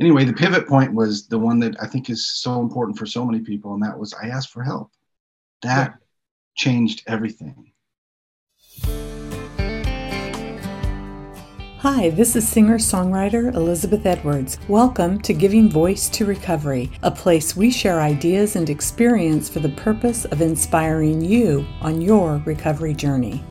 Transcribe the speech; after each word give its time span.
anyway, 0.00 0.24
the 0.24 0.32
pivot 0.32 0.66
point 0.66 0.92
was 0.92 1.26
the 1.26 1.38
one 1.38 1.58
that 1.60 1.76
I 1.80 1.86
think 1.86 2.10
is 2.10 2.24
so 2.24 2.60
important 2.60 2.98
for 2.98 3.06
so 3.06 3.24
many 3.24 3.40
people, 3.40 3.74
and 3.74 3.82
that 3.82 3.98
was 3.98 4.14
I 4.14 4.28
asked 4.28 4.50
for 4.50 4.62
help. 4.62 4.90
That 5.62 5.90
yeah. 5.90 5.96
changed 6.56 7.02
everything. 7.06 7.72
Hi, 11.82 12.10
this 12.10 12.36
is 12.36 12.46
singer 12.46 12.78
songwriter 12.78 13.52
Elizabeth 13.54 14.06
Edwards. 14.06 14.56
Welcome 14.68 15.20
to 15.22 15.34
Giving 15.34 15.68
Voice 15.68 16.08
to 16.10 16.24
Recovery, 16.24 16.92
a 17.02 17.10
place 17.10 17.56
we 17.56 17.72
share 17.72 18.00
ideas 18.00 18.54
and 18.54 18.70
experience 18.70 19.48
for 19.48 19.58
the 19.58 19.70
purpose 19.70 20.24
of 20.26 20.40
inspiring 20.40 21.20
you 21.20 21.66
on 21.80 22.00
your 22.00 22.40
recovery 22.46 22.94
journey. 22.94 23.42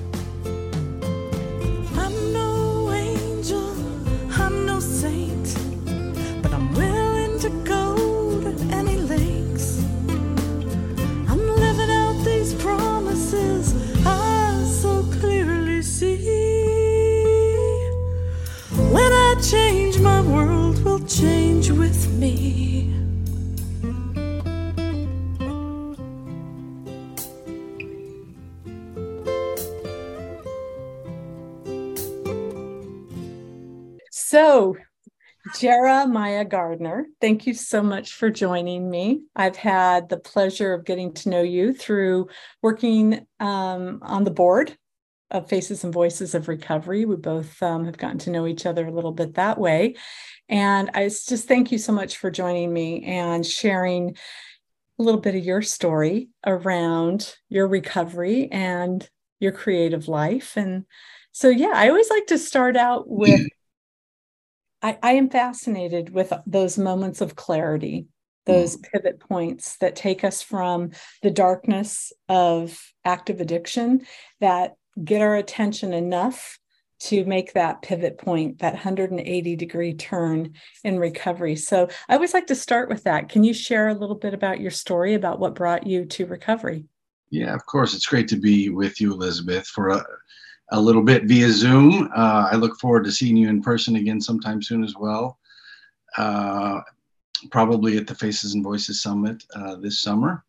Jeremiah 35.62 36.44
Gardner, 36.44 37.06
thank 37.22 37.46
you 37.46 37.54
so 37.54 37.84
much 37.84 38.14
for 38.14 38.32
joining 38.32 38.90
me. 38.90 39.22
I've 39.36 39.56
had 39.56 40.10
the 40.10 40.18
pleasure 40.18 40.74
of 40.74 40.86
getting 40.86 41.14
to 41.14 41.30
know 41.30 41.44
you 41.44 41.72
through 41.72 42.30
working 42.64 43.28
um, 43.40 44.00
on 44.02 44.24
the 44.24 44.32
board 44.32 44.76
of 45.30 45.48
Faces 45.48 45.84
and 45.84 45.94
Voices 45.94 46.34
of 46.34 46.48
Recovery. 46.48 47.06
We 47.06 47.16
both 47.16 47.62
um, 47.62 47.86
have 47.86 48.00
gotten 48.00 48.18
to 48.20 48.32
know 48.32 48.48
each 48.48 48.66
other 48.66 48.88
a 48.88 48.92
little 48.92 49.12
bit 49.12 49.36
that 49.36 49.60
way. 49.60 49.98
And 50.50 50.90
I 50.96 51.04
just 51.04 51.48
thank 51.48 51.72
you 51.72 51.78
so 51.78 51.94
much 51.94 52.18
for 52.18 52.32
joining 52.32 52.74
me 52.74 53.04
and 53.04 53.46
sharing 53.46 54.18
a 54.98 55.04
little 55.04 55.22
bit 55.22 55.36
of 55.36 55.46
your 55.46 55.62
story 55.62 56.30
around 56.44 57.36
your 57.50 57.68
recovery 57.68 58.52
and 58.52 59.08
your 59.40 59.52
creative 59.52 60.08
life. 60.08 60.58
And 60.58 60.86
so, 61.32 61.50
yeah, 61.50 61.74
I 61.76 61.90
always 61.90 62.10
like 62.10 62.26
to 62.28 62.40
start 62.40 62.76
out 62.76 63.08
with 63.08 63.48
I, 64.82 64.98
I 65.02 65.14
am 65.14 65.30
fascinated 65.30 66.10
with 66.14 66.34
those 66.46 66.78
moments 66.78 67.22
of 67.22 67.36
clarity, 67.36 68.08
those 68.46 68.78
mm. 68.78 68.84
pivot 68.92 69.20
points 69.20 69.78
that 69.78 69.96
take 69.96 70.24
us 70.24 70.42
from 70.42 70.92
the 71.22 71.32
darkness 71.32 72.12
of 72.28 72.80
active 73.06 73.42
addiction 73.42 74.06
that 74.40 74.76
get 75.04 75.22
our 75.22 75.36
attention 75.36 75.94
enough 75.94 76.58
to 77.00 77.26
make 77.26 77.54
that 77.54 77.82
pivot 77.82 78.20
point, 78.20 78.60
that 78.60 78.74
180 78.74 79.56
degree 79.56 79.94
turn 79.94 80.54
in 80.84 81.00
recovery. 81.00 81.56
So 81.56 81.88
I 82.08 82.14
always 82.14 82.34
like 82.34 82.48
to 82.48 82.56
start 82.56 82.90
with 82.90 83.04
that. 83.06 83.30
Can 83.30 83.44
you 83.44 83.54
share 83.54 83.88
a 83.88 83.96
little 83.96 84.16
bit 84.16 84.36
about 84.36 84.60
your 84.60 84.70
story 84.70 85.16
about 85.16 85.40
what 85.40 85.56
brought 85.56 85.88
you 85.88 86.06
to 86.06 86.28
recovery? 86.28 86.86
Yeah, 87.32 87.56
of 87.56 87.66
course. 87.66 87.96
It's 87.96 88.06
great 88.06 88.28
to 88.28 88.38
be 88.38 88.70
with 88.70 89.02
you, 89.02 89.14
Elizabeth, 89.14 89.66
for 89.66 89.90
a, 89.90 90.06
a 90.72 90.80
little 90.80 91.04
bit 91.04 91.26
via 91.26 91.50
Zoom. 91.52 92.10
Uh, 92.16 92.50
I 92.52 92.56
look 92.56 92.80
forward 92.80 93.04
to 93.04 93.12
seeing 93.12 93.38
you 93.38 93.50
in 93.50 93.62
person 93.62 93.98
again 93.98 94.22
sometime 94.22 94.62
soon 94.62 94.84
as 94.84 94.96
well. 94.96 95.38
Uh, 96.18 96.82
probably 97.50 97.98
at 97.98 98.08
the 98.08 98.16
Faces 98.16 98.54
and 98.54 98.64
Voices 98.64 99.02
Summit 99.02 99.44
uh, 99.56 99.76
this 99.76 100.02
summer 100.02 100.44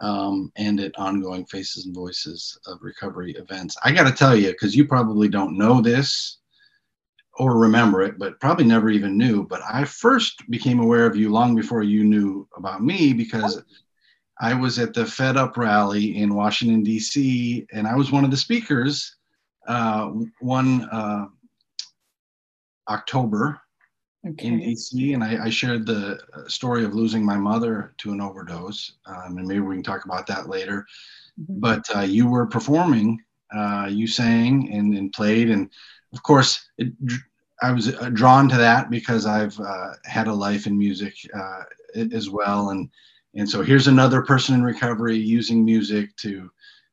um, 0.00 0.52
and 0.56 0.78
at 0.80 0.96
ongoing 0.98 1.44
Faces 1.46 1.86
and 1.86 1.94
Voices 1.94 2.58
of 2.66 2.78
Recovery 2.82 3.32
events. 3.32 3.76
I 3.82 3.92
got 3.92 4.04
to 4.08 4.14
tell 4.14 4.36
you, 4.36 4.50
because 4.50 4.76
you 4.76 4.86
probably 4.86 5.28
don't 5.28 5.58
know 5.58 5.80
this 5.80 6.38
or 7.34 7.56
remember 7.56 8.02
it, 8.02 8.18
but 8.18 8.38
probably 8.40 8.64
never 8.64 8.90
even 8.90 9.16
knew. 9.16 9.46
But 9.46 9.62
I 9.68 9.84
first 9.84 10.48
became 10.50 10.80
aware 10.80 11.06
of 11.06 11.16
you 11.16 11.30
long 11.30 11.54
before 11.54 11.82
you 11.82 12.04
knew 12.04 12.48
about 12.56 12.82
me 12.82 13.12
because. 13.12 13.62
I 14.40 14.54
was 14.54 14.78
at 14.78 14.94
the 14.94 15.04
Fed 15.04 15.36
Up 15.36 15.56
rally 15.56 16.16
in 16.18 16.32
Washington, 16.32 16.84
D.C., 16.84 17.66
and 17.72 17.88
I 17.88 17.96
was 17.96 18.12
one 18.12 18.24
of 18.24 18.30
the 18.30 18.36
speakers 18.36 19.17
uh, 19.68 20.10
one 20.40 20.88
uh, 20.90 21.26
October 22.88 23.60
okay. 24.26 24.48
in 24.48 24.60
DC, 24.60 25.12
and 25.12 25.22
I, 25.22 25.44
I, 25.44 25.50
shared 25.50 25.84
the 25.84 26.18
uh, 26.32 26.48
story 26.48 26.84
of 26.84 26.94
losing 26.94 27.22
my 27.22 27.36
mother 27.36 27.92
to 27.98 28.12
an 28.12 28.20
overdose, 28.22 28.94
um, 29.04 29.36
and 29.36 29.46
maybe 29.46 29.60
we 29.60 29.76
can 29.76 29.82
talk 29.82 30.06
about 30.06 30.26
that 30.28 30.48
later. 30.48 30.86
Mm-hmm. 31.38 31.60
But 31.60 31.84
uh, 31.94 32.00
you 32.00 32.26
were 32.26 32.46
performing, 32.46 33.20
uh, 33.54 33.88
you 33.90 34.06
sang 34.06 34.72
and, 34.72 34.94
and, 34.94 35.12
played, 35.12 35.50
and 35.50 35.70
of 36.14 36.22
course, 36.22 36.66
it, 36.78 36.94
I 37.62 37.70
was 37.70 37.94
uh, 37.94 38.08
drawn 38.08 38.48
to 38.48 38.56
that 38.56 38.88
because 38.88 39.26
I've 39.26 39.58
had 40.04 40.28
a 40.28 40.34
life 40.34 40.66
in 40.66 40.78
music 40.78 41.14
as 41.94 42.30
well, 42.30 42.70
and 42.70 42.88
and 43.34 43.48
so 43.48 43.62
here's 43.62 43.86
another 43.86 44.22
person 44.22 44.54
in 44.54 44.62
recovery 44.62 45.18
using 45.18 45.62
music 45.62 46.16
to 46.16 46.50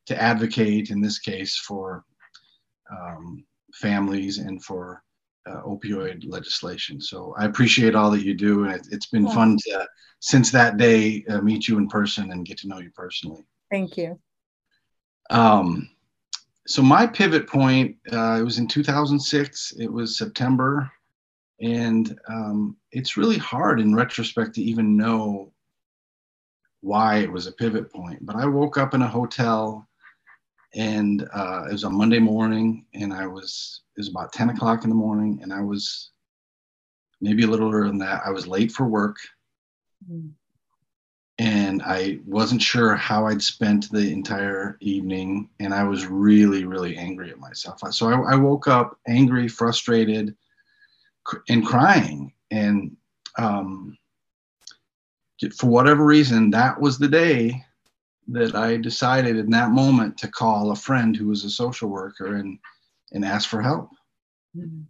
to 0.08 0.22
advocate 0.22 0.90
in 0.90 1.00
this 1.02 1.20
case 1.20 1.58
for 1.58 2.04
um, 2.92 3.46
families 3.74 4.38
and 4.38 4.64
for 4.64 5.04
uh, 5.48 5.62
opioid 5.62 6.24
legislation. 6.28 7.00
So 7.00 7.36
I 7.38 7.46
appreciate 7.46 7.96
all 7.96 8.12
that 8.12 8.24
you 8.24 8.34
do, 8.34 8.66
and 8.66 8.74
it, 8.74 8.88
has 8.92 9.06
been 9.08 9.28
yeah. 9.28 9.34
fun 9.34 9.58
to 9.68 9.88
since 10.20 10.52
that 10.52 10.78
day 10.78 11.24
uh, 11.30 11.42
meet 11.42 11.68
you 11.68 11.78
in 11.78 11.88
person 11.88 12.32
and 12.32 12.46
get 12.46 12.58
to 12.60 12.68
know 12.68 12.80
you 12.80 12.90
personally. 12.96 13.46
Thank 13.70 13.98
you. 13.98 14.20
Um, 15.30 15.90
so 16.68 16.82
my 16.82 17.06
pivot 17.06 17.48
point, 17.48 17.98
uh, 18.12 18.38
it 18.40 18.44
was 18.44 18.58
in 18.58 18.68
2006. 18.68 19.74
It 19.78 19.92
was 19.92 20.18
September, 20.18 20.92
and 21.62 22.18
um, 22.28 22.78
it's 22.92 23.18
really 23.18 23.38
hard 23.38 23.80
in 23.80 23.94
retrospect 23.94 24.56
to 24.56 24.64
even 24.64 24.98
know 24.98 25.52
why 26.82 27.18
it 27.18 27.32
was 27.32 27.48
a 27.48 27.52
pivot 27.52 27.92
point. 27.92 28.26
But 28.26 28.36
I 28.36 28.46
woke 28.46 28.78
up 28.78 28.94
in 28.94 29.02
a 29.02 29.08
hotel 29.08 29.88
and 30.76 31.28
uh, 31.34 31.66
it 31.70 31.72
was 31.72 31.86
a 31.86 31.90
Monday 31.90 32.20
morning, 32.20 32.86
and 32.94 33.14
I 33.14 33.26
was 33.26 33.82
it 33.96 34.02
was 34.02 34.10
about 34.10 34.34
ten 34.34 34.50
o'clock 34.50 34.84
in 34.84 34.90
the 34.90 34.96
morning, 34.96 35.40
and 35.42 35.54
I 35.54 35.62
was 35.62 36.12
maybe 37.22 37.44
a 37.44 37.48
little 37.48 37.74
earlier 37.74 37.88
than 37.88 37.98
that. 38.00 38.22
I 38.26 38.30
was 38.32 38.46
late 38.46 38.72
for 38.72 38.86
work, 38.86 39.18
mm. 40.10 40.30
and 41.40 41.82
I 41.82 42.20
wasn't 42.26 42.62
sure 42.62 42.96
how 42.96 43.26
I'd 43.26 43.42
spent 43.42 43.90
the 43.90 44.12
entire 44.12 44.78
evening, 44.82 45.50
and 45.62 45.74
I 45.74 45.84
was 45.84 46.06
really 46.06 46.66
really 46.66 46.98
angry 46.98 47.32
at 47.32 47.40
myself. 47.40 47.80
So 47.92 48.10
I, 48.10 48.34
I 48.34 48.36
woke 48.36 48.68
up 48.68 49.00
angry, 49.08 49.48
frustrated, 49.48 50.36
and 51.48 51.66
crying, 51.66 52.34
and 52.52 52.98
um, 53.38 53.98
for 55.58 55.68
whatever 55.68 56.06
reason, 56.06 56.50
that 56.52 56.80
was 56.80 56.98
the 56.98 57.08
day 57.08 57.64
that 58.28 58.56
I 58.56 58.78
decided 58.78 59.38
in 59.38 59.50
that 59.52 59.72
moment 59.72 60.18
to 60.20 60.28
call 60.28 60.72
a 60.72 60.76
friend 60.76 61.16
who 61.16 61.28
was 61.28 61.44
a 61.44 61.50
social 61.50 61.90
worker 61.90 62.36
and 62.36 62.60
and 63.12 63.24
ask 63.24 63.50
for 63.50 63.62
help. 63.62 63.90
Mm-hmm. 64.58 64.82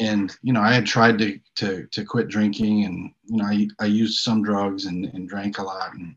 And 0.00 0.36
you 0.42 0.52
know, 0.52 0.60
I 0.60 0.72
had 0.72 0.86
tried 0.86 1.18
to 1.18 1.38
to 1.56 1.86
to 1.86 2.04
quit 2.04 2.28
drinking, 2.28 2.84
and 2.84 3.12
you 3.24 3.36
know, 3.36 3.44
I 3.44 3.68
I 3.80 3.86
used 3.86 4.20
some 4.20 4.42
drugs 4.42 4.86
and 4.86 5.06
and 5.06 5.28
drank 5.28 5.58
a 5.58 5.62
lot, 5.62 5.94
and 5.94 6.16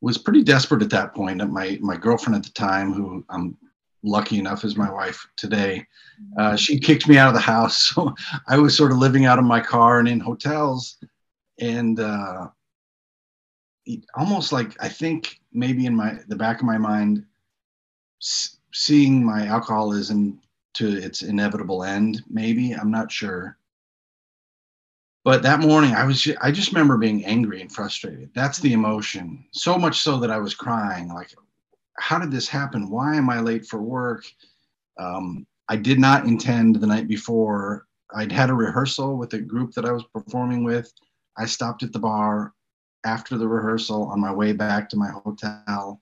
was 0.00 0.18
pretty 0.18 0.42
desperate 0.42 0.82
at 0.82 0.90
that 0.90 1.14
point. 1.14 1.46
My 1.50 1.78
my 1.80 1.96
girlfriend 1.96 2.36
at 2.36 2.44
the 2.44 2.52
time, 2.52 2.92
who 2.92 3.24
I'm 3.28 3.56
lucky 4.02 4.38
enough 4.38 4.64
is 4.64 4.76
my 4.76 4.90
wife 4.90 5.26
today, 5.36 5.86
uh, 6.38 6.42
mm-hmm. 6.42 6.56
she 6.56 6.78
kicked 6.78 7.08
me 7.08 7.18
out 7.18 7.28
of 7.28 7.34
the 7.34 7.40
house, 7.40 7.78
so 7.94 8.14
I 8.48 8.58
was 8.58 8.76
sort 8.76 8.92
of 8.92 8.98
living 8.98 9.26
out 9.26 9.38
of 9.38 9.44
my 9.44 9.60
car 9.60 9.98
and 9.98 10.08
in 10.08 10.20
hotels, 10.20 10.96
and 11.60 12.00
uh, 12.00 12.48
almost 14.14 14.52
like 14.52 14.76
I 14.82 14.88
think 14.88 15.40
maybe 15.52 15.86
in 15.86 15.94
my 15.94 16.18
the 16.28 16.36
back 16.36 16.60
of 16.60 16.66
my 16.66 16.78
mind, 16.78 17.24
seeing 18.72 19.24
my 19.24 19.46
alcoholism 19.46 20.40
to 20.74 20.96
its 20.96 21.22
inevitable 21.22 21.84
end. 21.84 22.22
Maybe 22.28 22.72
I'm 22.72 22.90
not 22.90 23.10
sure. 23.10 23.56
But 25.24 25.42
that 25.42 25.60
morning, 25.60 25.94
I 25.94 26.04
was 26.04 26.20
just, 26.20 26.36
I 26.42 26.50
just 26.50 26.70
remember 26.70 26.98
being 26.98 27.24
angry 27.24 27.62
and 27.62 27.72
frustrated. 27.72 28.30
That's 28.34 28.58
the 28.58 28.74
emotion. 28.74 29.46
So 29.52 29.78
much 29.78 30.02
so 30.02 30.18
that 30.18 30.30
I 30.30 30.38
was 30.38 30.54
crying. 30.54 31.08
Like, 31.08 31.34
how 31.98 32.18
did 32.18 32.30
this 32.30 32.48
happen? 32.48 32.90
Why 32.90 33.16
am 33.16 33.30
I 33.30 33.40
late 33.40 33.64
for 33.64 33.80
work? 33.80 34.26
Um, 34.98 35.46
I 35.68 35.76
did 35.76 35.98
not 35.98 36.26
intend 36.26 36.76
the 36.76 36.86
night 36.86 37.08
before. 37.08 37.86
I'd 38.14 38.32
had 38.32 38.50
a 38.50 38.54
rehearsal 38.54 39.16
with 39.16 39.32
a 39.32 39.40
group 39.40 39.72
that 39.72 39.86
I 39.86 39.92
was 39.92 40.04
performing 40.12 40.62
with. 40.62 40.92
I 41.38 41.46
stopped 41.46 41.82
at 41.82 41.92
the 41.92 41.98
bar 41.98 42.52
after 43.04 43.36
the 43.36 43.46
rehearsal 43.46 44.04
on 44.08 44.20
my 44.20 44.32
way 44.32 44.52
back 44.52 44.88
to 44.88 44.96
my 44.96 45.08
hotel 45.08 46.00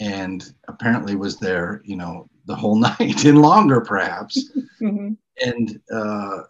and 0.00 0.54
apparently 0.68 1.14
was 1.14 1.38
there 1.38 1.80
you 1.84 1.96
know 1.96 2.28
the 2.46 2.54
whole 2.54 2.76
night 3.00 3.24
and 3.24 3.40
longer 3.40 3.80
perhaps 3.80 4.52
mm-hmm. 4.80 5.12
and 5.44 5.80
uh, 5.92 6.42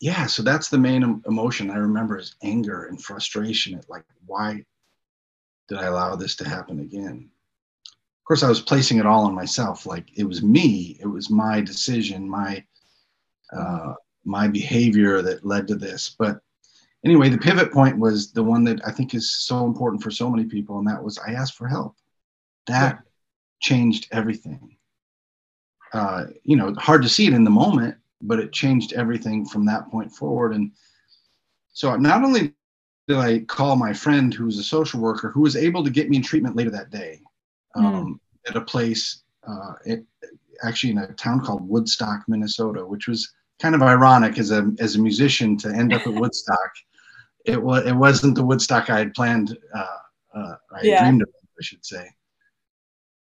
yeah, 0.00 0.24
so 0.24 0.42
that's 0.42 0.70
the 0.70 0.78
main 0.78 1.22
emotion 1.26 1.70
I 1.70 1.76
remember 1.76 2.18
is 2.18 2.34
anger 2.42 2.86
and 2.86 3.00
frustration 3.00 3.78
at 3.78 3.88
like, 3.90 4.04
why 4.24 4.64
did 5.68 5.78
I 5.78 5.86
allow 5.86 6.16
this 6.16 6.36
to 6.36 6.48
happen 6.48 6.80
again? 6.80 7.30
Of 7.86 8.24
course, 8.24 8.42
I 8.42 8.48
was 8.48 8.62
placing 8.62 8.98
it 8.98 9.06
all 9.06 9.26
on 9.26 9.34
myself. 9.34 9.84
Like 9.84 10.06
it 10.18 10.24
was 10.24 10.42
me, 10.42 10.96
it 11.00 11.06
was 11.06 11.28
my 11.28 11.60
decision, 11.60 12.28
my 12.28 12.64
uh, 13.52 13.94
my 14.24 14.48
behavior 14.48 15.20
that 15.22 15.44
led 15.44 15.68
to 15.68 15.74
this. 15.74 16.14
But 16.18 16.40
anyway, 17.04 17.28
the 17.28 17.38
pivot 17.38 17.72
point 17.72 17.98
was 17.98 18.32
the 18.32 18.42
one 18.42 18.64
that 18.64 18.80
I 18.86 18.90
think 18.90 19.14
is 19.14 19.34
so 19.34 19.64
important 19.66 20.02
for 20.02 20.10
so 20.10 20.30
many 20.30 20.44
people, 20.44 20.78
and 20.78 20.88
that 20.88 21.02
was 21.02 21.18
I 21.18 21.32
asked 21.32 21.54
for 21.54 21.68
help. 21.68 21.96
That 22.66 22.94
yeah. 22.94 23.00
changed 23.60 24.08
everything. 24.12 24.76
Uh, 25.92 26.26
you 26.44 26.56
know, 26.56 26.74
hard 26.74 27.02
to 27.02 27.08
see 27.08 27.26
it 27.26 27.34
in 27.34 27.44
the 27.44 27.50
moment, 27.50 27.96
but 28.22 28.38
it 28.38 28.52
changed 28.52 28.92
everything 28.92 29.44
from 29.44 29.66
that 29.66 29.90
point 29.90 30.12
forward. 30.12 30.54
And 30.54 30.72
so 31.72 31.96
not 31.96 32.22
only 32.22 32.54
did 33.08 33.16
I 33.16 33.40
call 33.40 33.74
my 33.76 33.92
friend 33.92 34.32
who 34.32 34.44
was 34.44 34.58
a 34.58 34.62
social 34.62 35.00
worker 35.00 35.30
who 35.30 35.40
was 35.40 35.56
able 35.56 35.82
to 35.82 35.90
get 35.90 36.08
me 36.08 36.16
in 36.16 36.22
treatment 36.22 36.54
later 36.54 36.70
that 36.70 36.90
day 36.90 37.20
hmm. 37.74 37.86
um, 37.86 38.20
mm. 38.46 38.50
at 38.50 38.56
a 38.56 38.60
place, 38.60 39.22
uh, 39.46 39.74
it, 39.84 40.04
actually 40.62 40.92
in 40.92 40.98
a 40.98 41.12
town 41.14 41.40
called 41.40 41.68
Woodstock, 41.68 42.22
Minnesota, 42.28 42.84
which 42.84 43.08
was 43.08 43.32
kind 43.60 43.74
of 43.74 43.82
ironic 43.82 44.38
as 44.38 44.50
a 44.50 44.72
as 44.78 44.96
a 44.96 45.00
musician 45.00 45.56
to 45.58 45.68
end 45.68 45.92
up 45.92 46.06
at 46.06 46.14
Woodstock. 46.20 46.70
It 47.46 47.62
was 47.62 47.86
it 47.86 47.92
wasn't 47.92 48.34
the 48.34 48.44
Woodstock 48.44 48.90
I 48.90 48.98
had 48.98 49.14
planned. 49.14 49.56
Uh, 49.74 49.96
uh, 50.34 50.54
I 50.74 50.82
yeah. 50.82 51.02
dreamed 51.02 51.22
of, 51.22 51.28
I 51.28 51.62
should 51.62 51.84
say. 51.84 52.08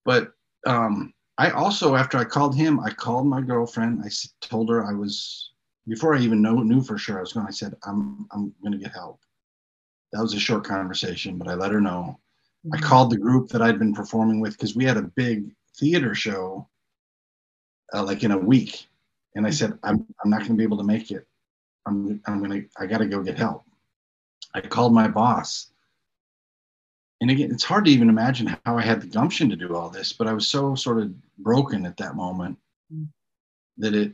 But 0.06 0.34
um, 0.66 1.14
I 1.38 1.52
also, 1.52 1.96
after 1.96 2.18
I 2.18 2.24
called 2.24 2.56
him, 2.56 2.80
I 2.80 2.92
called 2.92 3.28
my 3.28 3.42
girlfriend. 3.42 4.04
I 4.04 4.10
told 4.42 4.70
her 4.70 4.86
I 4.86 4.94
was 4.94 5.52
before 5.88 6.16
I 6.16 6.20
even 6.20 6.42
know, 6.42 6.56
knew 6.56 6.82
for 6.82 6.98
sure 6.98 7.18
I 7.18 7.22
was 7.22 7.34
going. 7.34 7.48
I 7.48 7.52
said 7.52 7.76
I'm 7.86 8.28
I'm 8.32 8.54
going 8.62 8.72
to 8.72 8.78
get 8.78 8.94
help. 8.94 9.20
That 10.14 10.22
was 10.22 10.34
a 10.34 10.40
short 10.40 10.64
conversation, 10.64 11.38
but 11.38 11.48
I 11.48 11.56
let 11.56 11.72
her 11.72 11.82
know. 11.82 12.20
Mm-hmm. 12.66 12.76
I 12.76 12.88
called 12.88 13.12
the 13.12 13.18
group 13.18 13.50
that 13.50 13.62
I'd 13.62 13.80
been 13.80 13.94
performing 13.94 14.40
with 14.40 14.54
because 14.54 14.76
we 14.76 14.86
had 14.86 14.98
a 14.98 15.04
big 15.16 15.52
theater 15.78 16.16
show, 16.16 16.70
uh, 17.94 18.04
like 18.04 18.24
in 18.24 18.32
a 18.32 18.38
week, 18.38 18.88
and 19.36 19.46
I 19.46 19.50
said 19.50 19.78
I'm 19.84 20.06
I'm 20.24 20.30
not 20.30 20.40
going 20.40 20.52
to 20.52 20.58
be 20.58 20.64
able 20.64 20.78
to 20.78 20.84
make 20.84 21.12
it. 21.12 21.28
I'm 21.86 22.22
I'm 22.28 22.42
gonna 22.42 22.62
I 22.80 22.86
got 22.86 23.00
to 23.00 23.06
go 23.06 23.22
get 23.22 23.38
help. 23.38 23.66
I 24.56 24.62
called 24.62 24.94
my 24.94 25.08
boss 25.08 25.70
and 27.22 27.32
again, 27.32 27.52
it's 27.52 27.64
hard 27.64 27.86
to 27.86 27.92
even 27.92 28.10
imagine 28.10 28.56
how 28.66 28.78
I 28.78 28.82
had 28.82 29.02
the 29.02 29.08
gumption 29.08 29.50
to 29.50 29.56
do 29.56 29.76
all 29.76 29.90
this, 29.90 30.12
but 30.14 30.28
I 30.28 30.34
was 30.34 30.48
so 30.48 30.76
sort 30.76 31.00
of 31.00 31.14
broken 31.38 31.86
at 31.86 31.98
that 31.98 32.16
moment 32.16 32.58
mm. 32.94 33.08
that 33.78 33.96
it 33.96 34.14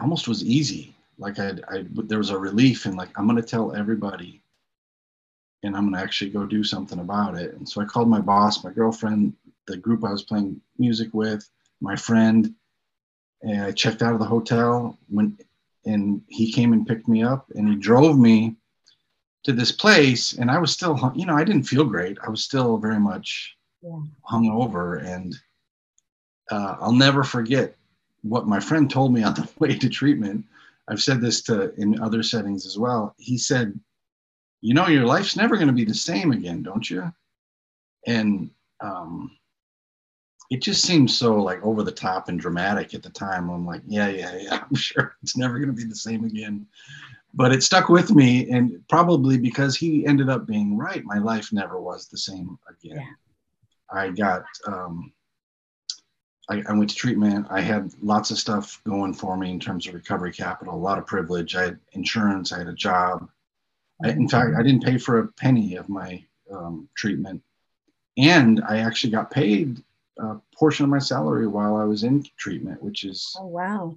almost 0.00 0.28
was 0.28 0.44
easy. 0.44 0.94
Like 1.18 1.38
I, 1.38 1.52
I, 1.68 1.84
there 1.90 2.18
was 2.18 2.30
a 2.30 2.38
relief 2.38 2.86
in 2.86 2.96
like, 2.96 3.10
I'm 3.16 3.26
going 3.26 3.40
to 3.40 3.46
tell 3.46 3.74
everybody 3.74 4.42
and 5.62 5.76
I'm 5.76 5.82
going 5.82 5.94
to 5.94 6.00
actually 6.00 6.30
go 6.30 6.46
do 6.46 6.64
something 6.64 7.00
about 7.00 7.36
it. 7.36 7.54
And 7.54 7.68
so 7.68 7.80
I 7.80 7.84
called 7.84 8.08
my 8.08 8.20
boss, 8.20 8.64
my 8.64 8.72
girlfriend, 8.72 9.34
the 9.66 9.76
group 9.76 10.04
I 10.04 10.10
was 10.10 10.22
playing 10.22 10.60
music 10.78 11.10
with, 11.12 11.48
my 11.80 11.96
friend, 11.96 12.54
and 13.42 13.62
I 13.62 13.72
checked 13.72 14.02
out 14.02 14.14
of 14.14 14.20
the 14.20 14.24
hotel 14.24 14.98
when, 15.08 15.36
and 15.84 16.22
he 16.28 16.52
came 16.52 16.72
and 16.72 16.86
picked 16.86 17.08
me 17.08 17.24
up 17.24 17.50
and 17.54 17.68
he 17.68 17.74
drove 17.74 18.18
me 18.18 18.56
to 19.44 19.52
this 19.52 19.72
place 19.72 20.34
and 20.34 20.50
I 20.50 20.58
was 20.58 20.72
still, 20.72 21.12
you 21.14 21.26
know, 21.26 21.36
I 21.36 21.44
didn't 21.44 21.64
feel 21.64 21.84
great. 21.84 22.18
I 22.24 22.30
was 22.30 22.44
still 22.44 22.76
very 22.78 23.00
much 23.00 23.56
yeah. 23.82 23.98
hung 24.22 24.48
over. 24.50 24.96
And 24.96 25.34
uh, 26.50 26.76
I'll 26.80 26.92
never 26.92 27.24
forget 27.24 27.74
what 28.22 28.46
my 28.46 28.60
friend 28.60 28.88
told 28.88 29.12
me 29.12 29.22
on 29.22 29.34
the 29.34 29.48
way 29.58 29.76
to 29.76 29.88
treatment. 29.88 30.44
I've 30.88 31.02
said 31.02 31.20
this 31.20 31.42
to 31.42 31.74
in 31.74 32.00
other 32.00 32.22
settings 32.22 32.66
as 32.66 32.78
well. 32.78 33.14
He 33.18 33.38
said, 33.38 33.78
you 34.60 34.74
know, 34.74 34.86
your 34.86 35.06
life's 35.06 35.36
never 35.36 35.56
going 35.56 35.68
to 35.68 35.72
be 35.72 35.84
the 35.84 35.94
same 35.94 36.32
again, 36.32 36.62
don't 36.62 36.88
you? 36.88 37.12
And 38.06 38.50
um, 38.80 39.30
it 40.50 40.62
just 40.62 40.82
seems 40.82 41.16
so 41.16 41.36
like 41.36 41.62
over 41.64 41.82
the 41.82 41.90
top 41.90 42.28
and 42.28 42.38
dramatic 42.38 42.94
at 42.94 43.02
the 43.02 43.10
time. 43.10 43.48
I'm 43.48 43.66
like, 43.66 43.82
yeah, 43.86 44.08
yeah, 44.08 44.36
yeah, 44.36 44.64
I'm 44.70 44.76
sure 44.76 45.16
it's 45.22 45.36
never 45.36 45.58
going 45.58 45.74
to 45.74 45.74
be 45.74 45.88
the 45.88 45.96
same 45.96 46.24
again 46.24 46.66
but 47.34 47.52
it 47.52 47.62
stuck 47.62 47.88
with 47.88 48.10
me 48.10 48.50
and 48.50 48.82
probably 48.88 49.38
because 49.38 49.76
he 49.76 50.06
ended 50.06 50.28
up 50.28 50.46
being 50.46 50.76
right 50.76 51.04
my 51.04 51.18
life 51.18 51.52
never 51.52 51.80
was 51.80 52.08
the 52.08 52.18
same 52.18 52.58
again. 52.68 52.98
Yeah. 52.98 53.98
i 53.98 54.10
got 54.10 54.44
um, 54.66 55.12
I, 56.50 56.62
I, 56.68 56.72
went 56.72 56.90
to 56.90 56.96
treatment. 56.96 57.46
I 57.50 57.60
had 57.60 57.92
lots 58.02 58.32
of 58.32 58.38
stuff 58.38 58.80
going 58.84 59.14
for 59.14 59.36
me 59.36 59.50
in 59.50 59.60
terms 59.60 59.86
of 59.86 59.94
recovery 59.94 60.32
capital 60.32 60.74
a 60.74 60.76
lot 60.76 60.98
of 60.98 61.06
privilege. 61.06 61.54
I 61.54 61.62
had 61.62 61.78
insurance 61.92 62.52
i 62.52 62.58
had 62.58 62.68
a 62.68 62.74
job. 62.74 63.28
I, 64.04 64.10
in 64.10 64.28
fact 64.28 64.54
i 64.58 64.62
didn't 64.62 64.84
pay 64.84 64.98
for 64.98 65.18
a 65.18 65.28
penny 65.28 65.76
of 65.76 65.88
my 65.88 66.22
um, 66.50 66.88
treatment. 66.94 67.42
And 68.18 68.62
i 68.68 68.78
actually 68.78 69.12
got 69.12 69.30
paid 69.30 69.82
a 70.18 70.36
portion 70.54 70.84
of 70.84 70.90
my 70.90 70.98
salary 70.98 71.46
while 71.46 71.76
i 71.76 71.84
was 71.84 72.04
in 72.04 72.22
treatment 72.36 72.82
which 72.82 73.02
is 73.04 73.34
oh 73.40 73.46
wow. 73.46 73.96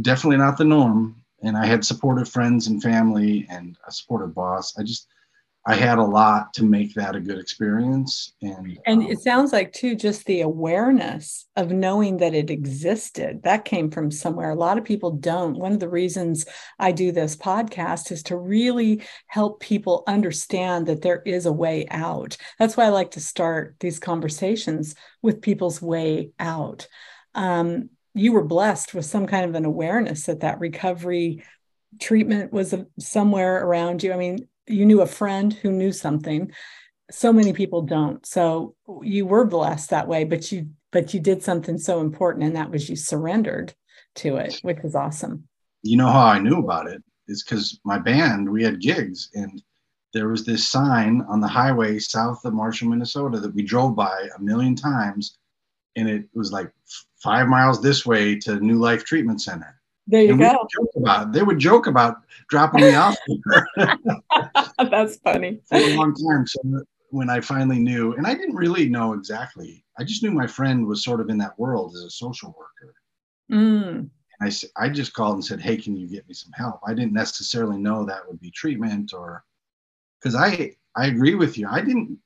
definitely 0.00 0.38
not 0.38 0.56
the 0.56 0.64
norm 0.64 1.21
and 1.42 1.56
I 1.56 1.66
had 1.66 1.84
supportive 1.84 2.28
friends 2.28 2.68
and 2.68 2.82
family 2.82 3.46
and 3.50 3.76
a 3.86 3.92
supportive 3.92 4.34
boss. 4.34 4.74
I 4.78 4.82
just 4.82 5.08
I 5.64 5.76
had 5.76 5.98
a 5.98 6.04
lot 6.04 6.52
to 6.54 6.64
make 6.64 6.92
that 6.94 7.14
a 7.14 7.20
good 7.20 7.38
experience. 7.38 8.32
And 8.42 8.80
and 8.84 9.02
um, 9.02 9.08
it 9.08 9.20
sounds 9.20 9.52
like 9.52 9.72
too 9.72 9.94
just 9.94 10.26
the 10.26 10.40
awareness 10.40 11.46
of 11.54 11.70
knowing 11.70 12.16
that 12.16 12.34
it 12.34 12.50
existed 12.50 13.42
that 13.44 13.64
came 13.64 13.88
from 13.88 14.10
somewhere. 14.10 14.50
A 14.50 14.56
lot 14.56 14.76
of 14.76 14.84
people 14.84 15.12
don't. 15.12 15.56
One 15.56 15.72
of 15.72 15.78
the 15.78 15.88
reasons 15.88 16.46
I 16.80 16.90
do 16.90 17.12
this 17.12 17.36
podcast 17.36 18.10
is 18.10 18.24
to 18.24 18.36
really 18.36 19.02
help 19.28 19.60
people 19.60 20.02
understand 20.08 20.86
that 20.86 21.02
there 21.02 21.22
is 21.24 21.46
a 21.46 21.52
way 21.52 21.86
out. 21.90 22.36
That's 22.58 22.76
why 22.76 22.86
I 22.86 22.90
like 22.90 23.12
to 23.12 23.20
start 23.20 23.76
these 23.78 24.00
conversations 24.00 24.96
with 25.22 25.42
people's 25.42 25.80
way 25.80 26.32
out. 26.40 26.88
Um, 27.36 27.90
you 28.14 28.32
were 28.32 28.44
blessed 28.44 28.94
with 28.94 29.06
some 29.06 29.26
kind 29.26 29.44
of 29.44 29.54
an 29.54 29.64
awareness 29.64 30.26
that 30.26 30.40
that 30.40 30.60
recovery 30.60 31.44
treatment 32.00 32.52
was 32.52 32.74
somewhere 32.98 33.64
around 33.64 34.02
you. 34.02 34.12
I 34.12 34.16
mean, 34.16 34.48
you 34.66 34.86
knew 34.86 35.00
a 35.00 35.06
friend 35.06 35.52
who 35.52 35.70
knew 35.70 35.92
something. 35.92 36.52
So 37.10 37.32
many 37.32 37.52
people 37.52 37.82
don't. 37.82 38.24
So 38.24 38.74
you 39.02 39.26
were 39.26 39.44
blessed 39.44 39.90
that 39.90 40.08
way, 40.08 40.24
but 40.24 40.50
you 40.52 40.70
but 40.90 41.14
you 41.14 41.20
did 41.20 41.42
something 41.42 41.78
so 41.78 42.00
important, 42.00 42.44
and 42.44 42.56
that 42.56 42.70
was 42.70 42.88
you 42.88 42.96
surrendered 42.96 43.74
to 44.16 44.36
it, 44.36 44.58
which 44.62 44.78
is 44.84 44.94
awesome. 44.94 45.48
You 45.82 45.96
know 45.96 46.08
how 46.08 46.26
I 46.26 46.38
knew 46.38 46.58
about 46.58 46.86
it 46.86 47.02
is 47.28 47.42
because 47.42 47.80
my 47.84 47.98
band 47.98 48.50
we 48.50 48.62
had 48.62 48.80
gigs 48.80 49.30
and 49.34 49.62
there 50.12 50.28
was 50.28 50.44
this 50.44 50.68
sign 50.68 51.22
on 51.28 51.40
the 51.40 51.48
highway 51.48 51.98
south 51.98 52.44
of 52.44 52.52
Marshall, 52.52 52.90
Minnesota 52.90 53.40
that 53.40 53.54
we 53.54 53.62
drove 53.62 53.96
by 53.96 54.28
a 54.36 54.40
million 54.40 54.76
times 54.76 55.38
and 55.96 56.08
it 56.08 56.26
was 56.34 56.52
like 56.52 56.70
five 57.22 57.48
miles 57.48 57.80
this 57.80 58.04
way 58.04 58.36
to 58.40 58.56
New 58.56 58.78
Life 58.78 59.04
Treatment 59.04 59.40
Center. 59.40 59.80
There 60.06 60.22
you 60.22 60.32
and 60.32 60.40
go. 60.40 60.50
Joke 60.50 60.90
about, 60.96 61.32
they 61.32 61.42
would 61.42 61.58
joke 61.58 61.86
about 61.86 62.16
dropping 62.48 62.80
me 62.80 62.94
off 62.94 63.16
That's 64.90 65.16
funny. 65.18 65.60
For 65.68 65.76
a 65.76 65.96
long 65.96 66.14
time. 66.14 66.46
So 66.46 66.60
when 67.10 67.30
I 67.30 67.40
finally 67.40 67.78
knew, 67.78 68.14
and 68.14 68.26
I 68.26 68.34
didn't 68.34 68.56
really 68.56 68.88
know 68.88 69.12
exactly, 69.12 69.84
I 69.98 70.04
just 70.04 70.22
knew 70.22 70.32
my 70.32 70.46
friend 70.46 70.86
was 70.86 71.04
sort 71.04 71.20
of 71.20 71.28
in 71.28 71.38
that 71.38 71.58
world 71.58 71.94
as 71.94 72.02
a 72.02 72.10
social 72.10 72.54
worker. 72.58 72.94
Mm. 73.50 74.10
And 74.40 74.52
I, 74.76 74.84
I 74.84 74.88
just 74.88 75.12
called 75.12 75.34
and 75.34 75.44
said, 75.44 75.60
Hey, 75.60 75.76
can 75.76 75.96
you 75.96 76.08
get 76.08 76.26
me 76.26 76.34
some 76.34 76.52
help? 76.52 76.80
I 76.86 76.94
didn't 76.94 77.12
necessarily 77.12 77.78
know 77.78 78.04
that 78.04 78.26
would 78.26 78.40
be 78.40 78.50
treatment 78.50 79.12
or 79.12 79.44
because 80.20 80.34
I, 80.34 80.72
I 80.96 81.06
agree 81.06 81.34
with 81.34 81.56
you. 81.58 81.68
I 81.68 81.80
didn't 81.80 82.18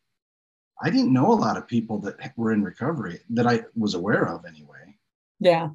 I 0.82 0.90
didn't 0.90 1.12
know 1.12 1.32
a 1.32 1.34
lot 1.34 1.56
of 1.56 1.66
people 1.66 1.98
that 2.00 2.36
were 2.36 2.52
in 2.52 2.62
recovery 2.62 3.20
that 3.30 3.46
I 3.46 3.64
was 3.74 3.94
aware 3.94 4.28
of 4.28 4.44
anyway. 4.44 4.85
Yeah. 5.40 5.70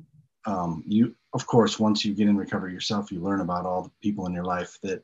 Um, 0.46 0.84
you, 0.88 1.16
of 1.34 1.46
course, 1.46 1.80
once 1.80 2.04
you 2.04 2.14
get 2.14 2.28
in 2.28 2.38
recovery 2.38 2.74
yourself, 2.74 3.12
you 3.12 3.20
learn 3.20 3.42
about 3.42 3.66
all 3.66 3.84
the 3.84 3.92
people 4.02 4.26
in 4.26 4.34
your 4.34 4.44
life 4.44 4.78
that, 4.82 5.04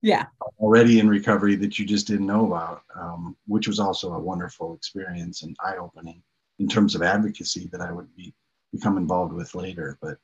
yeah, 0.00 0.26
already 0.58 1.00
in 1.00 1.08
recovery 1.08 1.56
that 1.56 1.78
you 1.78 1.86
just 1.86 2.06
didn't 2.06 2.26
know 2.26 2.46
about, 2.46 2.82
um, 2.94 3.36
which 3.46 3.66
was 3.66 3.80
also 3.80 4.12
a 4.12 4.18
wonderful 4.18 4.74
experience 4.74 5.42
and 5.42 5.56
eye 5.64 5.76
opening 5.76 6.22
in 6.58 6.68
terms 6.68 6.94
of 6.94 7.02
advocacy 7.02 7.68
that 7.72 7.80
I 7.80 7.90
would 7.90 8.14
be 8.14 8.34
become 8.72 8.96
involved 8.98 9.32
with 9.32 9.54
later. 9.54 9.98
But 10.00 10.18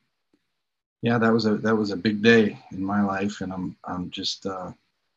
yeah, 1.03 1.19
that 1.19 1.33
was 1.33 1.47
a 1.47 1.57
that 1.59 1.75
was 1.75 1.91
a 1.91 1.97
big 1.97 2.23
day 2.23 2.59
in 2.73 2.85
my 2.85 3.03
life, 3.03 3.41
and 3.41 3.53
I'm 3.53 3.77
I'm 3.85 4.11
just 4.11 4.47
uh, 4.47 4.73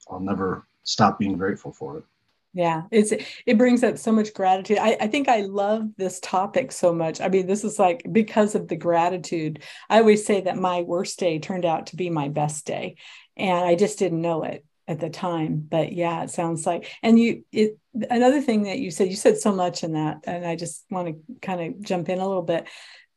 I'll 0.09 0.19
never 0.19 0.65
stop 0.83 1.19
being 1.19 1.37
grateful 1.37 1.73
for 1.73 1.97
it 1.97 2.05
yeah 2.53 2.83
it's 2.91 3.11
it 3.45 3.57
brings 3.57 3.83
up 3.83 3.97
so 3.97 4.11
much 4.11 4.33
gratitude. 4.33 4.77
I, 4.77 4.97
I 5.01 5.07
think 5.07 5.27
i 5.27 5.41
love 5.41 5.89
this 5.97 6.19
topic 6.19 6.71
so 6.71 6.93
much. 6.93 7.19
I 7.21 7.29
mean 7.29 7.47
this 7.47 7.63
is 7.63 7.79
like 7.79 8.05
because 8.11 8.55
of 8.55 8.67
the 8.67 8.75
gratitude 8.75 9.63
i 9.89 9.99
always 9.99 10.25
say 10.25 10.41
that 10.41 10.57
my 10.57 10.81
worst 10.81 11.19
day 11.19 11.39
turned 11.39 11.65
out 11.65 11.87
to 11.87 11.95
be 11.95 12.09
my 12.09 12.29
best 12.29 12.65
day 12.65 12.97
and 13.35 13.65
i 13.65 13.75
just 13.75 13.99
didn't 13.99 14.21
know 14.21 14.43
it 14.43 14.65
at 14.87 14.99
the 14.99 15.09
time 15.09 15.65
but 15.67 15.93
yeah 15.93 16.23
it 16.23 16.29
sounds 16.29 16.65
like 16.65 16.91
and 17.01 17.17
you 17.17 17.43
it 17.51 17.77
another 18.09 18.41
thing 18.41 18.63
that 18.63 18.79
you 18.79 18.91
said 18.91 19.07
you 19.07 19.15
said 19.15 19.37
so 19.37 19.53
much 19.53 19.83
in 19.83 19.93
that 19.93 20.17
and 20.25 20.45
i 20.45 20.55
just 20.55 20.83
want 20.89 21.07
to 21.07 21.39
kind 21.41 21.61
of 21.61 21.81
jump 21.81 22.09
in 22.09 22.19
a 22.19 22.27
little 22.27 22.43
bit. 22.43 22.67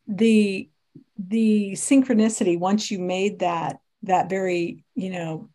The 0.07 0.71
the 1.19 1.73
synchronicity 1.73 2.59
once 2.59 2.91
you 2.91 2.99
made 2.99 3.41
that 3.41 3.79
that 4.03 4.29
very 4.29 4.85
you 4.95 5.11
know 5.11 5.49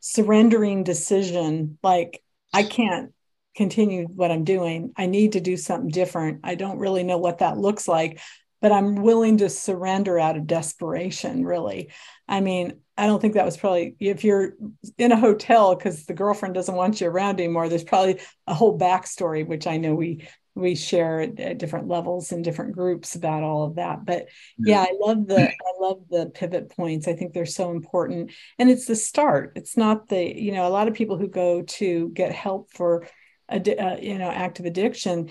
surrendering 0.00 0.82
decision 0.82 1.78
like 1.82 2.22
i 2.52 2.62
can't 2.62 3.12
continue 3.54 4.06
what 4.06 4.30
i'm 4.30 4.44
doing 4.44 4.92
i 4.96 5.06
need 5.06 5.32
to 5.32 5.40
do 5.40 5.56
something 5.56 5.90
different. 5.90 6.40
I 6.44 6.54
don't 6.54 6.78
really 6.78 7.04
know 7.04 7.18
what 7.18 7.38
that 7.38 7.58
looks 7.58 7.88
like 7.88 8.20
but 8.60 8.72
i'm 8.72 8.96
willing 8.96 9.38
to 9.38 9.48
surrender 9.48 10.18
out 10.18 10.36
of 10.36 10.46
desperation 10.46 11.44
really. 11.44 11.90
I 12.28 12.40
mean 12.40 12.80
i 12.96 13.06
don't 13.06 13.20
think 13.20 13.34
that 13.34 13.44
was 13.44 13.56
probably 13.56 13.96
if 14.00 14.24
you're 14.24 14.54
in 14.98 15.12
a 15.12 15.20
hotel 15.20 15.74
because 15.74 16.06
the 16.06 16.14
girlfriend 16.14 16.54
doesn't 16.54 16.74
want 16.74 17.00
you 17.00 17.08
around 17.08 17.40
anymore 17.40 17.68
there's 17.68 17.84
probably 17.84 18.20
a 18.46 18.54
whole 18.54 18.78
backstory 18.78 19.46
which 19.46 19.66
i 19.66 19.76
know 19.76 19.94
we 19.94 20.26
we 20.54 20.74
share 20.74 21.20
at, 21.20 21.38
at, 21.40 21.58
different 21.58 21.88
levels 21.88 22.32
in 22.32 22.42
different 22.42 22.72
groups 22.72 23.14
about 23.16 23.42
all 23.42 23.64
of 23.64 23.74
that. 23.76 24.04
But 24.04 24.28
yeah 24.58 24.82
i 24.82 24.92
love 25.00 25.26
the 25.26 25.48
i 25.48 25.80
love 25.80 26.02
the 26.08 26.26
pivot 26.26 26.70
points. 26.70 27.08
I 27.08 27.14
think 27.14 27.32
they're 27.32 27.46
so 27.46 27.70
important. 27.70 28.32
And 28.58 28.70
it's 28.70 28.86
the 28.86 28.96
start. 28.96 29.52
It's 29.56 29.76
not 29.76 30.08
the 30.08 30.40
you 30.40 30.52
know 30.52 30.66
a 30.66 30.70
lot 30.70 30.88
of 30.88 30.94
people 30.94 31.18
who 31.18 31.28
go 31.28 31.62
to 31.62 32.10
get 32.10 32.32
help 32.32 32.70
for 32.72 33.06
a 33.48 33.56
uh, 33.56 33.96
you 34.00 34.18
know 34.18 34.30
active 34.30 34.66
addiction 34.66 35.30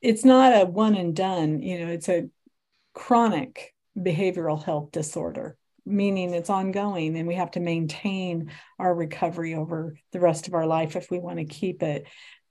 it's 0.00 0.24
not 0.24 0.60
a 0.60 0.64
one 0.64 0.94
and 0.94 1.14
done 1.14 1.60
you 1.60 1.78
know 1.78 1.92
it's 1.92 2.08
a 2.08 2.28
chronic 2.94 3.74
behavioral 3.96 4.62
health 4.62 4.90
disorder 4.92 5.56
meaning 5.86 6.34
it's 6.34 6.50
ongoing 6.50 7.16
and 7.16 7.26
we 7.26 7.34
have 7.34 7.50
to 7.50 7.60
maintain 7.60 8.50
our 8.78 8.94
recovery 8.94 9.54
over 9.54 9.96
the 10.12 10.20
rest 10.20 10.48
of 10.48 10.54
our 10.54 10.66
life 10.66 10.96
if 10.96 11.10
we 11.10 11.18
want 11.18 11.38
to 11.38 11.44
keep 11.44 11.82
it 11.82 12.06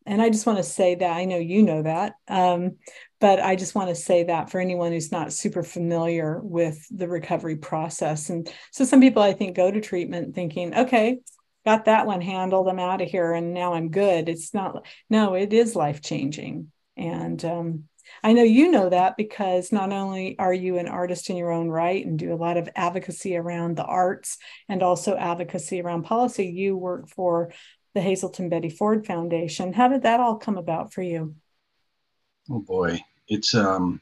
and 0.05 0.23
I 0.23 0.29
just 0.29 0.47
want 0.47 0.57
to 0.57 0.63
say 0.63 0.95
that 0.95 1.11
I 1.15 1.25
know 1.25 1.37
you 1.37 1.61
know 1.61 1.83
that, 1.83 2.13
um, 2.27 2.77
but 3.19 3.39
I 3.39 3.55
just 3.55 3.75
want 3.75 3.89
to 3.89 3.95
say 3.95 4.23
that 4.23 4.49
for 4.49 4.59
anyone 4.59 4.91
who's 4.91 5.11
not 5.11 5.31
super 5.31 5.61
familiar 5.61 6.39
with 6.41 6.83
the 6.89 7.07
recovery 7.07 7.57
process. 7.57 8.31
And 8.31 8.51
so 8.71 8.85
some 8.85 9.01
people 9.01 9.21
I 9.21 9.33
think 9.33 9.55
go 9.55 9.69
to 9.69 9.79
treatment 9.79 10.33
thinking, 10.33 10.75
okay, 10.75 11.19
got 11.69 11.85
that 11.85 12.07
one 12.07 12.19
handled, 12.19 12.67
I'm 12.67 12.79
out 12.79 12.99
of 12.99 13.09
here, 13.09 13.31
and 13.31 13.53
now 13.53 13.75
I'm 13.75 13.91
good. 13.91 14.27
It's 14.27 14.55
not, 14.55 14.87
no, 15.07 15.35
it 15.35 15.53
is 15.53 15.75
life 15.75 16.01
changing. 16.01 16.71
And 16.97 17.45
um, 17.45 17.83
I 18.23 18.33
know 18.33 18.41
you 18.41 18.71
know 18.71 18.89
that 18.89 19.17
because 19.17 19.71
not 19.71 19.91
only 19.91 20.35
are 20.39 20.53
you 20.53 20.79
an 20.79 20.87
artist 20.87 21.29
in 21.29 21.37
your 21.37 21.51
own 21.51 21.69
right 21.69 22.03
and 22.03 22.17
do 22.17 22.33
a 22.33 22.41
lot 22.43 22.57
of 22.57 22.69
advocacy 22.75 23.37
around 23.37 23.77
the 23.77 23.83
arts 23.83 24.39
and 24.67 24.81
also 24.81 25.15
advocacy 25.15 25.79
around 25.79 26.05
policy, 26.05 26.47
you 26.47 26.75
work 26.75 27.07
for 27.07 27.51
the 27.93 28.01
Hazelden 28.01 28.49
Betty 28.49 28.71
Ford 28.71 29.05
Foundation. 29.05 29.71
How 29.71 29.89
did 29.89 30.01
that 30.01 30.19
all 30.19 30.37
come 30.37 30.57
about 30.57 30.91
for 30.91 31.03
you? 31.03 31.35
Oh 32.49 32.61
boy, 32.61 32.99
it's 33.27 33.53
um, 33.53 34.01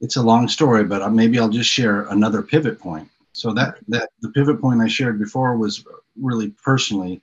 it's 0.00 0.16
a 0.16 0.22
long 0.22 0.48
story, 0.48 0.84
but 0.84 1.02
uh, 1.02 1.10
maybe 1.10 1.38
I'll 1.38 1.50
just 1.50 1.68
share 1.68 2.06
another 2.06 2.40
pivot 2.40 2.80
point. 2.80 3.10
So 3.38 3.52
that 3.52 3.78
that 3.86 4.10
the 4.20 4.30
pivot 4.30 4.60
point 4.60 4.80
I 4.80 4.88
shared 4.88 5.16
before 5.16 5.56
was 5.56 5.84
really 6.20 6.48
personally 6.64 7.22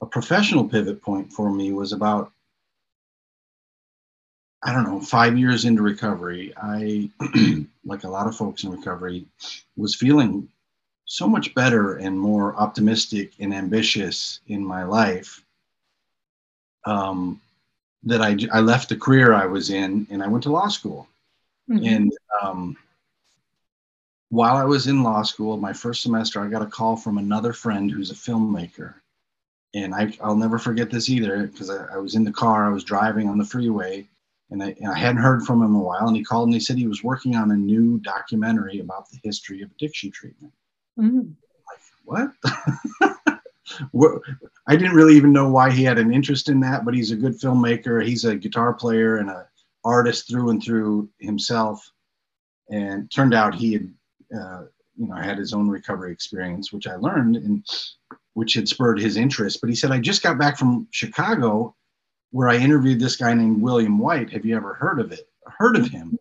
a 0.00 0.06
professional 0.06 0.66
pivot 0.66 1.02
point 1.02 1.30
for 1.30 1.52
me 1.52 1.70
was 1.72 1.92
about 1.92 2.32
I 4.62 4.72
don't 4.72 4.84
know, 4.84 5.00
five 5.00 5.38
years 5.38 5.66
into 5.66 5.82
recovery, 5.82 6.52
I, 6.56 7.10
like 7.84 8.04
a 8.04 8.08
lot 8.08 8.26
of 8.26 8.36
folks 8.36 8.62
in 8.64 8.70
recovery, 8.70 9.24
was 9.76 9.94
feeling 9.94 10.48
so 11.06 11.26
much 11.26 11.54
better 11.54 11.96
and 11.96 12.18
more 12.18 12.54
optimistic 12.56 13.32
and 13.38 13.54
ambitious 13.54 14.40
in 14.48 14.62
my 14.62 14.84
life 14.84 15.42
um, 16.84 17.40
that 18.02 18.20
I, 18.20 18.36
I 18.52 18.60
left 18.60 18.90
the 18.90 18.96
career 18.96 19.32
I 19.32 19.46
was 19.46 19.70
in 19.70 20.06
and 20.10 20.22
I 20.22 20.28
went 20.28 20.42
to 20.44 20.52
law 20.52 20.68
school. 20.68 21.08
Mm-hmm. 21.70 21.86
And 21.86 22.12
um, 22.42 22.76
while 24.30 24.56
I 24.56 24.64
was 24.64 24.86
in 24.86 25.02
law 25.02 25.22
school, 25.22 25.56
my 25.56 25.72
first 25.72 26.02
semester, 26.02 26.40
I 26.40 26.48
got 26.48 26.62
a 26.62 26.66
call 26.66 26.96
from 26.96 27.18
another 27.18 27.52
friend 27.52 27.90
who's 27.90 28.10
a 28.10 28.14
filmmaker. 28.14 28.94
And 29.74 29.94
I, 29.94 30.12
I'll 30.20 30.36
never 30.36 30.58
forget 30.58 30.90
this 30.90 31.08
either 31.08 31.46
because 31.46 31.68
I, 31.68 31.84
I, 31.94 31.96
was 31.98 32.14
in 32.14 32.24
the 32.24 32.32
car, 32.32 32.66
I 32.66 32.72
was 32.72 32.84
driving 32.84 33.28
on 33.28 33.38
the 33.38 33.44
freeway, 33.44 34.08
and 34.50 34.62
I, 34.62 34.74
and 34.80 34.88
I 34.88 34.98
hadn't 34.98 35.22
heard 35.22 35.44
from 35.44 35.62
him 35.62 35.70
in 35.70 35.80
a 35.80 35.82
while. 35.82 36.08
And 36.08 36.16
he 36.16 36.24
called 36.24 36.48
and 36.48 36.54
he 36.54 36.60
said 36.60 36.76
he 36.76 36.86
was 36.86 37.04
working 37.04 37.36
on 37.36 37.50
a 37.50 37.56
new 37.56 37.98
documentary 37.98 38.80
about 38.80 39.08
the 39.10 39.18
history 39.22 39.62
of 39.62 39.70
addiction 39.72 40.10
treatment. 40.12 40.52
Mm. 40.98 41.34
Like, 41.68 41.80
what? 42.04 42.32
I 44.66 44.76
didn't 44.76 44.94
really 44.94 45.16
even 45.16 45.32
know 45.32 45.48
why 45.48 45.70
he 45.70 45.82
had 45.82 45.98
an 45.98 46.12
interest 46.12 46.48
in 46.48 46.60
that, 46.60 46.84
but 46.84 46.94
he's 46.94 47.10
a 47.10 47.16
good 47.16 47.38
filmmaker. 47.38 48.04
He's 48.04 48.24
a 48.24 48.36
guitar 48.36 48.72
player 48.72 49.16
and 49.16 49.30
an 49.30 49.44
artist 49.84 50.28
through 50.28 50.50
and 50.50 50.62
through 50.62 51.08
himself. 51.18 51.90
And 52.70 53.10
turned 53.10 53.34
out 53.34 53.54
he 53.54 53.72
had, 53.72 53.92
uh, 54.34 54.62
you 54.96 55.06
know, 55.06 55.14
had 55.14 55.38
his 55.38 55.52
own 55.52 55.68
recovery 55.68 56.12
experience, 56.12 56.72
which 56.72 56.86
I 56.86 56.96
learned 56.96 57.36
and 57.36 57.64
which 58.34 58.54
had 58.54 58.68
spurred 58.68 59.00
his 59.00 59.16
interest. 59.16 59.60
But 59.60 59.70
he 59.70 59.76
said, 59.76 59.90
I 59.90 59.98
just 59.98 60.22
got 60.22 60.38
back 60.38 60.58
from 60.58 60.86
Chicago 60.90 61.74
where 62.30 62.48
I 62.48 62.56
interviewed 62.56 63.00
this 63.00 63.16
guy 63.16 63.34
named 63.34 63.60
William 63.60 63.98
White. 63.98 64.30
Have 64.30 64.44
you 64.44 64.56
ever 64.56 64.74
heard 64.74 65.00
of 65.00 65.12
it? 65.12 65.28
Heard 65.46 65.76
of 65.76 65.88
him? 65.88 66.18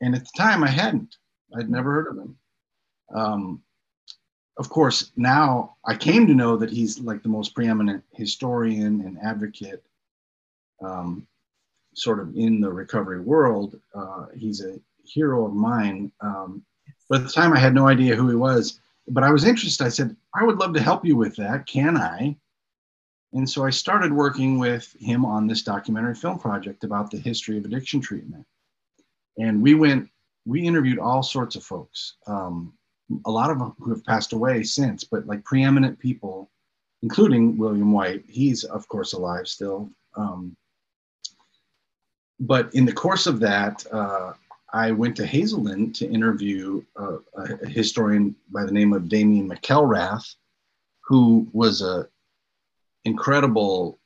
And 0.00 0.14
at 0.14 0.22
the 0.22 0.30
time 0.36 0.62
I 0.62 0.68
hadn't. 0.68 1.16
I'd 1.56 1.70
never 1.70 1.92
heard 1.92 2.08
of 2.08 2.18
him. 2.18 2.36
Um, 3.14 3.62
of 4.58 4.68
course, 4.68 5.12
now 5.16 5.76
I 5.84 5.94
came 5.94 6.26
to 6.26 6.34
know 6.34 6.56
that 6.56 6.70
he's 6.70 6.98
like 6.98 7.22
the 7.22 7.28
most 7.28 7.54
preeminent 7.54 8.02
historian 8.12 9.02
and 9.02 9.18
advocate, 9.22 9.82
um, 10.82 11.26
sort 11.94 12.20
of 12.20 12.34
in 12.34 12.60
the 12.60 12.72
recovery 12.72 13.20
world. 13.20 13.78
Uh, 13.94 14.26
he's 14.34 14.62
a 14.62 14.78
hero 15.04 15.46
of 15.46 15.54
mine. 15.54 16.10
Um, 16.20 16.64
but 17.08 17.20
at 17.20 17.26
the 17.26 17.32
time, 17.32 17.52
I 17.52 17.58
had 17.58 17.74
no 17.74 17.88
idea 17.88 18.16
who 18.16 18.28
he 18.28 18.36
was. 18.36 18.80
But 19.08 19.22
I 19.22 19.30
was 19.30 19.44
interested. 19.44 19.84
I 19.84 19.90
said, 19.90 20.16
I 20.34 20.44
would 20.44 20.58
love 20.58 20.74
to 20.74 20.82
help 20.82 21.04
you 21.04 21.16
with 21.16 21.36
that. 21.36 21.66
Can 21.66 21.96
I? 21.96 22.36
And 23.32 23.48
so 23.48 23.64
I 23.64 23.70
started 23.70 24.12
working 24.12 24.58
with 24.58 24.96
him 24.98 25.24
on 25.24 25.46
this 25.46 25.62
documentary 25.62 26.14
film 26.14 26.38
project 26.38 26.84
about 26.84 27.10
the 27.10 27.18
history 27.18 27.58
of 27.58 27.64
addiction 27.64 28.00
treatment. 28.00 28.44
And 29.38 29.62
we 29.62 29.74
went, 29.74 30.08
we 30.44 30.62
interviewed 30.62 30.98
all 30.98 31.22
sorts 31.22 31.54
of 31.54 31.62
folks. 31.62 32.14
Um, 32.26 32.72
a 33.24 33.30
lot 33.30 33.50
of 33.50 33.58
them 33.58 33.74
who 33.78 33.90
have 33.90 34.04
passed 34.04 34.32
away 34.32 34.62
since, 34.62 35.04
but 35.04 35.26
like 35.26 35.44
preeminent 35.44 35.98
people, 35.98 36.50
including 37.02 37.56
William 37.58 37.92
White. 37.92 38.24
He's, 38.26 38.64
of 38.64 38.88
course, 38.88 39.12
alive 39.12 39.46
still. 39.46 39.90
Um, 40.16 40.56
but 42.40 42.74
in 42.74 42.84
the 42.84 42.92
course 42.92 43.26
of 43.26 43.38
that, 43.40 43.86
uh, 43.92 44.32
I 44.76 44.90
went 44.90 45.16
to 45.16 45.26
Hazelden 45.26 45.94
to 45.94 46.06
interview 46.06 46.82
a, 46.96 47.16
a, 47.38 47.66
historian 47.66 48.36
by 48.50 48.66
the 48.66 48.72
name 48.72 48.92
of 48.92 49.08
Damian 49.08 49.48
McElrath, 49.48 50.34
who 51.00 51.48
was 51.54 51.80
a 51.80 52.06
incredible 53.06 53.98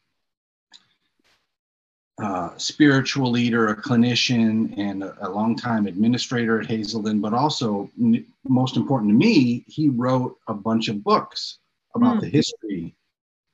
uh, 2.23 2.57
spiritual 2.57 3.33
leader, 3.33 3.67
a 3.69 3.83
clinician, 3.83 4.79
and 4.79 5.03
a, 5.03 5.17
a 5.27 5.29
longtime 5.29 5.89
administrator 5.89 6.61
at 6.61 6.67
Hazelden, 6.67 7.21
but 7.21 7.35
also, 7.35 7.91
n- 7.99 8.25
most 8.47 8.77
important 8.77 9.11
to 9.11 9.15
me, 9.15 9.65
he 9.67 9.89
wrote 9.89 10.37
a 10.47 10.55
bunch 10.55 10.87
of 10.89 11.03
books 11.03 11.59
about 11.97 12.19
mm. 12.19 12.21
the 12.21 12.29
history. 12.29 12.95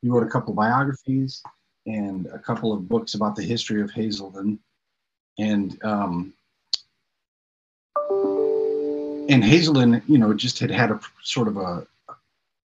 He 0.02 0.10
wrote 0.10 0.24
a 0.24 0.30
couple 0.30 0.52
biographies 0.52 1.42
and 1.86 2.26
a 2.26 2.38
couple 2.38 2.74
of 2.74 2.88
books 2.88 3.14
about 3.14 3.36
the 3.36 3.42
history 3.42 3.80
of 3.80 3.90
Hazelden. 3.90 4.58
And 5.38 5.82
um, 5.82 6.34
and 9.28 9.44
Hazelden, 9.44 10.02
you 10.06 10.18
know, 10.18 10.32
just 10.34 10.58
had 10.58 10.70
had 10.70 10.90
a 10.90 11.00
sort 11.22 11.48
of 11.48 11.56
a 11.56 11.86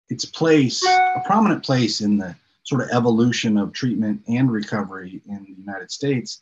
its 0.09 0.25
place, 0.25 0.85
a 0.85 1.21
prominent 1.25 1.63
place 1.63 2.01
in 2.01 2.17
the 2.17 2.35
sort 2.63 2.81
of 2.81 2.89
evolution 2.89 3.57
of 3.57 3.73
treatment 3.73 4.21
and 4.27 4.51
recovery 4.51 5.21
in 5.27 5.43
the 5.43 5.53
United 5.53 5.91
States. 5.91 6.41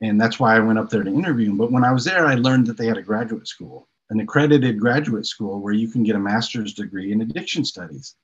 And 0.00 0.20
that's 0.20 0.38
why 0.38 0.56
I 0.56 0.60
went 0.60 0.78
up 0.78 0.90
there 0.90 1.02
to 1.02 1.10
interview 1.10 1.50
him. 1.50 1.58
But 1.58 1.72
when 1.72 1.84
I 1.84 1.92
was 1.92 2.04
there, 2.04 2.26
I 2.26 2.34
learned 2.34 2.66
that 2.66 2.76
they 2.76 2.86
had 2.86 2.98
a 2.98 3.02
graduate 3.02 3.48
school, 3.48 3.88
an 4.10 4.20
accredited 4.20 4.80
graduate 4.80 5.26
school 5.26 5.60
where 5.60 5.72
you 5.72 5.88
can 5.88 6.02
get 6.02 6.16
a 6.16 6.18
master's 6.18 6.74
degree 6.74 7.12
in 7.12 7.20
addiction 7.20 7.64
studies. 7.64 8.14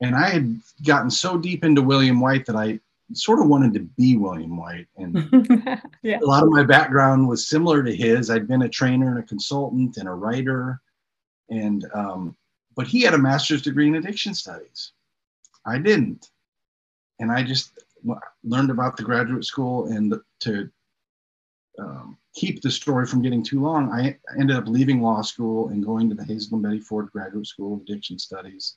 And 0.00 0.16
I 0.16 0.28
had 0.28 0.60
gotten 0.84 1.10
so 1.10 1.38
deep 1.38 1.64
into 1.64 1.82
William 1.82 2.20
White 2.20 2.46
that 2.46 2.56
I 2.56 2.80
sort 3.14 3.40
of 3.40 3.48
wanted 3.48 3.74
to 3.74 3.80
be 3.80 4.16
William 4.16 4.56
White. 4.56 4.86
And 4.96 5.28
yeah. 6.02 6.18
a 6.20 6.26
lot 6.26 6.42
of 6.42 6.50
my 6.50 6.62
background 6.64 7.28
was 7.28 7.48
similar 7.48 7.82
to 7.82 7.94
his. 7.94 8.30
I'd 8.30 8.48
been 8.48 8.62
a 8.62 8.68
trainer 8.68 9.10
and 9.10 9.18
a 9.18 9.26
consultant 9.26 9.96
and 9.96 10.08
a 10.08 10.12
writer. 10.12 10.80
And, 11.50 11.86
um, 11.94 12.36
but 12.76 12.86
he 12.86 13.02
had 13.02 13.14
a 13.14 13.18
master's 13.18 13.62
degree 13.62 13.88
in 13.88 13.96
addiction 13.96 14.34
studies. 14.34 14.92
I 15.64 15.78
didn't 15.78 16.30
and 17.22 17.30
I 17.30 17.44
just 17.44 17.78
learned 18.42 18.70
about 18.70 18.96
the 18.96 19.04
graduate 19.04 19.44
school 19.44 19.86
and 19.86 20.12
to 20.40 20.68
um, 21.78 22.18
keep 22.34 22.60
the 22.60 22.70
story 22.70 23.06
from 23.06 23.22
getting 23.22 23.44
too 23.44 23.60
long, 23.60 23.90
I 23.92 24.18
ended 24.38 24.56
up 24.56 24.66
leaving 24.66 25.00
law 25.00 25.22
school 25.22 25.68
and 25.68 25.84
going 25.84 26.08
to 26.08 26.16
the 26.16 26.24
Hazelden 26.24 26.60
Betty 26.60 26.80
Ford 26.80 27.10
Graduate 27.12 27.46
School 27.46 27.74
of 27.74 27.82
Addiction 27.82 28.18
Studies, 28.18 28.76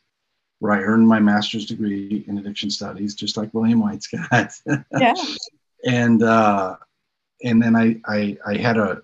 where 0.59 0.73
I 0.73 0.81
earned 0.81 1.07
my 1.07 1.19
master's 1.19 1.65
degree 1.65 2.23
in 2.27 2.37
addiction 2.37 2.69
studies, 2.69 3.15
just 3.15 3.37
like 3.37 3.53
William 3.53 3.79
White's 3.79 4.07
got. 4.07 4.53
yeah. 4.99 5.13
and 5.85 6.23
uh, 6.23 6.77
and 7.43 7.61
then 7.61 7.75
I, 7.75 7.99
I 8.05 8.37
I 8.45 8.57
had 8.57 8.77
a 8.77 9.03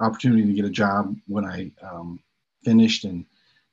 opportunity 0.00 0.44
to 0.46 0.52
get 0.52 0.64
a 0.64 0.70
job 0.70 1.16
when 1.26 1.44
I 1.44 1.70
um, 1.82 2.20
finished 2.64 3.04
and 3.04 3.24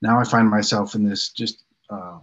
now 0.02 0.20
I 0.20 0.24
find 0.24 0.50
myself 0.50 0.96
in 0.96 1.04
this 1.04 1.30
just 1.30 1.64
uh, 1.90 2.20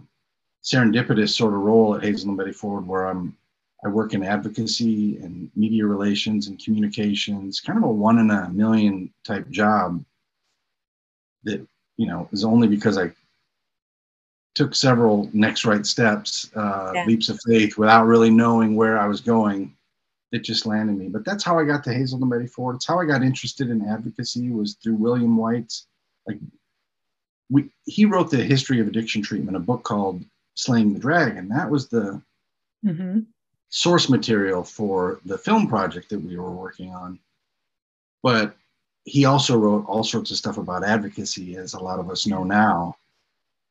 serendipitous 0.63 1.29
sort 1.29 1.53
of 1.53 1.59
role 1.59 1.95
at 1.95 2.03
Hazelden 2.03 2.35
Betty 2.35 2.51
Ford 2.51 2.87
where 2.87 3.07
I'm 3.07 3.37
I 3.83 3.87
work 3.87 4.13
in 4.13 4.23
advocacy 4.23 5.17
and 5.17 5.49
media 5.55 5.85
relations 5.85 6.47
and 6.47 6.61
communications, 6.61 7.61
kind 7.61 7.77
of 7.77 7.85
a 7.85 7.91
one 7.91 8.19
in 8.19 8.29
a 8.29 8.49
million 8.49 9.13
type 9.23 9.49
job 9.49 10.03
that, 11.43 11.65
you 11.95 12.07
know, 12.07 12.27
is 12.33 12.43
only 12.43 12.67
because 12.67 12.97
I 12.97 13.11
took 14.55 14.75
several 14.75 15.29
next 15.33 15.65
right 15.65 15.85
steps, 15.85 16.51
uh, 16.55 16.91
yeah. 16.93 17.05
leaps 17.05 17.29
of 17.29 17.39
faith 17.47 17.77
without 17.77 18.05
really 18.05 18.29
knowing 18.29 18.75
where 18.75 18.99
I 18.99 19.07
was 19.07 19.21
going. 19.21 19.75
It 20.31 20.43
just 20.43 20.65
landed 20.65 20.97
me. 20.97 21.07
But 21.07 21.25
that's 21.25 21.43
how 21.43 21.57
I 21.57 21.63
got 21.63 21.83
to 21.85 21.93
Hazelden 21.93 22.29
Betty 22.29 22.47
Ford. 22.47 22.75
It's 22.75 22.85
how 22.85 22.99
I 22.99 23.05
got 23.05 23.23
interested 23.23 23.69
in 23.69 23.87
advocacy 23.87 24.49
was 24.51 24.75
through 24.75 24.95
William 24.95 25.37
White's 25.37 25.87
like 26.27 26.37
we 27.49 27.69
he 27.85 28.05
wrote 28.05 28.29
the 28.29 28.43
history 28.43 28.79
of 28.79 28.87
addiction 28.87 29.21
treatment, 29.21 29.57
a 29.57 29.59
book 29.59 29.83
called 29.83 30.23
Slaying 30.53 30.93
the 30.93 30.99
Dragon. 30.99 31.49
That 31.49 31.69
was 31.69 31.87
the 31.89 32.21
mm-hmm 32.85 33.19
source 33.69 34.09
material 34.09 34.63
for 34.63 35.21
the 35.25 35.37
film 35.37 35.67
project 35.67 36.09
that 36.09 36.19
we 36.19 36.37
were 36.37 36.51
working 36.51 36.93
on. 36.93 37.19
But 38.21 38.55
he 39.05 39.25
also 39.25 39.57
wrote 39.57 39.85
all 39.87 40.03
sorts 40.03 40.31
of 40.31 40.37
stuff 40.37 40.57
about 40.57 40.83
advocacy, 40.83 41.55
as 41.55 41.73
a 41.73 41.79
lot 41.79 41.99
of 41.99 42.09
us 42.09 42.27
know 42.27 42.43
now. 42.43 42.97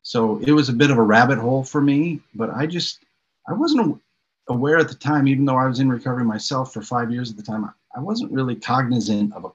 So 0.09 0.39
it 0.39 0.53
was 0.53 0.71
a 0.71 0.73
bit 0.73 0.91
of 0.91 0.97
a 0.97 1.03
rabbit 1.03 1.37
hole 1.37 1.63
for 1.63 1.83
me, 1.83 2.21
but 2.35 2.49
I 2.49 2.65
just, 2.65 3.01
I 3.47 3.53
wasn't 3.53 4.01
aware 4.49 4.79
at 4.79 4.89
the 4.89 4.95
time, 4.95 5.29
even 5.29 5.45
though 5.45 5.59
I 5.59 5.67
was 5.67 5.81
in 5.81 5.91
recovery 5.91 6.25
myself 6.25 6.73
for 6.73 6.81
five 6.81 7.13
years 7.13 7.31
at 7.31 7.37
the 7.37 7.43
time, 7.43 7.71
I 7.95 8.01
wasn't 8.01 8.33
really 8.33 8.57
cognizant 8.57 9.35
of 9.35 9.45
a, 9.45 9.49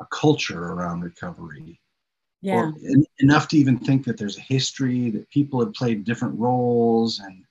a 0.00 0.06
culture 0.12 0.66
around 0.66 1.00
recovery. 1.00 1.80
Yeah. 2.42 2.70
enough 3.18 3.48
to 3.48 3.58
even 3.58 3.76
think 3.76 4.04
that 4.04 4.16
there's 4.16 4.38
a 4.38 4.42
history, 4.42 5.10
that 5.10 5.28
people 5.30 5.58
had 5.58 5.74
played 5.74 6.04
different 6.04 6.38
roles 6.38 7.18
and 7.18 7.44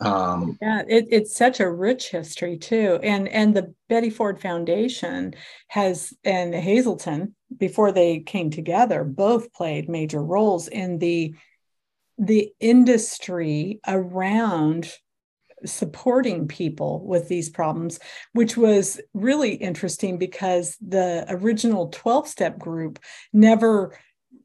um, 0.00 0.58
yeah, 0.60 0.82
it, 0.86 1.06
it's 1.10 1.34
such 1.34 1.58
a 1.58 1.68
rich 1.68 2.10
history 2.10 2.56
too, 2.56 3.00
and 3.02 3.26
and 3.26 3.52
the 3.52 3.74
Betty 3.88 4.10
Ford 4.10 4.40
Foundation 4.40 5.34
has 5.66 6.14
and 6.22 6.54
Hazelden 6.54 7.34
before 7.56 7.92
they 7.92 8.20
came 8.20 8.50
together 8.50 9.04
both 9.04 9.52
played 9.52 9.88
major 9.88 10.22
roles 10.22 10.68
in 10.68 10.98
the 10.98 11.34
the 12.18 12.52
industry 12.60 13.80
around 13.86 14.92
supporting 15.64 16.46
people 16.48 17.04
with 17.04 17.28
these 17.28 17.48
problems, 17.48 17.98
which 18.32 18.56
was 18.56 19.00
really 19.14 19.54
interesting 19.54 20.18
because 20.18 20.76
the 20.86 21.24
original 21.28 21.88
12 21.88 22.28
step 22.28 22.58
group 22.58 22.98
never 23.32 23.96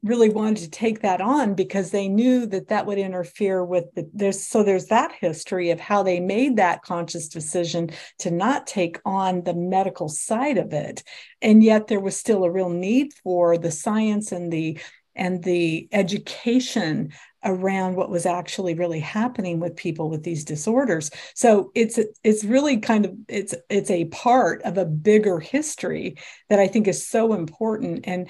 really 0.04 0.28
wanted 0.28 0.58
to 0.58 0.70
take 0.70 1.00
that 1.00 1.20
on 1.20 1.54
because 1.54 1.90
they 1.90 2.08
knew 2.08 2.46
that 2.46 2.68
that 2.68 2.86
would 2.86 2.98
interfere 2.98 3.64
with 3.64 3.86
the 3.94 4.08
there's 4.12 4.44
so 4.44 4.62
there's 4.62 4.86
that 4.86 5.10
history 5.12 5.70
of 5.70 5.80
how 5.80 6.02
they 6.02 6.20
made 6.20 6.56
that 6.56 6.82
conscious 6.82 7.28
decision 7.28 7.90
to 8.18 8.30
not 8.30 8.66
take 8.66 9.00
on 9.04 9.42
the 9.42 9.54
medical 9.54 10.08
side 10.08 10.58
of 10.58 10.72
it. 10.72 11.02
And 11.40 11.64
yet 11.64 11.86
there 11.86 12.00
was 12.00 12.16
still 12.16 12.44
a 12.44 12.50
real 12.50 12.68
need 12.68 13.12
for 13.22 13.56
the 13.56 13.70
science 13.70 14.30
and 14.30 14.52
the 14.52 14.78
and 15.16 15.42
the 15.42 15.88
education 15.92 17.12
around 17.44 17.94
what 17.94 18.10
was 18.10 18.26
actually 18.26 18.74
really 18.74 19.00
happening 19.00 19.60
with 19.60 19.76
people 19.76 20.08
with 20.08 20.22
these 20.22 20.44
disorders. 20.44 21.10
So 21.34 21.70
it's 21.74 21.98
it's 22.22 22.44
really 22.44 22.78
kind 22.78 23.06
of 23.06 23.14
it's 23.28 23.54
it's 23.70 23.90
a 23.90 24.06
part 24.06 24.62
of 24.62 24.76
a 24.76 24.84
bigger 24.84 25.40
history 25.40 26.16
that 26.48 26.58
i 26.58 26.66
think 26.66 26.88
is 26.88 27.06
so 27.06 27.32
important. 27.32 28.06
And 28.06 28.28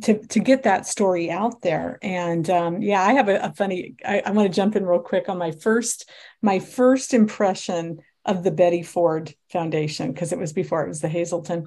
to 0.00 0.18
to 0.28 0.40
get 0.40 0.62
that 0.64 0.86
story 0.86 1.30
out 1.30 1.62
there. 1.62 1.98
And 2.02 2.48
um, 2.50 2.82
yeah 2.88 3.02
i 3.02 3.12
have 3.12 3.28
a, 3.28 3.36
a 3.36 3.52
funny 3.52 3.94
i, 4.04 4.22
I 4.24 4.30
want 4.30 4.50
to 4.50 4.54
jump 4.54 4.74
in 4.76 4.86
real 4.86 5.00
quick 5.00 5.28
on 5.28 5.38
my 5.38 5.52
first 5.52 6.08
my 6.42 6.58
first 6.58 7.14
impression 7.14 8.00
of 8.24 8.42
the 8.42 8.50
betty 8.50 8.82
ford 8.82 9.34
foundation 9.50 10.12
because 10.12 10.32
it 10.32 10.38
was 10.38 10.52
before 10.52 10.84
it 10.84 10.88
was 10.88 11.00
the 11.00 11.08
hazelden 11.08 11.66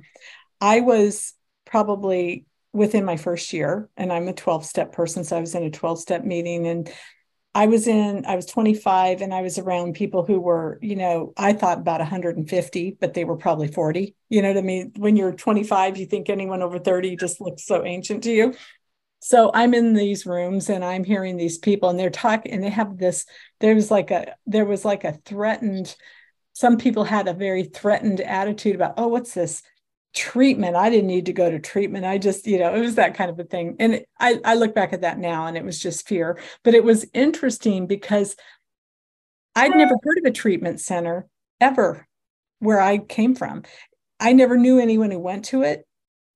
i 0.59 0.81
was 0.81 1.33
probably 1.65 2.45
within 2.73 3.05
my 3.05 3.17
first 3.17 3.53
year 3.53 3.89
and 3.97 4.11
i'm 4.11 4.27
a 4.27 4.33
12 4.33 4.65
step 4.65 4.91
person 4.91 5.23
so 5.23 5.37
i 5.37 5.39
was 5.39 5.55
in 5.55 5.63
a 5.63 5.71
12 5.71 5.99
step 5.99 6.23
meeting 6.23 6.67
and 6.67 6.91
I 7.53 7.67
was 7.67 7.85
in, 7.85 8.25
I 8.25 8.35
was 8.35 8.45
25 8.45 9.21
and 9.21 9.33
I 9.33 9.41
was 9.41 9.59
around 9.59 9.93
people 9.93 10.25
who 10.25 10.39
were, 10.39 10.79
you 10.81 10.95
know, 10.95 11.33
I 11.35 11.51
thought 11.51 11.79
about 11.79 11.99
150, 11.99 12.97
but 12.99 13.13
they 13.13 13.25
were 13.25 13.35
probably 13.35 13.67
40. 13.67 14.15
You 14.29 14.41
know 14.41 14.49
what 14.49 14.57
I 14.57 14.61
mean? 14.61 14.93
When 14.95 15.17
you're 15.17 15.33
25, 15.33 15.97
you 15.97 16.05
think 16.05 16.29
anyone 16.29 16.61
over 16.61 16.79
30 16.79 17.17
just 17.17 17.41
looks 17.41 17.65
so 17.65 17.83
ancient 17.83 18.23
to 18.23 18.31
you. 18.31 18.53
So 19.19 19.51
I'm 19.53 19.73
in 19.73 19.93
these 19.93 20.25
rooms 20.25 20.69
and 20.69 20.83
I'm 20.83 21.03
hearing 21.03 21.35
these 21.35 21.57
people 21.57 21.89
and 21.89 21.99
they're 21.99 22.09
talking 22.09 22.53
and 22.53 22.63
they 22.63 22.69
have 22.69 22.97
this, 22.97 23.25
there 23.59 23.75
was 23.75 23.91
like 23.91 24.11
a, 24.11 24.33
there 24.47 24.65
was 24.65 24.85
like 24.85 25.03
a 25.03 25.19
threatened, 25.25 25.95
some 26.53 26.77
people 26.77 27.03
had 27.03 27.27
a 27.27 27.33
very 27.33 27.63
threatened 27.63 28.21
attitude 28.21 28.75
about, 28.75 28.93
oh, 28.97 29.07
what's 29.07 29.33
this? 29.33 29.61
Treatment. 30.13 30.75
I 30.75 30.89
didn't 30.89 31.07
need 31.07 31.27
to 31.27 31.33
go 31.33 31.49
to 31.49 31.59
treatment. 31.59 32.05
I 32.05 32.17
just 32.17 32.45
you 32.45 32.59
know 32.59 32.73
it 32.75 32.81
was 32.81 32.95
that 32.95 33.15
kind 33.15 33.29
of 33.29 33.39
a 33.39 33.43
thing. 33.43 33.75
And 33.79 34.03
i 34.19 34.39
i 34.43 34.55
look 34.55 34.75
back 34.75 34.93
at 34.93 35.01
that 35.01 35.19
now 35.19 35.45
and 35.45 35.57
it 35.57 35.63
was 35.63 35.79
just 35.79 36.07
fear. 36.07 36.39
But 36.63 36.73
it 36.73 36.83
was 36.83 37.05
interesting 37.13 37.87
because 37.87 38.35
i'd 39.55 39.75
never 39.75 39.95
heard 40.01 40.17
of 40.17 40.23
a 40.25 40.31
treatment 40.31 40.79
center 40.79 41.27
ever 41.59 42.07
where 42.59 42.81
i 42.81 42.97
came 42.97 43.35
from. 43.35 43.63
I 44.19 44.33
never 44.33 44.57
knew 44.57 44.79
anyone 44.79 45.11
who 45.11 45.19
went 45.19 45.45
to 45.45 45.63
it. 45.63 45.85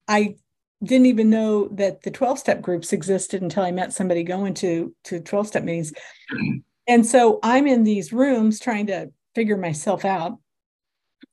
I 0.07 0.35
didn't 0.83 1.05
even 1.05 1.29
know 1.29 1.67
that 1.69 2.01
the 2.01 2.11
12 2.11 2.39
step 2.39 2.61
groups 2.61 2.93
existed 2.93 3.41
until 3.41 3.63
i 3.63 3.71
met 3.71 3.93
somebody 3.93 4.23
going 4.23 4.53
to 4.55 4.93
to 5.05 5.19
12 5.19 5.47
step 5.47 5.63
meetings. 5.63 5.91
Mm-hmm. 5.91 6.57
And 6.87 7.05
so 7.05 7.39
i'm 7.43 7.67
in 7.67 7.83
these 7.83 8.13
rooms 8.13 8.59
trying 8.59 8.87
to 8.87 9.11
figure 9.33 9.57
myself 9.57 10.05
out 10.05 10.37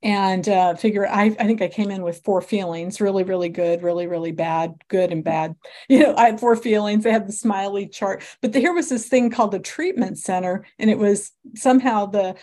and 0.03 0.49
uh, 0.49 0.75
figure 0.75 1.07
I, 1.07 1.25
I 1.25 1.47
think 1.47 1.62
i 1.62 1.69
came 1.69 1.91
in 1.91 2.03
with 2.03 2.23
four 2.25 2.41
feelings 2.41 3.01
really 3.01 3.25
really 3.25 3.49
good 3.49 3.83
really 3.83 4.07
really 4.07 4.33
bad 4.33 4.75
good 4.88 5.12
and 5.12 5.23
bad. 5.23 5.55
You 5.88 6.01
know 6.01 6.15
i 6.17 6.27
had 6.27 6.41
four 6.41 6.57
feelings 6.57 7.05
they 7.05 7.12
had 7.12 7.29
the 7.29 7.33
smiley 7.33 7.88
chart 7.88 8.23
but 8.41 8.53
the, 8.53 8.61
here 8.61 8.73
was 8.73 8.88
this 8.88 9.09
thing 9.09 9.31
called 9.31 9.53
the 9.53 9.59
treatment 9.59 10.19
center 10.19 10.67
and 10.79 10.91
it 10.91 10.99
was 10.99 11.33
somehow 11.55 12.07
the 12.07 12.37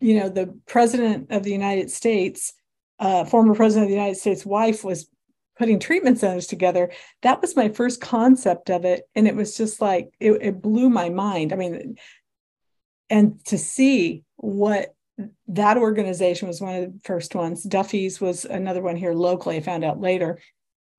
you 0.00 0.18
know 0.18 0.28
the 0.28 0.58
president 0.66 1.30
of 1.30 1.42
the 1.42 1.52
united 1.52 1.90
states 1.90 2.54
uh, 3.00 3.24
former 3.24 3.54
president 3.54 3.84
of 3.84 3.88
the 3.88 3.96
united 3.96 4.16
states 4.16 4.46
wife 4.46 4.84
was 4.84 5.08
putting 5.56 5.78
treatment 5.78 6.18
centers 6.18 6.46
together. 6.46 6.90
That 7.22 7.40
was 7.40 7.56
my 7.56 7.68
first 7.68 8.00
concept 8.00 8.70
of 8.70 8.84
it 8.84 9.08
and 9.14 9.28
it 9.28 9.36
was 9.36 9.56
just 9.56 9.80
like 9.80 10.10
it, 10.20 10.32
it 10.32 10.62
blew 10.62 10.90
my 10.90 11.10
mind. 11.10 11.52
I 11.52 11.56
mean 11.56 11.96
and 13.10 13.44
to 13.46 13.58
see 13.58 14.24
what 14.36 14.94
that 15.48 15.76
organization 15.76 16.48
was 16.48 16.60
one 16.60 16.74
of 16.74 16.92
the 16.92 17.00
first 17.04 17.34
ones. 17.34 17.62
Duffy's 17.62 18.20
was 18.20 18.44
another 18.44 18.82
one 18.82 18.96
here 18.96 19.14
locally. 19.14 19.56
I 19.56 19.60
found 19.60 19.84
out 19.84 20.00
later. 20.00 20.38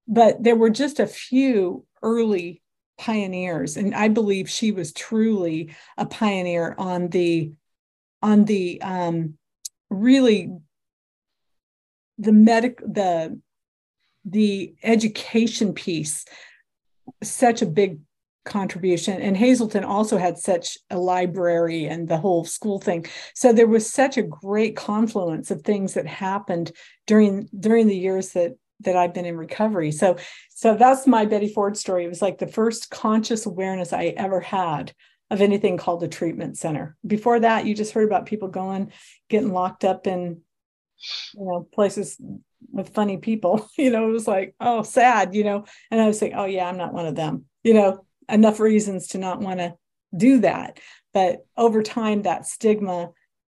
But 0.08 0.43
there 0.43 0.56
were 0.56 0.69
just 0.69 0.99
a 0.99 1.08
few 1.08 1.86
early 2.01 2.62
pioneers. 2.97 3.78
And 3.78 3.93
I 3.93 4.08
believe 4.08 4.49
she 4.49 4.71
was 4.71 4.93
truly 4.93 5.75
a 5.97 6.06
pioneer 6.06 6.75
on 6.78 7.10
the 7.10 7.51
on 8.21 8.45
the 8.45 8.82
um, 8.82 9.38
really 9.89 10.51
the 12.17 12.32
medic 12.32 12.80
the 12.80 13.39
the 14.23 14.75
education 14.82 15.73
piece 15.73 16.25
such 17.21 17.62
a 17.62 17.67
big 17.67 17.99
contribution. 18.45 19.21
And 19.21 19.36
Hazelden 19.36 19.84
also 19.84 20.17
had 20.17 20.38
such 20.38 20.77
a 20.89 20.97
library 20.97 21.86
and 21.86 22.08
the 22.08 22.17
whole 22.17 22.45
school 22.45 22.79
thing. 22.79 23.05
So 23.34 23.51
there 23.51 23.67
was 23.67 23.89
such 23.89 24.17
a 24.17 24.23
great 24.23 24.75
confluence 24.75 25.51
of 25.51 25.62
things 25.62 25.95
that 25.95 26.08
happened 26.08 26.71
during 27.08 27.49
during 27.60 27.88
the 27.88 27.97
years 27.97 28.31
that 28.31 28.55
that 28.81 28.95
I've 28.95 29.13
been 29.13 29.25
in 29.25 29.38
recovery. 29.38 29.91
So 29.91 30.17
so 30.51 30.75
that's 30.75 31.08
my 31.08 31.25
Betty 31.25 31.49
Ford 31.49 31.75
story. 31.77 32.05
It 32.05 32.10
was 32.10 32.21
like 32.21 32.38
the 32.38 32.47
first 32.47 32.89
conscious 32.89 33.45
awareness 33.45 33.93
I 33.93 34.13
ever 34.17 34.39
had 34.39 34.93
of 35.31 35.41
anything 35.41 35.77
called 35.77 36.03
a 36.03 36.08
treatment 36.08 36.58
center. 36.58 36.95
Before 37.05 37.39
that, 37.39 37.65
you 37.65 37.73
just 37.73 37.93
heard 37.93 38.08
about 38.08 38.27
people 38.27 38.47
going, 38.47 38.91
getting 39.29 39.51
locked 39.51 39.84
up 39.84 40.08
in 40.08 40.41
you 41.34 41.45
know 41.45 41.67
places 41.73 42.19
with 42.71 42.89
funny 42.89 43.17
people. 43.17 43.67
You 43.77 43.91
know, 43.91 44.08
it 44.10 44.13
was 44.13 44.27
like, 44.27 44.55
oh, 44.60 44.84
sad, 44.84 45.36
you 45.36 45.43
know. 45.43 45.65
And 45.91 45.99
I 45.99 46.08
was 46.08 46.17
saying, 46.17 46.34
oh 46.36 46.45
yeah, 46.45 46.67
I'm 46.67 46.77
not 46.77 46.93
one 46.93 47.05
of 47.05 47.15
them. 47.15 47.45
You 47.63 47.73
know, 47.73 48.05
enough 48.29 48.59
reasons 48.59 49.07
to 49.07 49.17
not 49.17 49.39
want 49.39 49.59
to 49.59 49.75
do 50.15 50.39
that. 50.39 50.79
But 51.13 51.45
over 51.57 51.81
time, 51.83 52.23
that 52.23 52.45
stigma 52.45 53.11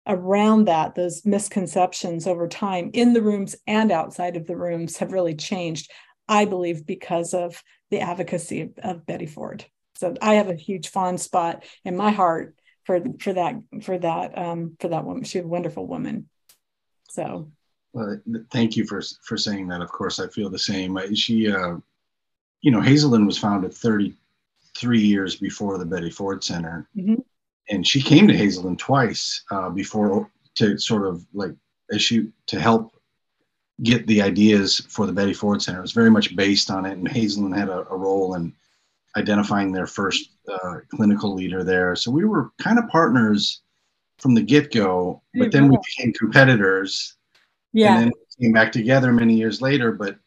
around 0.07 0.65
that, 0.65 0.95
those 0.95 1.25
misconceptions 1.25 2.27
over 2.27 2.47
time 2.47 2.89
in 2.93 3.13
the 3.13 3.21
rooms 3.21 3.55
and 3.67 3.91
outside 3.91 4.36
of 4.36 4.47
the 4.47 4.57
rooms 4.57 4.97
have 4.97 5.13
really 5.13 5.36
changed, 5.36 5.91
I 6.27 6.45
believe, 6.45 6.86
because 6.86 7.34
of 7.34 7.62
the 7.91 7.99
advocacy 7.99 8.62
of, 8.62 8.71
of 8.81 9.05
Betty 9.05 9.27
Ford. 9.27 9.65
So 9.95 10.15
I 10.21 10.36
have 10.36 10.49
a 10.49 10.55
huge 10.55 10.89
fond 10.89 11.21
spot 11.21 11.63
in 11.86 11.95
my 11.95 12.12
heart 12.12 12.55
for 12.84 12.99
for 13.19 13.34
that 13.34 13.62
for 13.84 13.99
that 13.99 14.38
um, 14.38 14.75
for 14.79 14.88
that 14.88 15.05
woman. 15.05 15.23
She's 15.23 15.43
a 15.43 15.47
wonderful 15.47 15.86
woman. 15.86 16.27
So. 17.10 17.51
Well, 17.93 18.21
thank 18.51 18.77
you 18.77 18.86
for 18.86 19.01
for 19.23 19.38
saying 19.38 19.67
that. 19.67 19.81
Of 19.81 19.91
course, 19.91 20.19
I 20.19 20.27
feel 20.27 20.49
the 20.49 20.57
same. 20.57 20.97
She, 21.13 21.51
uh, 21.51 21.75
you 22.62 22.71
know, 22.71 22.79
Hazelden 22.79 23.25
was 23.25 23.38
founded 23.38 23.73
30 23.73 24.15
three 24.82 25.00
years 25.00 25.36
before 25.36 25.78
the 25.78 25.86
Betty 25.86 26.10
Ford 26.10 26.44
Center. 26.44 26.89
Mm-hmm. 26.98 27.22
And 27.70 27.88
she 27.88 28.02
came 28.02 28.28
to 28.28 28.36
Hazelden 28.36 28.76
twice 28.76 29.44
uh, 29.52 29.70
before 29.70 30.30
to 30.56 30.78
sort 30.78 31.08
of 31.08 31.26
like 31.32 31.56
as 31.94 32.02
she 32.02 32.28
to 32.48 32.60
help 32.60 32.91
get 33.84 34.06
the 34.08 34.22
ideas 34.22 34.80
for 34.89 35.06
the 35.06 35.13
Betty 35.13 35.34
Ford 35.34 35.62
Center. 35.62 35.80
It 35.80 35.88
was 35.89 36.00
very 36.02 36.12
much 36.12 36.36
based 36.36 36.70
on 36.70 36.86
it, 36.86 36.98
and 36.98 37.08
Hazelden 37.08 37.54
had 37.54 37.70
a, 37.70 37.88
a 37.89 37.98
role 37.98 38.36
in 38.36 38.54
identifying 39.15 39.72
their 39.72 39.88
first 39.88 40.32
uh, 40.52 40.76
clinical 40.89 41.34
leader 41.34 41.63
there. 41.63 41.96
So 41.96 42.12
we 42.12 42.26
were 42.26 42.52
kind 42.60 42.80
of 42.80 42.88
partners 42.89 43.62
from 44.17 44.34
the 44.36 44.41
get 44.41 44.72
go, 44.72 45.22
but 45.34 45.52
then 45.52 45.67
we 45.67 45.78
became 45.78 46.13
competitors. 46.13 47.15
Yeah. 47.74 47.94
And 47.94 48.04
then 48.04 48.12
came 48.41 48.52
back 48.52 48.72
together 48.72 49.12
many 49.12 49.36
years 49.36 49.62
later. 49.62 49.91
But, 49.91 50.17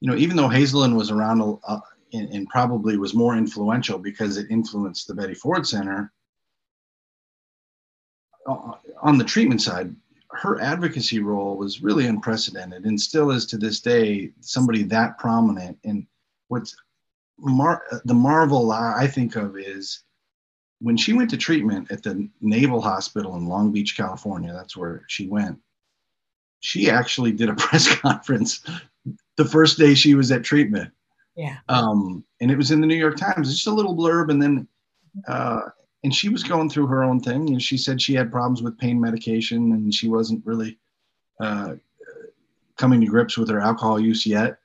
you 0.00 0.10
know, 0.10 0.16
even 0.16 0.36
though 0.36 0.48
Hazelden 0.48 0.96
was 0.96 1.10
around 1.10 1.40
uh, 1.66 1.80
and, 2.12 2.28
and, 2.30 2.48
probably 2.48 2.96
was 2.96 3.14
more 3.14 3.36
influential 3.36 3.98
because 3.98 4.36
it 4.36 4.50
influenced 4.50 5.06
the 5.06 5.14
Betty 5.14 5.34
Ford 5.34 5.66
Center, 5.66 6.12
uh, 8.46 8.72
on 9.02 9.18
the 9.18 9.24
treatment 9.24 9.60
side, 9.60 9.94
her 10.30 10.60
advocacy 10.60 11.20
role 11.20 11.56
was 11.56 11.82
really 11.82 12.06
unprecedented 12.06 12.84
and 12.84 13.00
still 13.00 13.30
is 13.30 13.46
to 13.46 13.56
this 13.56 13.80
day 13.80 14.32
somebody 14.40 14.82
that 14.84 15.18
prominent. 15.18 15.78
And 15.84 16.06
what's 16.48 16.76
mar- 17.38 17.84
the 18.04 18.14
marvel 18.14 18.70
I 18.72 19.06
think 19.06 19.36
of 19.36 19.56
is 19.56 20.02
when 20.80 20.96
she 20.96 21.12
went 21.12 21.30
to 21.30 21.36
treatment 21.36 21.90
at 21.90 22.02
the 22.02 22.28
Naval 22.40 22.80
Hospital 22.80 23.36
in 23.36 23.46
Long 23.46 23.72
Beach, 23.72 23.96
California, 23.96 24.52
that's 24.52 24.76
where 24.76 25.02
she 25.08 25.26
went. 25.26 25.58
She 26.60 26.90
actually 26.90 27.32
did 27.32 27.48
a 27.48 27.54
press 27.56 27.92
conference 27.96 28.64
the 29.36 29.44
first 29.44 29.78
day 29.78 29.94
she 29.94 30.14
was 30.14 30.30
at 30.30 30.44
treatment. 30.44 30.92
Yeah. 31.38 31.56
Um, 31.68 32.24
and 32.40 32.50
it 32.50 32.56
was 32.56 32.70
in 32.70 32.80
the 32.80 32.86
New 32.86 32.96
York 32.96 33.16
Times. 33.16 33.48
It's 33.48 33.58
just 33.58 33.66
a 33.68 33.72
little 33.72 33.96
blurb, 33.96 34.30
and 34.30 34.42
then, 34.42 34.68
uh, 35.26 35.60
and 36.04 36.14
she 36.14 36.28
was 36.28 36.42
going 36.42 36.68
through 36.68 36.88
her 36.88 37.02
own 37.02 37.20
thing, 37.20 37.48
and 37.48 37.62
she 37.62 37.78
said 37.78 38.02
she 38.02 38.12
had 38.12 38.30
problems 38.30 38.62
with 38.62 38.78
pain 38.78 39.00
medication, 39.00 39.72
and 39.72 39.94
she 39.94 40.08
wasn't 40.08 40.44
really 40.44 40.78
uh, 41.40 41.76
coming 42.76 43.00
to 43.00 43.06
grips 43.06 43.38
with 43.38 43.48
her 43.48 43.60
alcohol 43.60 43.98
use 43.98 44.26
yet 44.26 44.58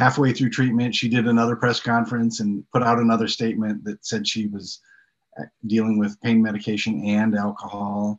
halfway 0.00 0.32
through 0.32 0.48
treatment, 0.48 0.94
she 0.94 1.10
did 1.10 1.26
another 1.26 1.54
press 1.54 1.78
conference 1.78 2.40
and 2.40 2.64
put 2.72 2.82
out 2.82 2.98
another 2.98 3.28
statement 3.28 3.84
that 3.84 4.04
said 4.04 4.26
she 4.26 4.46
was 4.46 4.80
uh, 5.38 5.44
dealing 5.66 5.98
with 5.98 6.20
pain 6.22 6.42
medication 6.42 7.04
and 7.04 7.34
alcohol. 7.34 8.18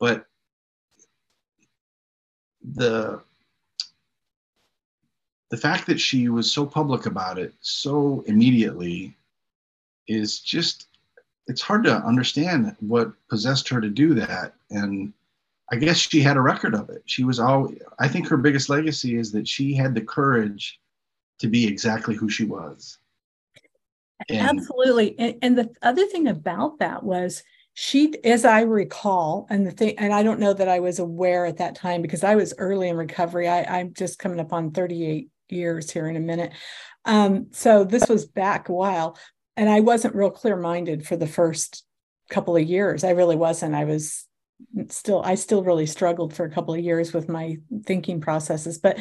But 0.00 0.24
the 2.62 3.22
the 5.52 5.56
fact 5.56 5.86
that 5.86 6.00
she 6.00 6.28
was 6.28 6.50
so 6.50 6.66
public 6.66 7.06
about 7.06 7.38
it 7.38 7.54
so 7.60 8.24
immediately 8.26 9.16
is 10.08 10.40
just 10.40 10.88
it's 11.46 11.62
hard 11.62 11.84
to 11.84 11.94
understand 12.04 12.74
what 12.80 13.12
possessed 13.28 13.68
her 13.68 13.80
to 13.80 13.88
do 13.88 14.14
that 14.14 14.54
and 14.70 15.12
i 15.70 15.76
guess 15.76 15.98
she 15.98 16.20
had 16.20 16.36
a 16.36 16.40
record 16.40 16.74
of 16.74 16.90
it 16.90 17.02
she 17.06 17.22
was 17.22 17.38
all 17.38 17.72
i 18.00 18.08
think 18.08 18.26
her 18.26 18.36
biggest 18.36 18.68
legacy 18.68 19.16
is 19.16 19.30
that 19.30 19.46
she 19.46 19.74
had 19.74 19.94
the 19.94 20.00
courage 20.00 20.80
to 21.42 21.48
be 21.48 21.66
exactly 21.66 22.14
who 22.14 22.28
she 22.30 22.44
was. 22.44 22.98
And 24.28 24.58
Absolutely. 24.58 25.18
And, 25.18 25.34
and 25.42 25.58
the 25.58 25.70
other 25.82 26.06
thing 26.06 26.28
about 26.28 26.78
that 26.78 27.02
was 27.02 27.42
she, 27.74 28.14
as 28.24 28.44
I 28.44 28.60
recall, 28.60 29.46
and 29.50 29.66
the 29.66 29.72
thing, 29.72 29.98
and 29.98 30.14
I 30.14 30.22
don't 30.22 30.38
know 30.38 30.52
that 30.52 30.68
I 30.68 30.78
was 30.78 31.00
aware 31.00 31.44
at 31.44 31.56
that 31.56 31.74
time 31.74 32.00
because 32.00 32.22
I 32.22 32.36
was 32.36 32.54
early 32.58 32.88
in 32.88 32.96
recovery. 32.96 33.48
I, 33.48 33.64
I'm 33.64 33.92
just 33.92 34.20
coming 34.20 34.38
up 34.38 34.52
on 34.52 34.70
38 34.70 35.31
years 35.52 35.90
here 35.90 36.08
in 36.08 36.16
a 36.16 36.20
minute. 36.20 36.52
Um, 37.04 37.48
so 37.50 37.84
this 37.84 38.08
was 38.08 38.26
back 38.26 38.68
a 38.68 38.72
while, 38.72 39.18
and 39.56 39.68
I 39.68 39.80
wasn't 39.80 40.14
real 40.14 40.30
clear 40.30 40.56
minded 40.56 41.06
for 41.06 41.16
the 41.16 41.26
first 41.26 41.84
couple 42.30 42.56
of 42.56 42.62
years. 42.62 43.04
I 43.04 43.10
really 43.10 43.36
wasn't. 43.36 43.74
I 43.74 43.84
was 43.84 44.26
still, 44.88 45.22
I 45.24 45.34
still 45.34 45.62
really 45.62 45.86
struggled 45.86 46.34
for 46.34 46.44
a 46.44 46.50
couple 46.50 46.74
of 46.74 46.80
years 46.80 47.12
with 47.12 47.28
my 47.28 47.58
thinking 47.84 48.20
processes. 48.20 48.78
But 48.78 48.98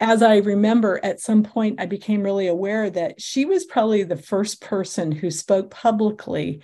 as 0.00 0.22
I 0.22 0.36
remember, 0.38 1.00
at 1.02 1.20
some 1.20 1.42
point, 1.42 1.80
I 1.80 1.86
became 1.86 2.22
really 2.22 2.46
aware 2.46 2.90
that 2.90 3.20
she 3.20 3.44
was 3.44 3.64
probably 3.64 4.02
the 4.02 4.16
first 4.16 4.60
person 4.60 5.12
who 5.12 5.30
spoke 5.30 5.70
publicly 5.70 6.62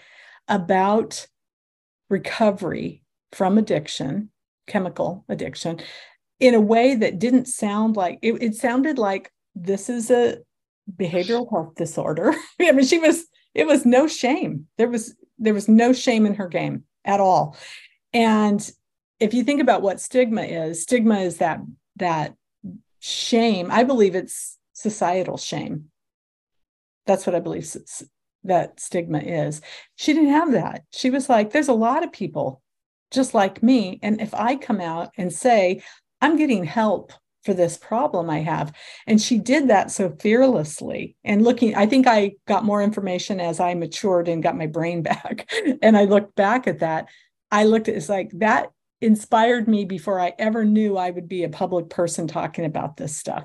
about 0.48 1.26
recovery 2.08 3.02
from 3.32 3.56
addiction, 3.56 4.30
chemical 4.66 5.24
addiction, 5.28 5.80
in 6.40 6.54
a 6.54 6.60
way 6.60 6.94
that 6.94 7.18
didn't 7.18 7.46
sound 7.46 7.96
like 7.96 8.18
it, 8.22 8.42
it 8.42 8.54
sounded 8.54 8.98
like 8.98 9.30
this 9.54 9.88
is 9.88 10.10
a 10.10 10.38
behavioral 10.96 11.48
health 11.50 11.74
disorder. 11.76 12.34
I 12.60 12.72
mean, 12.72 12.86
she 12.86 12.98
was, 12.98 13.26
it 13.54 13.66
was 13.66 13.84
no 13.84 14.08
shame. 14.08 14.66
There 14.78 14.88
was, 14.88 15.14
there 15.38 15.54
was 15.54 15.68
no 15.68 15.92
shame 15.92 16.26
in 16.26 16.34
her 16.34 16.48
game 16.48 16.84
at 17.04 17.20
all. 17.20 17.56
And 18.12 18.68
if 19.20 19.34
you 19.34 19.44
think 19.44 19.60
about 19.60 19.82
what 19.82 20.00
stigma 20.00 20.42
is, 20.42 20.82
stigma 20.82 21.20
is 21.20 21.36
that 21.38 21.60
that 21.96 22.34
shame, 23.00 23.70
I 23.70 23.84
believe 23.84 24.14
it's 24.14 24.58
societal 24.72 25.36
shame. 25.36 25.90
That's 27.06 27.26
what 27.26 27.34
I 27.34 27.40
believe 27.40 27.70
that 28.44 28.80
stigma 28.80 29.18
is. 29.18 29.60
She 29.96 30.14
didn't 30.14 30.30
have 30.30 30.52
that. 30.52 30.84
She 30.92 31.10
was 31.10 31.28
like, 31.28 31.52
there's 31.52 31.68
a 31.68 31.74
lot 31.74 32.02
of 32.02 32.12
people 32.12 32.62
just 33.10 33.34
like 33.34 33.62
me. 33.62 33.98
And 34.02 34.20
if 34.20 34.32
I 34.34 34.56
come 34.56 34.80
out 34.80 35.10
and 35.16 35.32
say, 35.32 35.82
I'm 36.20 36.36
getting 36.36 36.64
help 36.64 37.12
for 37.44 37.54
this 37.54 37.76
problem 37.76 38.28
I 38.28 38.40
have. 38.40 38.72
And 39.06 39.20
she 39.20 39.38
did 39.38 39.68
that 39.68 39.90
so 39.90 40.10
fearlessly. 40.10 41.16
And 41.24 41.42
looking, 41.42 41.74
I 41.74 41.86
think 41.86 42.06
I 42.06 42.32
got 42.46 42.64
more 42.64 42.82
information 42.82 43.40
as 43.40 43.60
I 43.60 43.74
matured 43.74 44.28
and 44.28 44.42
got 44.42 44.56
my 44.56 44.66
brain 44.66 45.02
back. 45.10 45.50
and 45.82 45.96
I 45.96 46.04
looked 46.04 46.34
back 46.34 46.66
at 46.66 46.80
that. 46.80 47.08
I 47.50 47.64
looked 47.64 47.88
at 47.88 47.94
it's 47.96 48.08
like 48.08 48.30
that 48.34 48.70
inspired 49.00 49.66
me 49.66 49.86
before 49.86 50.20
I 50.20 50.34
ever 50.38 50.64
knew 50.64 50.96
I 50.96 51.10
would 51.10 51.28
be 51.28 51.44
a 51.44 51.48
public 51.48 51.88
person 51.88 52.26
talking 52.26 52.66
about 52.66 52.96
this 52.96 53.16
stuff. 53.16 53.44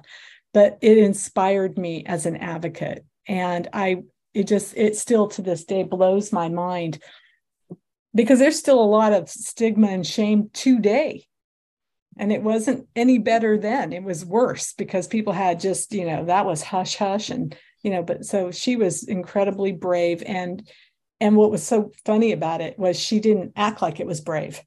But 0.54 0.78
it 0.82 0.98
inspired 0.98 1.78
me 1.78 2.06
as 2.06 2.26
an 2.26 2.38
advocate. 2.38 3.06
And 3.28 3.68
I, 3.72 4.04
it 4.34 4.48
just, 4.48 4.76
it 4.76 4.98
still 4.98 5.30
to 5.30 5.42
this 5.42 5.64
day 5.64 5.84
blows 5.84 6.34
my 6.34 6.50
mind 6.50 7.00
because 8.14 8.40
there's 8.40 8.60
still 8.60 8.82
a 8.82 8.86
lot 8.86 9.14
of 9.14 9.30
stigma 9.30 9.88
and 9.88 10.06
shame 10.06 10.50
today. 10.54 11.26
And 12.18 12.32
it 12.32 12.42
wasn't 12.42 12.88
any 12.96 13.18
better 13.18 13.58
then. 13.58 13.92
It 13.92 14.04
was 14.04 14.26
worse 14.26 14.74
because 14.74 15.08
people 15.08 15.34
had 15.34 15.60
just, 15.60 15.94
you 15.94 16.06
know, 16.06 16.26
that 16.26 16.46
was 16.46 16.64
hush 16.64 16.96
hush. 16.96 17.30
And, 17.30 17.56
you 17.84 17.92
know, 17.92 18.04
but 18.04 18.26
so 18.26 18.52
she 18.52 18.78
was 18.78 19.04
incredibly 19.04 19.74
brave. 19.74 20.24
And, 20.26 20.68
and 21.20 21.36
what 21.36 21.52
was 21.52 21.64
so 21.64 21.92
funny 22.06 22.32
about 22.32 22.62
it 22.62 22.78
was 22.78 23.00
she 23.00 23.20
didn't 23.20 23.54
act 23.56 23.82
like 23.82 24.00
it 24.00 24.08
was 24.08 24.22
brave 24.22 24.62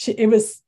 she 0.00 0.12
it 0.12 0.26
was 0.26 0.62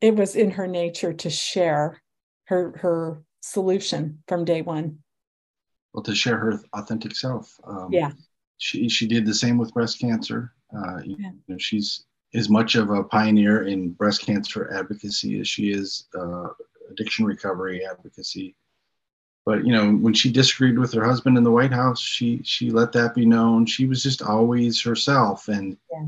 it 0.00 0.16
was 0.16 0.34
in 0.34 0.50
her 0.50 0.66
nature 0.66 1.12
to 1.12 1.30
share 1.30 2.02
her 2.44 2.76
her 2.78 3.22
solution 3.40 4.22
from 4.26 4.44
day 4.44 4.62
one 4.62 4.98
well 5.92 6.02
to 6.02 6.14
share 6.14 6.36
her 6.36 6.60
authentic 6.74 7.14
self 7.14 7.54
um, 7.64 7.88
yeah 7.92 8.10
she 8.58 8.88
she 8.88 9.06
did 9.06 9.24
the 9.24 9.34
same 9.34 9.56
with 9.56 9.72
breast 9.72 10.00
cancer 10.00 10.52
uh, 10.76 10.98
yeah. 11.04 11.30
you 11.30 11.42
know, 11.48 11.58
she's 11.58 12.06
as 12.34 12.48
much 12.48 12.74
of 12.74 12.90
a 12.90 13.04
pioneer 13.04 13.66
in 13.66 13.90
breast 13.90 14.22
cancer 14.22 14.72
advocacy 14.72 15.40
as 15.40 15.48
she 15.48 15.70
is 15.70 16.06
uh, 16.18 16.48
addiction 16.90 17.24
recovery 17.24 17.84
advocacy 17.84 18.54
but 19.44 19.64
you 19.64 19.72
know 19.72 19.92
when 19.92 20.14
she 20.14 20.30
disagreed 20.30 20.78
with 20.78 20.92
her 20.92 21.04
husband 21.04 21.36
in 21.36 21.44
the 21.44 21.50
white 21.50 21.72
house 21.72 22.00
she 22.00 22.40
she 22.42 22.70
let 22.70 22.92
that 22.92 23.14
be 23.14 23.24
known 23.24 23.64
she 23.64 23.86
was 23.86 24.02
just 24.02 24.22
always 24.22 24.80
herself 24.80 25.48
and 25.48 25.76
yeah 25.92 26.06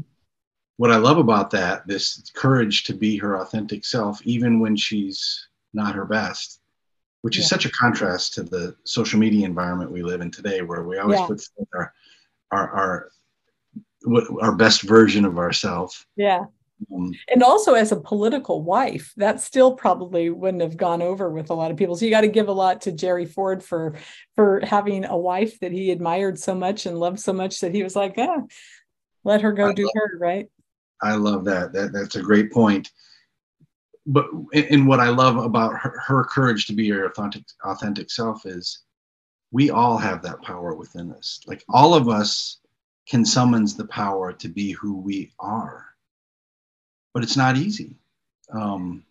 what 0.77 0.91
I 0.91 0.97
love 0.97 1.19
about 1.19 1.51
that, 1.51 1.87
this 1.87 2.23
courage 2.35 2.85
to 2.85 2.95
be 2.95 3.17
her 3.19 3.41
authentic 3.41 3.85
self, 3.85 4.21
even 4.25 4.59
when 4.59 4.77
she's 4.77 5.49
not 5.73 5.95
her 5.95 6.05
best, 6.05 6.61
which 7.23 7.37
yeah. 7.37 7.43
is 7.43 7.49
such 7.49 7.65
a 7.65 7.71
contrast 7.71 8.35
to 8.35 8.43
the 8.43 8.75
social 8.85 9.19
media 9.19 9.47
environment 9.47 9.93
we 9.93 10.03
live 10.03 10.21
in 10.21 10.31
today, 10.31 10.63
where 10.63 10.83
we 10.83 10.99
always 10.99 11.21
yeah. 11.21 11.27
put 11.27 11.49
our, 11.75 11.95
our, 12.51 12.71
our, 12.71 13.11
our 14.41 14.55
best 14.55 14.83
version 14.83 15.25
of 15.25 15.39
ourselves. 15.39 16.07
Yeah. 16.17 16.45
Um, 16.93 17.13
and 17.33 17.43
also 17.43 17.75
as 17.75 17.93
a 17.93 18.01
political 18.01 18.63
wife, 18.63 19.13
that 19.17 19.41
still 19.41 19.75
probably 19.75 20.31
wouldn't 20.31 20.63
have 20.63 20.77
gone 20.77 21.03
over 21.03 21.31
with 21.31 21.51
a 21.51 21.55
lot 21.55 21.71
of 21.71 21.77
people. 21.77 21.97
So 21.97 22.05
you 22.05 22.11
got 22.11 22.23
to 22.23 22.29
give 22.29 22.49
a 22.49 22.53
lot 22.53 22.83
to 22.83 22.93
Jerry 22.93 23.27
Ford 23.27 23.63
for 23.63 23.95
for 24.35 24.61
having 24.65 25.05
a 25.05 25.17
wife 25.17 25.61
that 25.61 25.73
he 25.73 25.91
admired 25.91 26.39
so 26.39 26.55
much 26.55 26.87
and 26.87 26.99
loved 26.99 27.21
so 27.21 27.33
much 27.33 27.61
that 27.61 27.75
he 27.75 27.83
was 27.83 27.97
like, 27.97 28.15
yeah, 28.17 28.39
let 29.23 29.41
her 29.43 29.53
go 29.53 29.69
I 29.69 29.73
do 29.73 29.91
her, 29.95 30.19
right? 30.19 30.49
I 31.03 31.15
love 31.15 31.45
that. 31.45 31.73
That 31.73 31.93
that's 31.93 32.17
a 32.17 32.23
great 32.23 32.53
point. 32.53 32.91
But 34.07 34.27
and 34.53 34.87
what 34.87 35.01
I 35.01 35.09
love 35.09 35.37
about 35.37 35.79
her, 35.79 35.99
her 36.07 36.25
courage 36.25 36.67
to 36.67 36.75
be 36.75 36.89
her 36.91 37.07
authentic 37.07 37.45
authentic 37.65 38.11
self 38.11 38.45
is 38.45 38.83
we 39.51 39.71
all 39.71 39.97
have 39.97 40.23
that 40.23 40.43
power 40.43 40.75
within 40.75 41.13
us. 41.13 41.41
Like 41.47 41.63
all 41.69 41.95
of 41.95 42.09
us 42.09 42.61
can 43.09 43.25
summons 43.25 43.77
the 43.77 43.87
power 43.87 44.33
to 44.33 44.49
be 44.49 44.73
who 44.73 44.99
we 44.99 45.33
are. 45.39 45.87
But 47.13 47.23
it's 47.23 47.37
not 47.37 47.57
easy. 47.57 47.97
Um, 48.53 49.05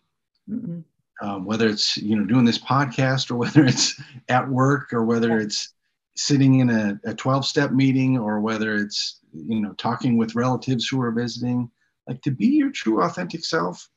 um, 1.20 1.44
whether 1.44 1.68
it's 1.68 1.96
you 1.96 2.16
know 2.16 2.24
doing 2.24 2.44
this 2.44 2.58
podcast 2.58 3.30
or 3.30 3.36
whether 3.36 3.64
it's 3.64 4.00
at 4.28 4.48
work 4.48 4.92
or 4.92 5.04
whether 5.04 5.38
it's 5.38 5.70
sitting 6.16 6.60
in 6.60 6.70
a, 6.70 7.00
a 7.04 7.14
12 7.14 7.44
step 7.44 7.72
meeting 7.72 8.18
or 8.18 8.40
whether 8.40 8.76
it's 8.76 9.20
you 9.32 9.60
know 9.60 9.72
talking 9.74 10.16
with 10.16 10.34
relatives 10.34 10.86
who 10.86 11.00
are 11.00 11.10
visiting 11.10 11.70
like 12.08 12.22
to 12.22 12.30
be 12.30 12.46
your 12.46 12.70
true 12.70 13.02
authentic 13.02 13.44
self 13.44 13.88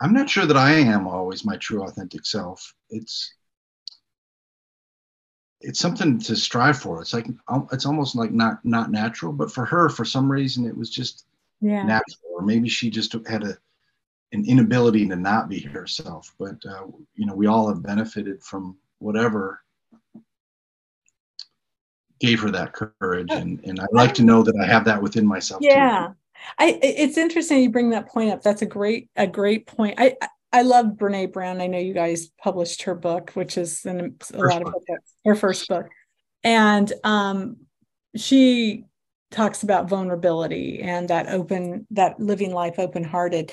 i'm 0.00 0.14
not 0.14 0.30
sure 0.30 0.46
that 0.46 0.56
i 0.56 0.72
am 0.72 1.06
always 1.06 1.44
my 1.44 1.56
true 1.58 1.82
authentic 1.84 2.24
self 2.24 2.74
it's 2.88 3.34
it's 5.62 5.78
something 5.78 6.18
to 6.18 6.36
strive 6.36 6.78
for. 6.78 7.00
It's 7.00 7.12
like 7.12 7.26
it's 7.72 7.86
almost 7.86 8.14
like 8.14 8.32
not 8.32 8.64
not 8.64 8.90
natural 8.90 9.32
but 9.32 9.50
for 9.50 9.64
her 9.64 9.88
for 9.88 10.04
some 10.04 10.30
reason 10.30 10.66
it 10.66 10.76
was 10.76 10.90
just 10.90 11.26
yeah. 11.60 11.82
natural. 11.82 12.32
Or 12.34 12.42
maybe 12.42 12.68
she 12.68 12.90
just 12.90 13.14
had 13.26 13.44
a 13.44 13.56
an 14.32 14.44
inability 14.46 15.06
to 15.08 15.16
not 15.16 15.48
be 15.48 15.60
herself 15.60 16.34
but 16.38 16.56
uh, 16.66 16.86
you 17.14 17.26
know 17.26 17.34
we 17.34 17.46
all 17.46 17.68
have 17.68 17.82
benefited 17.82 18.42
from 18.42 18.76
whatever 18.98 19.60
gave 22.20 22.40
her 22.40 22.50
that 22.50 22.72
courage. 22.72 23.30
And 23.30 23.60
and 23.64 23.80
i 23.80 23.86
like 23.92 24.14
to 24.14 24.22
know 24.22 24.42
that 24.42 24.56
i 24.62 24.66
have 24.66 24.84
that 24.86 25.02
within 25.02 25.26
myself 25.26 25.60
yeah. 25.62 26.08
Too. 26.08 26.14
i 26.58 26.78
it's 26.82 27.18
interesting 27.18 27.62
you 27.62 27.70
bring 27.70 27.90
that 27.90 28.08
point 28.08 28.30
up. 28.30 28.42
That's 28.42 28.62
a 28.62 28.66
great 28.66 29.10
a 29.16 29.26
great 29.26 29.66
point. 29.66 29.96
I 29.98 30.16
i 30.52 30.62
love 30.62 30.86
brene 30.96 31.32
brown. 31.32 31.60
I 31.60 31.66
know 31.66 31.78
you 31.78 31.94
guys 31.94 32.28
published 32.42 32.82
her 32.84 32.94
book 32.94 33.32
which 33.34 33.58
is 33.58 33.84
in 33.84 34.00
a 34.00 34.24
first 34.24 34.54
lot 34.54 34.62
of 34.62 34.72
books 34.72 35.11
her 35.24 35.34
first 35.34 35.68
book 35.68 35.88
and 36.44 36.92
um 37.04 37.56
she 38.16 38.84
talks 39.30 39.62
about 39.62 39.88
vulnerability 39.88 40.80
and 40.80 41.08
that 41.08 41.28
open 41.28 41.86
that 41.90 42.18
living 42.20 42.52
life 42.52 42.78
open 42.78 43.02
hearted 43.02 43.52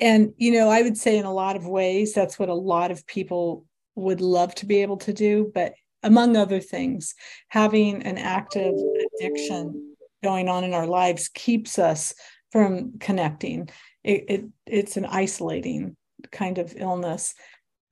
and 0.00 0.32
you 0.36 0.52
know 0.52 0.68
i 0.68 0.82
would 0.82 0.96
say 0.96 1.18
in 1.18 1.24
a 1.24 1.32
lot 1.32 1.56
of 1.56 1.66
ways 1.66 2.12
that's 2.12 2.38
what 2.38 2.48
a 2.48 2.54
lot 2.54 2.90
of 2.90 3.06
people 3.06 3.64
would 3.94 4.20
love 4.20 4.54
to 4.54 4.66
be 4.66 4.80
able 4.80 4.96
to 4.96 5.12
do 5.12 5.50
but 5.54 5.74
among 6.02 6.36
other 6.36 6.60
things, 6.60 7.14
having 7.48 8.02
an 8.02 8.18
active 8.18 8.74
addiction 9.16 9.94
going 10.22 10.48
on 10.48 10.64
in 10.64 10.74
our 10.74 10.86
lives 10.86 11.28
keeps 11.28 11.78
us 11.78 12.14
from 12.50 12.98
connecting. 12.98 13.68
It, 14.04 14.24
it 14.28 14.44
it's 14.66 14.96
an 14.96 15.06
isolating 15.06 15.96
kind 16.30 16.58
of 16.58 16.74
illness, 16.76 17.34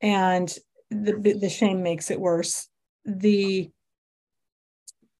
and 0.01 0.53
the 0.91 1.37
the 1.41 1.51
shame 1.51 1.83
makes 1.83 2.11
it 2.11 2.21
worse. 2.21 2.69
The 3.07 3.71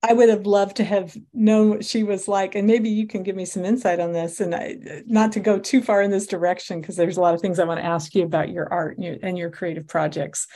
I 0.03 0.13
would 0.13 0.29
have 0.29 0.47
loved 0.47 0.77
to 0.77 0.85
have 0.85 1.17
known 1.33 1.71
what 1.71 1.85
she 1.85 2.05
was 2.05 2.29
like, 2.29 2.55
and 2.55 2.67
maybe 2.67 2.91
you 2.91 3.09
can 3.09 3.23
give 3.25 3.35
me 3.35 3.45
some 3.45 3.65
insight 3.65 3.99
on 3.99 4.13
this. 4.13 4.41
And 4.41 4.55
I, 4.55 4.77
not 5.07 5.33
to 5.33 5.41
go 5.41 5.59
too 5.59 5.83
far 5.83 6.03
in 6.03 6.11
this 6.11 6.29
direction, 6.29 6.81
because 6.81 6.97
there's 6.97 7.17
a 7.17 7.21
lot 7.21 7.35
of 7.35 7.41
things 7.41 7.59
I 7.59 7.65
want 7.65 7.81
to 7.81 7.87
ask 7.87 8.15
you 8.15 8.23
about 8.23 8.51
your 8.51 8.73
art 8.73 8.99
and 8.99 9.05
your, 9.05 9.17
and 9.23 9.39
your 9.39 9.51
creative 9.51 9.89
projects 9.89 10.47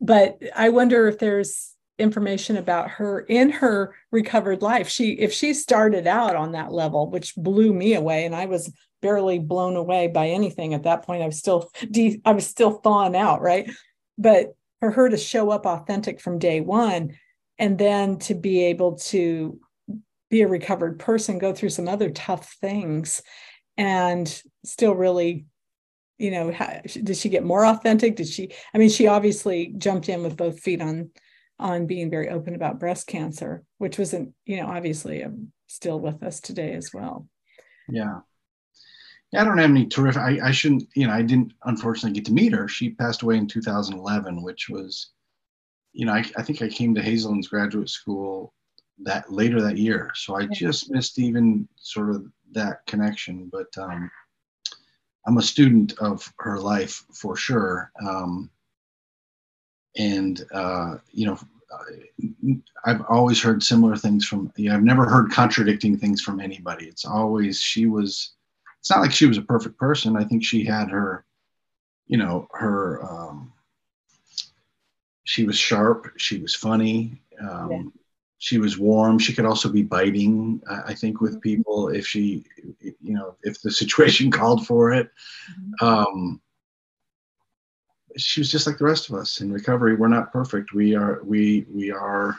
but 0.00 0.38
I 0.54 0.68
wonder 0.68 1.08
if 1.08 1.18
there's 1.18 1.74
information 1.98 2.56
about 2.56 2.90
her 2.90 3.20
in 3.20 3.50
her 3.50 3.94
recovered 4.12 4.62
life. 4.62 4.88
She, 4.88 5.12
if 5.12 5.32
she 5.32 5.52
started 5.52 6.06
out 6.06 6.36
on 6.36 6.52
that 6.52 6.72
level, 6.72 7.10
which 7.10 7.34
blew 7.34 7.72
me 7.72 7.94
away, 7.94 8.24
and 8.24 8.34
I 8.34 8.46
was 8.46 8.72
barely 9.02 9.38
blown 9.38 9.76
away 9.76 10.08
by 10.08 10.28
anything 10.28 10.74
at 10.74 10.84
that 10.84 11.02
point. 11.02 11.22
I 11.22 11.26
was 11.26 11.38
still, 11.38 11.70
de- 11.90 12.20
I 12.24 12.32
was 12.32 12.46
still 12.46 12.72
thawing 12.72 13.16
out, 13.16 13.40
right? 13.40 13.70
But 14.16 14.54
for 14.80 14.90
her 14.90 15.08
to 15.08 15.16
show 15.16 15.50
up 15.50 15.66
authentic 15.66 16.20
from 16.20 16.38
day 16.38 16.60
one, 16.60 17.16
and 17.58 17.78
then 17.78 18.18
to 18.20 18.34
be 18.34 18.64
able 18.66 18.96
to 18.96 19.60
be 20.30 20.42
a 20.42 20.48
recovered 20.48 20.98
person, 20.98 21.38
go 21.38 21.52
through 21.52 21.70
some 21.70 21.88
other 21.88 22.10
tough 22.10 22.56
things, 22.60 23.22
and 23.76 24.42
still 24.64 24.94
really 24.94 25.46
you 26.18 26.32
know 26.32 26.50
how, 26.50 26.80
did 26.84 27.16
she 27.16 27.28
get 27.28 27.44
more 27.44 27.64
authentic? 27.64 28.16
Did 28.16 28.28
she 28.28 28.50
i 28.74 28.78
mean 28.78 28.90
she 28.90 29.06
obviously 29.06 29.72
jumped 29.78 30.08
in 30.08 30.22
with 30.22 30.36
both 30.36 30.60
feet 30.60 30.82
on 30.82 31.10
on 31.60 31.86
being 31.86 32.10
very 32.10 32.28
open 32.28 32.54
about 32.54 32.78
breast 32.78 33.06
cancer 33.06 33.64
which 33.78 33.98
wasn't 33.98 34.32
you 34.44 34.56
know 34.56 34.66
obviously 34.66 35.24
um, 35.24 35.52
still 35.68 36.00
with 36.00 36.22
us 36.22 36.40
today 36.40 36.74
as 36.74 36.92
well. 36.92 37.28
Yeah 37.88 38.04
yeah, 38.04 38.20
I 39.34 39.44
don't 39.44 39.58
have 39.58 39.70
any 39.70 39.86
terrific. 39.86 40.22
I, 40.22 40.38
I 40.42 40.50
shouldn't, 40.52 40.88
you 40.94 41.06
know, 41.06 41.12
I 41.12 41.22
didn't 41.22 41.52
unfortunately 41.64 42.12
get 42.18 42.24
to 42.26 42.32
meet 42.32 42.52
her. 42.54 42.66
She 42.66 42.90
passed 42.90 43.22
away 43.22 43.36
in 43.36 43.46
2011, 43.46 44.42
which 44.42 44.68
was, 44.70 45.10
you 45.92 46.06
know, 46.06 46.14
I, 46.14 46.24
I 46.36 46.42
think 46.42 46.62
I 46.62 46.68
came 46.68 46.94
to 46.94 47.02
Hazelden's 47.02 47.48
graduate 47.48 47.90
school 47.90 48.54
that 49.00 49.30
later 49.30 49.60
that 49.60 49.76
year. 49.76 50.10
So 50.14 50.34
I 50.36 50.46
just 50.46 50.90
missed 50.90 51.18
even 51.18 51.68
sort 51.76 52.10
of 52.10 52.26
that 52.52 52.86
connection. 52.86 53.50
But 53.52 53.66
um, 53.76 54.10
I'm 55.26 55.38
a 55.38 55.42
student 55.42 55.92
of 55.98 56.32
her 56.38 56.58
life 56.58 57.04
for 57.12 57.36
sure. 57.36 57.92
Um, 58.02 58.50
and 59.96 60.42
uh, 60.54 60.96
you 61.10 61.26
know, 61.26 61.38
I've 62.84 63.02
always 63.08 63.42
heard 63.42 63.62
similar 63.62 63.96
things 63.96 64.26
from. 64.26 64.52
You 64.56 64.70
know, 64.70 64.76
I've 64.76 64.82
never 64.82 65.04
heard 65.04 65.30
contradicting 65.30 65.98
things 65.98 66.22
from 66.22 66.40
anybody. 66.40 66.86
It's 66.86 67.04
always 67.04 67.60
she 67.60 67.86
was. 67.86 68.32
It's 68.80 68.90
not 68.90 69.00
like 69.00 69.12
she 69.12 69.26
was 69.26 69.38
a 69.38 69.42
perfect 69.42 69.78
person. 69.78 70.16
I 70.16 70.24
think 70.24 70.44
she 70.44 70.64
had 70.64 70.90
her, 70.90 71.24
you 72.06 72.16
know, 72.16 72.48
her. 72.52 73.02
Um, 73.02 73.52
she 75.24 75.44
was 75.44 75.58
sharp. 75.58 76.12
She 76.16 76.40
was 76.40 76.54
funny. 76.54 77.20
Um, 77.40 77.70
yeah 77.70 77.82
she 78.38 78.58
was 78.58 78.78
warm. 78.78 79.18
She 79.18 79.34
could 79.34 79.44
also 79.44 79.68
be 79.68 79.82
biting, 79.82 80.62
I 80.70 80.94
think, 80.94 81.20
with 81.20 81.32
mm-hmm. 81.32 81.40
people 81.40 81.88
if 81.88 82.06
she, 82.06 82.44
you 82.80 83.12
know, 83.12 83.36
if 83.42 83.60
the 83.60 83.70
situation 83.70 84.30
called 84.30 84.66
for 84.66 84.92
it. 84.92 85.10
Mm-hmm. 85.50 85.86
Um, 85.86 86.40
she 88.16 88.40
was 88.40 88.50
just 88.50 88.66
like 88.66 88.78
the 88.78 88.84
rest 88.84 89.10
of 89.10 89.16
us 89.16 89.40
in 89.40 89.52
recovery. 89.52 89.94
We're 89.94 90.08
not 90.08 90.32
perfect. 90.32 90.72
We 90.72 90.94
are, 90.94 91.20
we, 91.24 91.66
we 91.68 91.90
are 91.90 92.36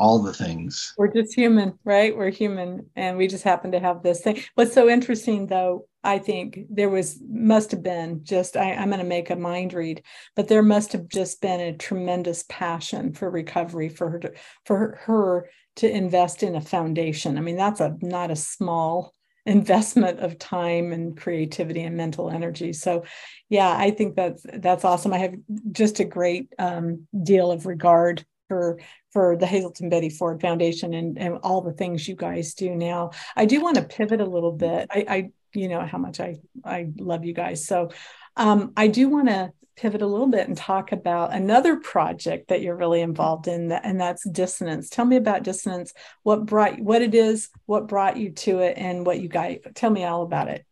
all 0.00 0.18
the 0.18 0.32
things. 0.32 0.94
We're 0.96 1.12
just 1.12 1.34
human, 1.34 1.78
right? 1.84 2.16
We're 2.16 2.30
human, 2.30 2.86
and 2.96 3.18
we 3.18 3.26
just 3.26 3.44
happen 3.44 3.72
to 3.72 3.78
have 3.80 4.02
this 4.02 4.22
thing. 4.22 4.42
What's 4.54 4.72
so 4.72 4.88
interesting, 4.88 5.46
though, 5.46 5.86
I 6.02 6.18
think 6.18 6.60
there 6.70 6.88
was 6.88 7.20
must 7.28 7.70
have 7.72 7.82
been 7.82 8.24
just 8.24 8.56
I, 8.56 8.72
I'm 8.72 8.88
going 8.88 9.00
to 9.00 9.06
make 9.06 9.28
a 9.28 9.36
mind 9.36 9.74
read, 9.74 10.02
but 10.34 10.48
there 10.48 10.62
must 10.62 10.92
have 10.92 11.06
just 11.08 11.42
been 11.42 11.60
a 11.60 11.76
tremendous 11.76 12.46
passion 12.48 13.12
for 13.12 13.30
recovery 13.30 13.90
for 13.90 14.08
her 14.08 14.18
to, 14.20 14.32
for 14.64 14.98
her 15.02 15.50
to 15.76 15.90
invest 15.90 16.42
in 16.42 16.56
a 16.56 16.62
foundation. 16.62 17.36
I 17.36 17.42
mean, 17.42 17.56
that's 17.56 17.80
a 17.80 17.94
not 18.00 18.30
a 18.30 18.36
small 18.36 19.12
investment 19.46 20.20
of 20.20 20.38
time 20.38 20.92
and 20.92 21.14
creativity 21.14 21.82
and 21.82 21.96
mental 21.96 22.30
energy. 22.30 22.72
So, 22.72 23.04
yeah, 23.50 23.70
I 23.70 23.90
think 23.90 24.16
that's 24.16 24.46
that's 24.50 24.86
awesome. 24.86 25.12
I 25.12 25.18
have 25.18 25.34
just 25.72 26.00
a 26.00 26.04
great 26.04 26.54
um, 26.58 27.06
deal 27.22 27.50
of 27.50 27.66
regard 27.66 28.24
for 28.50 28.80
for 29.12 29.36
the 29.36 29.46
Hazelden 29.46 29.88
Betty 29.88 30.10
Ford 30.10 30.40
Foundation 30.40 30.92
and, 30.92 31.16
and 31.16 31.38
all 31.44 31.60
the 31.60 31.72
things 31.72 32.08
you 32.08 32.16
guys 32.16 32.54
do 32.54 32.74
now. 32.74 33.12
I 33.36 33.44
do 33.44 33.60
want 33.60 33.76
to 33.76 33.84
pivot 33.84 34.20
a 34.20 34.26
little 34.26 34.50
bit. 34.50 34.88
I, 34.90 35.04
I 35.08 35.30
you 35.54 35.68
know 35.68 35.86
how 35.86 35.98
much 35.98 36.18
I 36.18 36.40
I 36.64 36.88
love 36.98 37.24
you 37.24 37.32
guys. 37.32 37.64
So 37.64 37.90
um, 38.36 38.72
I 38.76 38.88
do 38.88 39.08
want 39.08 39.28
to 39.28 39.52
pivot 39.76 40.02
a 40.02 40.06
little 40.06 40.26
bit 40.26 40.48
and 40.48 40.56
talk 40.56 40.90
about 40.90 41.32
another 41.32 41.76
project 41.76 42.48
that 42.48 42.60
you're 42.60 42.76
really 42.76 43.02
involved 43.02 43.46
in, 43.46 43.70
and 43.70 44.00
that's 44.00 44.28
dissonance. 44.28 44.90
Tell 44.90 45.04
me 45.04 45.14
about 45.14 45.44
dissonance. 45.44 45.94
What 46.24 46.44
brought 46.44 46.80
what 46.80 47.02
it 47.02 47.14
is, 47.14 47.50
what 47.66 47.86
brought 47.86 48.16
you 48.16 48.30
to 48.30 48.58
it, 48.58 48.76
and 48.76 49.06
what 49.06 49.20
you 49.20 49.28
guys 49.28 49.60
tell 49.76 49.90
me 49.90 50.02
all 50.02 50.22
about 50.22 50.48
it. 50.48 50.66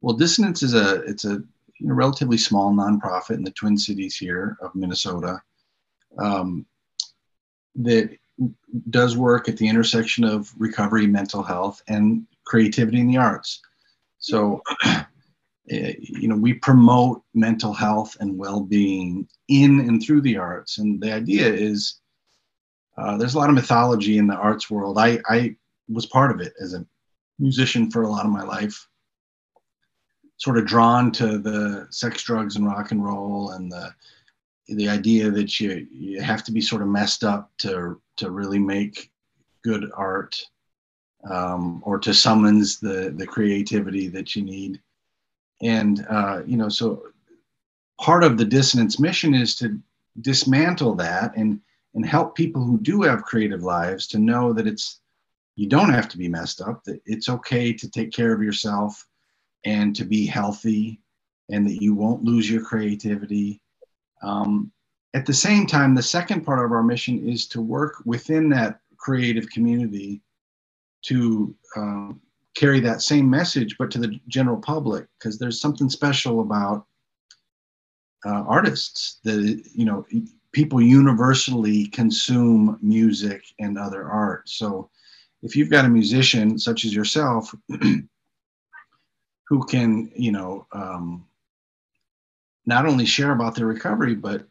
Well, 0.00 0.16
dissonance 0.16 0.62
is 0.62 0.74
a 0.74 1.02
it's 1.02 1.24
a 1.24 1.42
you 1.80 1.88
know, 1.88 1.94
relatively 1.94 2.38
small 2.38 2.72
nonprofit 2.72 3.34
in 3.34 3.42
the 3.42 3.50
Twin 3.50 3.76
Cities 3.76 4.16
here 4.16 4.56
of 4.62 4.72
Minnesota 4.76 5.40
um, 6.18 6.66
that 7.76 8.10
does 8.90 9.16
work 9.16 9.48
at 9.48 9.56
the 9.56 9.68
intersection 9.68 10.24
of 10.24 10.52
recovery, 10.58 11.06
mental 11.06 11.42
health, 11.42 11.82
and 11.88 12.26
creativity 12.44 13.00
in 13.00 13.08
the 13.08 13.16
arts. 13.16 13.60
So, 14.18 14.62
eh, 15.70 15.94
you 15.98 16.28
know, 16.28 16.36
we 16.36 16.54
promote 16.54 17.22
mental 17.34 17.72
health 17.72 18.16
and 18.20 18.38
well-being 18.38 19.28
in 19.48 19.80
and 19.80 20.02
through 20.02 20.22
the 20.22 20.36
arts, 20.36 20.78
and 20.78 21.00
the 21.00 21.12
idea 21.12 21.52
is 21.52 22.00
uh, 22.96 23.16
there's 23.16 23.34
a 23.34 23.38
lot 23.38 23.48
of 23.48 23.54
mythology 23.54 24.18
in 24.18 24.26
the 24.26 24.34
arts 24.34 24.70
world. 24.70 24.98
I, 24.98 25.20
I 25.28 25.54
was 25.88 26.06
part 26.06 26.32
of 26.32 26.40
it 26.40 26.52
as 26.60 26.74
a 26.74 26.84
musician 27.38 27.90
for 27.90 28.02
a 28.02 28.08
lot 28.08 28.26
of 28.26 28.32
my 28.32 28.42
life. 28.42 28.88
Sort 30.36 30.58
of 30.58 30.66
drawn 30.66 31.10
to 31.12 31.38
the 31.38 31.86
sex, 31.90 32.22
drugs, 32.22 32.56
and 32.56 32.66
rock 32.66 32.90
and 32.90 33.04
roll, 33.04 33.50
and 33.50 33.70
the 33.70 33.92
the 34.68 34.88
idea 34.88 35.30
that 35.30 35.58
you 35.58 35.86
you 35.90 36.20
have 36.20 36.44
to 36.44 36.52
be 36.52 36.60
sort 36.60 36.82
of 36.82 36.88
messed 36.88 37.24
up 37.24 37.50
to 37.58 38.00
to 38.16 38.30
really 38.30 38.58
make 38.58 39.10
good 39.62 39.90
art 39.94 40.40
um, 41.28 41.82
or 41.84 41.98
to 41.98 42.12
summons 42.12 42.78
the 42.78 43.14
the 43.16 43.26
creativity 43.26 44.08
that 44.08 44.36
you 44.36 44.42
need. 44.42 44.80
And 45.62 46.06
uh, 46.08 46.42
you 46.46 46.56
know 46.56 46.68
so 46.68 47.02
part 48.00 48.24
of 48.24 48.38
the 48.38 48.44
dissonance 48.44 49.00
mission 49.00 49.34
is 49.34 49.56
to 49.56 49.78
dismantle 50.20 50.94
that 50.96 51.36
and 51.36 51.60
and 51.94 52.04
help 52.04 52.36
people 52.36 52.62
who 52.62 52.78
do 52.78 53.02
have 53.02 53.22
creative 53.22 53.62
lives 53.62 54.06
to 54.08 54.18
know 54.18 54.52
that 54.52 54.66
it's 54.66 55.00
you 55.56 55.66
don't 55.66 55.90
have 55.90 56.08
to 56.08 56.18
be 56.18 56.28
messed 56.28 56.60
up 56.60 56.84
that 56.84 57.00
it's 57.06 57.28
okay 57.28 57.72
to 57.72 57.90
take 57.90 58.12
care 58.12 58.32
of 58.32 58.42
yourself 58.42 59.04
and 59.64 59.96
to 59.96 60.04
be 60.04 60.26
healthy 60.26 61.00
and 61.50 61.66
that 61.66 61.82
you 61.82 61.94
won't 61.94 62.22
lose 62.22 62.48
your 62.48 62.62
creativity 62.62 63.60
um, 64.22 64.72
at 65.14 65.26
the 65.26 65.34
same 65.34 65.66
time, 65.66 65.94
the 65.94 66.02
second 66.02 66.44
part 66.44 66.64
of 66.64 66.72
our 66.72 66.82
mission 66.82 67.28
is 67.28 67.46
to 67.48 67.60
work 67.60 68.02
within 68.04 68.48
that 68.50 68.80
creative 68.96 69.48
community 69.50 70.20
to 71.02 71.54
um, 71.76 72.20
carry 72.54 72.80
that 72.80 73.02
same 73.02 73.28
message, 73.30 73.76
but 73.78 73.90
to 73.92 73.98
the 73.98 74.18
general 74.28 74.58
public, 74.58 75.06
because 75.18 75.38
there's 75.38 75.60
something 75.60 75.88
special 75.88 76.40
about 76.40 76.86
uh, 78.26 78.42
artists 78.42 79.20
that 79.24 79.62
you 79.74 79.84
know 79.84 80.04
people 80.52 80.80
universally 80.80 81.86
consume 81.86 82.78
music 82.82 83.44
and 83.60 83.78
other 83.78 84.08
art. 84.10 84.48
So 84.48 84.90
if 85.42 85.54
you've 85.54 85.70
got 85.70 85.84
a 85.84 85.88
musician 85.88 86.58
such 86.58 86.84
as 86.84 86.94
yourself 86.94 87.54
who 89.48 89.64
can, 89.68 90.10
you 90.16 90.32
know, 90.32 90.66
um, 90.72 91.27
not 92.68 92.86
only 92.86 93.06
share 93.06 93.32
about 93.32 93.54
their 93.54 93.66
recovery, 93.66 94.14
but 94.14 94.46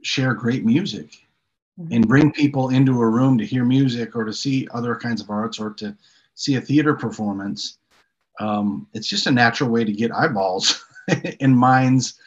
share 0.00 0.32
great 0.32 0.64
music 0.64 1.10
mm-hmm. 1.78 1.92
and 1.92 2.08
bring 2.08 2.32
people 2.32 2.70
into 2.70 3.02
a 3.02 3.08
room 3.08 3.36
to 3.36 3.44
hear 3.44 3.62
music 3.62 4.16
or 4.16 4.24
to 4.24 4.32
see 4.32 4.66
other 4.72 4.96
kinds 4.96 5.20
of 5.20 5.28
arts 5.28 5.60
or 5.60 5.70
to 5.74 5.94
see 6.34 6.56
a 6.56 6.60
theater 6.60 6.94
performance. 6.94 7.76
Um, 8.40 8.88
it's 8.94 9.06
just 9.06 9.26
a 9.26 9.30
natural 9.30 9.68
way 9.68 9.84
to 9.84 9.92
get 9.92 10.10
eyeballs 10.12 10.82
and 11.40 11.56
minds 11.56 12.18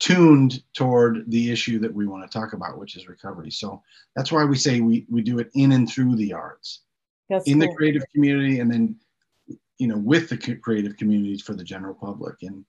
tuned 0.00 0.60
toward 0.74 1.30
the 1.30 1.52
issue 1.52 1.78
that 1.78 1.94
we 1.94 2.08
want 2.08 2.28
to 2.28 2.38
talk 2.38 2.54
about, 2.54 2.76
which 2.76 2.96
is 2.96 3.08
recovery. 3.08 3.52
So 3.52 3.80
that's 4.16 4.32
why 4.32 4.44
we 4.44 4.56
say 4.56 4.80
we, 4.80 5.06
we 5.08 5.22
do 5.22 5.38
it 5.38 5.50
in 5.54 5.70
and 5.72 5.88
through 5.88 6.16
the 6.16 6.32
arts, 6.32 6.80
that's 7.28 7.46
in 7.46 7.60
cool. 7.60 7.68
the 7.68 7.74
creative 7.76 8.02
community, 8.12 8.58
and 8.58 8.68
then 8.68 8.96
you 9.78 9.86
know 9.86 9.96
with 9.96 10.28
the 10.28 10.56
creative 10.56 10.96
communities 10.96 11.40
for 11.40 11.54
the 11.54 11.62
general 11.62 11.94
public. 11.94 12.42
And 12.42 12.64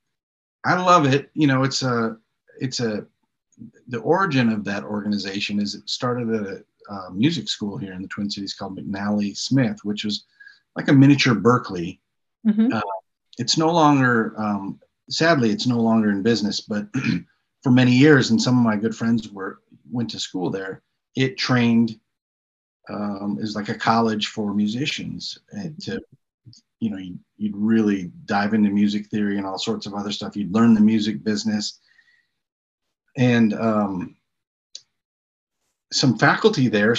I 0.65 0.76
love 0.82 1.12
it. 1.12 1.30
You 1.34 1.47
know, 1.47 1.63
it's 1.63 1.84
a 1.84 2.17
it's 2.60 2.80
a 2.80 3.06
the 3.88 4.00
origin 4.00 4.50
of 4.50 4.63
that 4.65 4.84
organization 4.84 5.60
is 5.60 5.76
it 5.76 5.89
started 5.89 6.30
at 6.30 6.47
a 6.47 6.63
uh, 6.89 7.10
music 7.12 7.47
school 7.47 7.78
here 7.78 7.93
in 7.93 8.02
the 8.02 8.08
Twin 8.08 8.30
Cities 8.30 8.54
called 8.54 8.78
McNally 8.78 9.38
Smith, 9.38 9.80
which 9.84 10.04
was 10.04 10.26
like 10.76 10.88
a 10.88 10.93
miniature 10.93 11.36
Berklee. 11.36 12.00
Mm-hmm. 12.45 12.74
Uh, 12.74 12.82
it's 13.38 13.58
no 13.58 13.71
longer 13.71 14.34
um, 14.38 14.80
sadly, 15.10 15.52
it's 15.52 15.67
no 15.67 15.80
longer 15.80 16.10
in 16.10 16.24
business, 16.24 16.62
but 16.62 16.88
for 17.63 17.71
many 17.71 17.91
years, 17.91 18.32
and 18.32 18.41
some 18.41 18.58
of 18.58 18.63
my 18.63 18.76
good 18.76 18.95
friends 18.95 19.30
were 19.30 19.60
went 19.91 20.10
to 20.12 20.19
school 20.19 20.50
there. 20.50 20.82
It 21.15 21.38
trained 21.38 22.00
um, 22.89 23.38
is 23.39 23.56
like 23.56 23.69
a 23.69 23.76
college 23.76 24.28
for 24.28 24.54
musicians 24.54 25.39
and 25.52 25.80
to 25.84 26.02
you 26.82 26.89
know 26.89 26.98
you, 26.98 27.17
would 27.39 27.56
really 27.56 28.12
dive 28.26 28.54
into 28.54 28.70
music 28.70 29.08
theory 29.08 29.38
and 29.38 29.46
all 29.46 29.58
sorts 29.58 29.86
of 29.86 29.94
other 29.94 30.12
stuff. 30.12 30.36
You'd 30.36 30.54
learn 30.54 30.74
the 30.74 30.82
music 30.82 31.24
business. 31.24 31.80
And 33.17 33.54
um, 33.54 34.15
some 35.91 36.17
faculty 36.17 36.67
there 36.67 36.96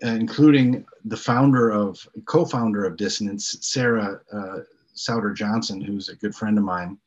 including 0.00 0.84
the 1.04 1.16
founder 1.16 1.70
of 1.70 1.98
co-founder 2.26 2.84
of 2.84 2.96
dissonance 2.96 3.56
sarah 3.60 4.20
uh, 4.32 4.58
souter 4.94 5.32
johnson 5.32 5.80
who's 5.80 6.08
a 6.08 6.16
good 6.16 6.34
friend 6.34 6.58
of 6.58 6.64
mine 6.64 6.98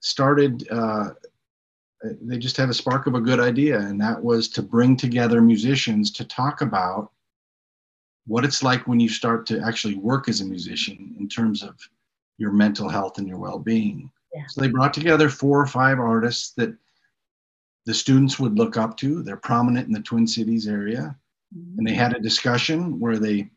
started 0.00 0.66
uh, 0.70 1.10
they 2.22 2.38
just 2.38 2.56
had 2.56 2.68
a 2.68 2.74
spark 2.74 3.06
of 3.06 3.14
a 3.14 3.20
good 3.20 3.40
idea 3.40 3.78
and 3.78 4.00
that 4.00 4.22
was 4.22 4.48
to 4.48 4.62
bring 4.62 4.96
together 4.96 5.40
musicians 5.40 6.10
to 6.10 6.24
talk 6.24 6.60
about 6.60 7.12
what 8.30 8.44
it's 8.44 8.62
like 8.62 8.86
when 8.86 9.00
you 9.00 9.08
start 9.08 9.46
to 9.46 9.60
actually 9.60 9.96
work 9.96 10.28
as 10.28 10.40
a 10.40 10.44
musician 10.44 11.14
in 11.18 11.28
terms 11.28 11.62
of 11.62 11.76
your 12.38 12.52
mental 12.52 12.88
health 12.88 13.18
and 13.18 13.28
your 13.28 13.38
well-being 13.38 14.10
yeah. 14.34 14.42
so 14.48 14.60
they 14.60 14.68
brought 14.68 14.94
together 14.94 15.28
four 15.28 15.60
or 15.60 15.66
five 15.66 15.98
artists 15.98 16.52
that 16.52 16.74
the 17.86 17.94
students 17.94 18.38
would 18.38 18.58
look 18.58 18.76
up 18.76 18.96
to 18.96 19.22
they're 19.22 19.36
prominent 19.36 19.86
in 19.86 19.92
the 19.92 20.00
twin 20.00 20.26
cities 20.26 20.68
area 20.68 21.16
mm-hmm. 21.56 21.78
and 21.78 21.86
they 21.86 21.94
had 21.94 22.14
a 22.14 22.20
discussion 22.20 22.98
where 23.00 23.18
they 23.18 23.48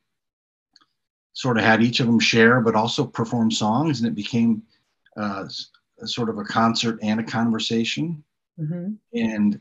sort 1.33 1.57
of 1.57 1.63
had 1.63 1.81
each 1.81 1.99
of 1.99 2.07
them 2.07 2.19
share 2.19 2.61
but 2.61 2.75
also 2.75 3.05
perform 3.05 3.51
songs 3.51 3.99
and 3.99 4.07
it 4.07 4.15
became 4.15 4.63
uh, 5.17 5.45
a 6.01 6.07
sort 6.07 6.29
of 6.29 6.37
a 6.37 6.43
concert 6.43 6.99
and 7.01 7.19
a 7.19 7.23
conversation. 7.23 8.23
Mm-hmm. 8.59 8.93
And, 9.13 9.59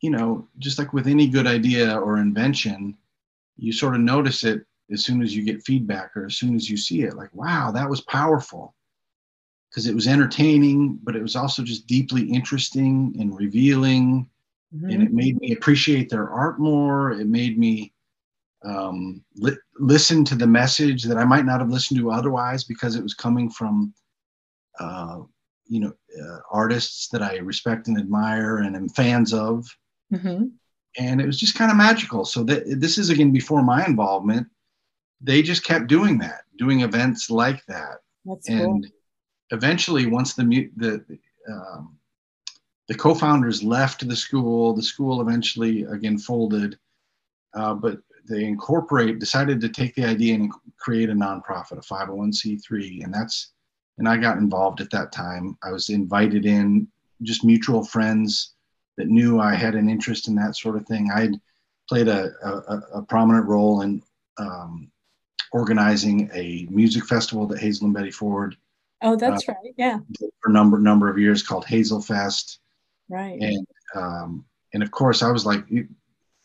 you 0.00 0.10
know, 0.10 0.48
just 0.58 0.78
like 0.78 0.92
with 0.92 1.06
any 1.06 1.26
good 1.28 1.46
idea 1.46 1.96
or 1.96 2.18
invention, 2.18 2.96
you 3.56 3.72
sort 3.72 3.94
of 3.94 4.00
notice 4.00 4.44
it 4.44 4.64
as 4.90 5.04
soon 5.04 5.22
as 5.22 5.34
you 5.34 5.44
get 5.44 5.64
feedback 5.64 6.16
or 6.16 6.26
as 6.26 6.36
soon 6.36 6.54
as 6.54 6.68
you 6.68 6.76
see 6.76 7.02
it, 7.02 7.16
like, 7.16 7.34
wow, 7.34 7.70
that 7.72 7.88
was 7.88 8.00
powerful. 8.02 8.74
Because 9.70 9.86
it 9.86 9.94
was 9.94 10.06
entertaining, 10.06 10.98
but 11.02 11.16
it 11.16 11.22
was 11.22 11.34
also 11.34 11.62
just 11.62 11.86
deeply 11.86 12.22
interesting 12.22 13.14
and 13.18 13.34
revealing. 13.34 14.28
Mm-hmm. 14.74 14.90
And 14.90 15.02
it 15.02 15.12
made 15.12 15.40
me 15.40 15.52
appreciate 15.52 16.10
their 16.10 16.28
art 16.28 16.60
more. 16.60 17.12
It 17.12 17.26
made 17.26 17.58
me 17.58 17.92
um, 18.64 19.24
li- 19.36 19.56
listen 19.78 20.24
to 20.26 20.34
the 20.34 20.46
message 20.46 21.04
that 21.04 21.16
I 21.16 21.24
might 21.24 21.46
not 21.46 21.60
have 21.60 21.70
listened 21.70 21.98
to 22.00 22.10
otherwise 22.10 22.64
because 22.64 22.96
it 22.96 23.02
was 23.02 23.14
coming 23.14 23.50
from 23.50 23.94
uh, 24.78 25.20
you 25.66 25.80
know 25.80 25.92
uh, 26.20 26.38
artists 26.50 27.08
that 27.08 27.22
I 27.22 27.38
respect 27.38 27.88
and 27.88 27.98
admire 27.98 28.58
and 28.58 28.76
am 28.76 28.88
fans 28.88 29.32
of. 29.32 29.66
Mm-hmm. 30.12 30.46
And 30.98 31.20
it 31.20 31.26
was 31.26 31.38
just 31.38 31.54
kind 31.54 31.70
of 31.70 31.76
magical. 31.76 32.24
So 32.24 32.42
that 32.44 32.64
this 32.80 32.98
is 32.98 33.10
again 33.10 33.32
before 33.32 33.62
my 33.62 33.84
involvement. 33.86 34.46
They 35.20 35.40
just 35.40 35.64
kept 35.64 35.86
doing 35.86 36.18
that, 36.18 36.42
doing 36.58 36.80
events 36.80 37.30
like 37.30 37.64
that. 37.66 37.98
That's 38.24 38.48
and 38.48 38.84
cool. 38.84 39.56
eventually, 39.56 40.06
once 40.06 40.34
the 40.34 40.70
the 40.76 41.04
um, 41.50 41.96
the 42.88 42.94
co-founders 42.94 43.62
left 43.62 44.06
the 44.06 44.16
school, 44.16 44.74
the 44.74 44.82
school 44.82 45.20
eventually 45.20 45.84
again 45.84 46.18
folded. 46.18 46.78
Uh, 47.54 47.74
but 47.74 47.98
they 48.28 48.44
incorporate 48.44 49.18
decided 49.18 49.60
to 49.60 49.68
take 49.68 49.94
the 49.94 50.04
idea 50.04 50.34
and 50.34 50.52
create 50.78 51.10
a 51.10 51.14
nonprofit, 51.14 51.72
a 51.72 51.80
501c3, 51.80 53.04
and 53.04 53.12
that's 53.12 53.52
and 53.98 54.08
I 54.08 54.16
got 54.16 54.38
involved 54.38 54.80
at 54.80 54.90
that 54.90 55.12
time. 55.12 55.56
I 55.62 55.70
was 55.70 55.90
invited 55.90 56.46
in, 56.46 56.88
just 57.22 57.44
mutual 57.44 57.84
friends 57.84 58.51
that 58.96 59.08
knew 59.08 59.40
I 59.40 59.54
had 59.54 59.74
an 59.74 59.88
interest 59.88 60.28
in 60.28 60.34
that 60.36 60.56
sort 60.56 60.76
of 60.76 60.86
thing. 60.86 61.10
I 61.10 61.30
played 61.88 62.08
a, 62.08 62.30
a, 62.44 62.98
a 62.98 63.02
prominent 63.02 63.46
role 63.46 63.82
in 63.82 64.02
um, 64.38 64.90
organizing 65.52 66.30
a 66.32 66.66
music 66.70 67.04
festival 67.06 67.46
that 67.46 67.60
Hazelden 67.60 67.92
Betty 67.92 68.10
Ford. 68.10 68.56
Oh, 69.02 69.16
that's 69.16 69.48
uh, 69.48 69.52
right. 69.52 69.74
Yeah. 69.76 69.98
For 70.18 70.50
a 70.50 70.52
number 70.52 70.78
number 70.78 71.10
of 71.10 71.18
years, 71.18 71.42
called 71.42 71.64
Hazel 71.64 72.00
Fest. 72.00 72.60
Right. 73.08 73.40
And 73.40 73.66
um, 73.94 74.44
and 74.72 74.82
of 74.82 74.90
course, 74.90 75.22
I 75.22 75.30
was 75.30 75.44
like, 75.44 75.64
you, 75.68 75.88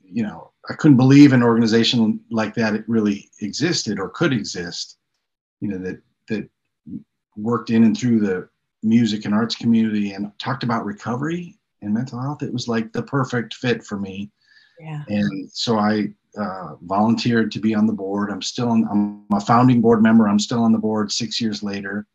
you 0.01 0.23
know, 0.23 0.51
I 0.69 0.73
couldn't 0.73 0.97
believe 0.97 1.33
an 1.33 1.43
organization 1.43 2.19
like 2.29 2.53
that 2.55 2.73
it 2.73 2.83
really 2.87 3.29
existed 3.41 3.99
or 3.99 4.09
could 4.09 4.33
exist. 4.33 4.97
You 5.61 5.69
know 5.69 5.77
that 5.79 6.01
that 6.29 6.49
worked 7.35 7.69
in 7.69 7.83
and 7.83 7.97
through 7.97 8.19
the 8.19 8.49
music 8.83 9.25
and 9.25 9.33
arts 9.33 9.55
community 9.55 10.13
and 10.13 10.31
talked 10.39 10.63
about 10.63 10.85
recovery 10.85 11.57
and 11.81 11.93
mental 11.93 12.21
health, 12.21 12.43
it 12.43 12.51
was 12.51 12.67
like 12.67 12.91
the 12.91 13.03
perfect 13.03 13.53
fit 13.53 13.83
for 13.83 13.97
me. 13.99 14.31
Yeah. 14.79 15.03
And 15.07 15.49
so 15.51 15.77
I 15.77 16.09
uh, 16.37 16.75
volunteered 16.81 17.51
to 17.51 17.59
be 17.59 17.73
on 17.73 17.87
the 17.87 17.93
board. 17.93 18.29
I'm 18.29 18.41
still 18.41 18.69
on, 18.69 18.87
I'm 18.89 19.25
a 19.35 19.41
founding 19.41 19.81
board 19.81 20.01
member. 20.03 20.27
I'm 20.27 20.39
still 20.39 20.61
on 20.61 20.71
the 20.71 20.77
board 20.77 21.11
six 21.11 21.41
years 21.41 21.63
later. 21.63 22.05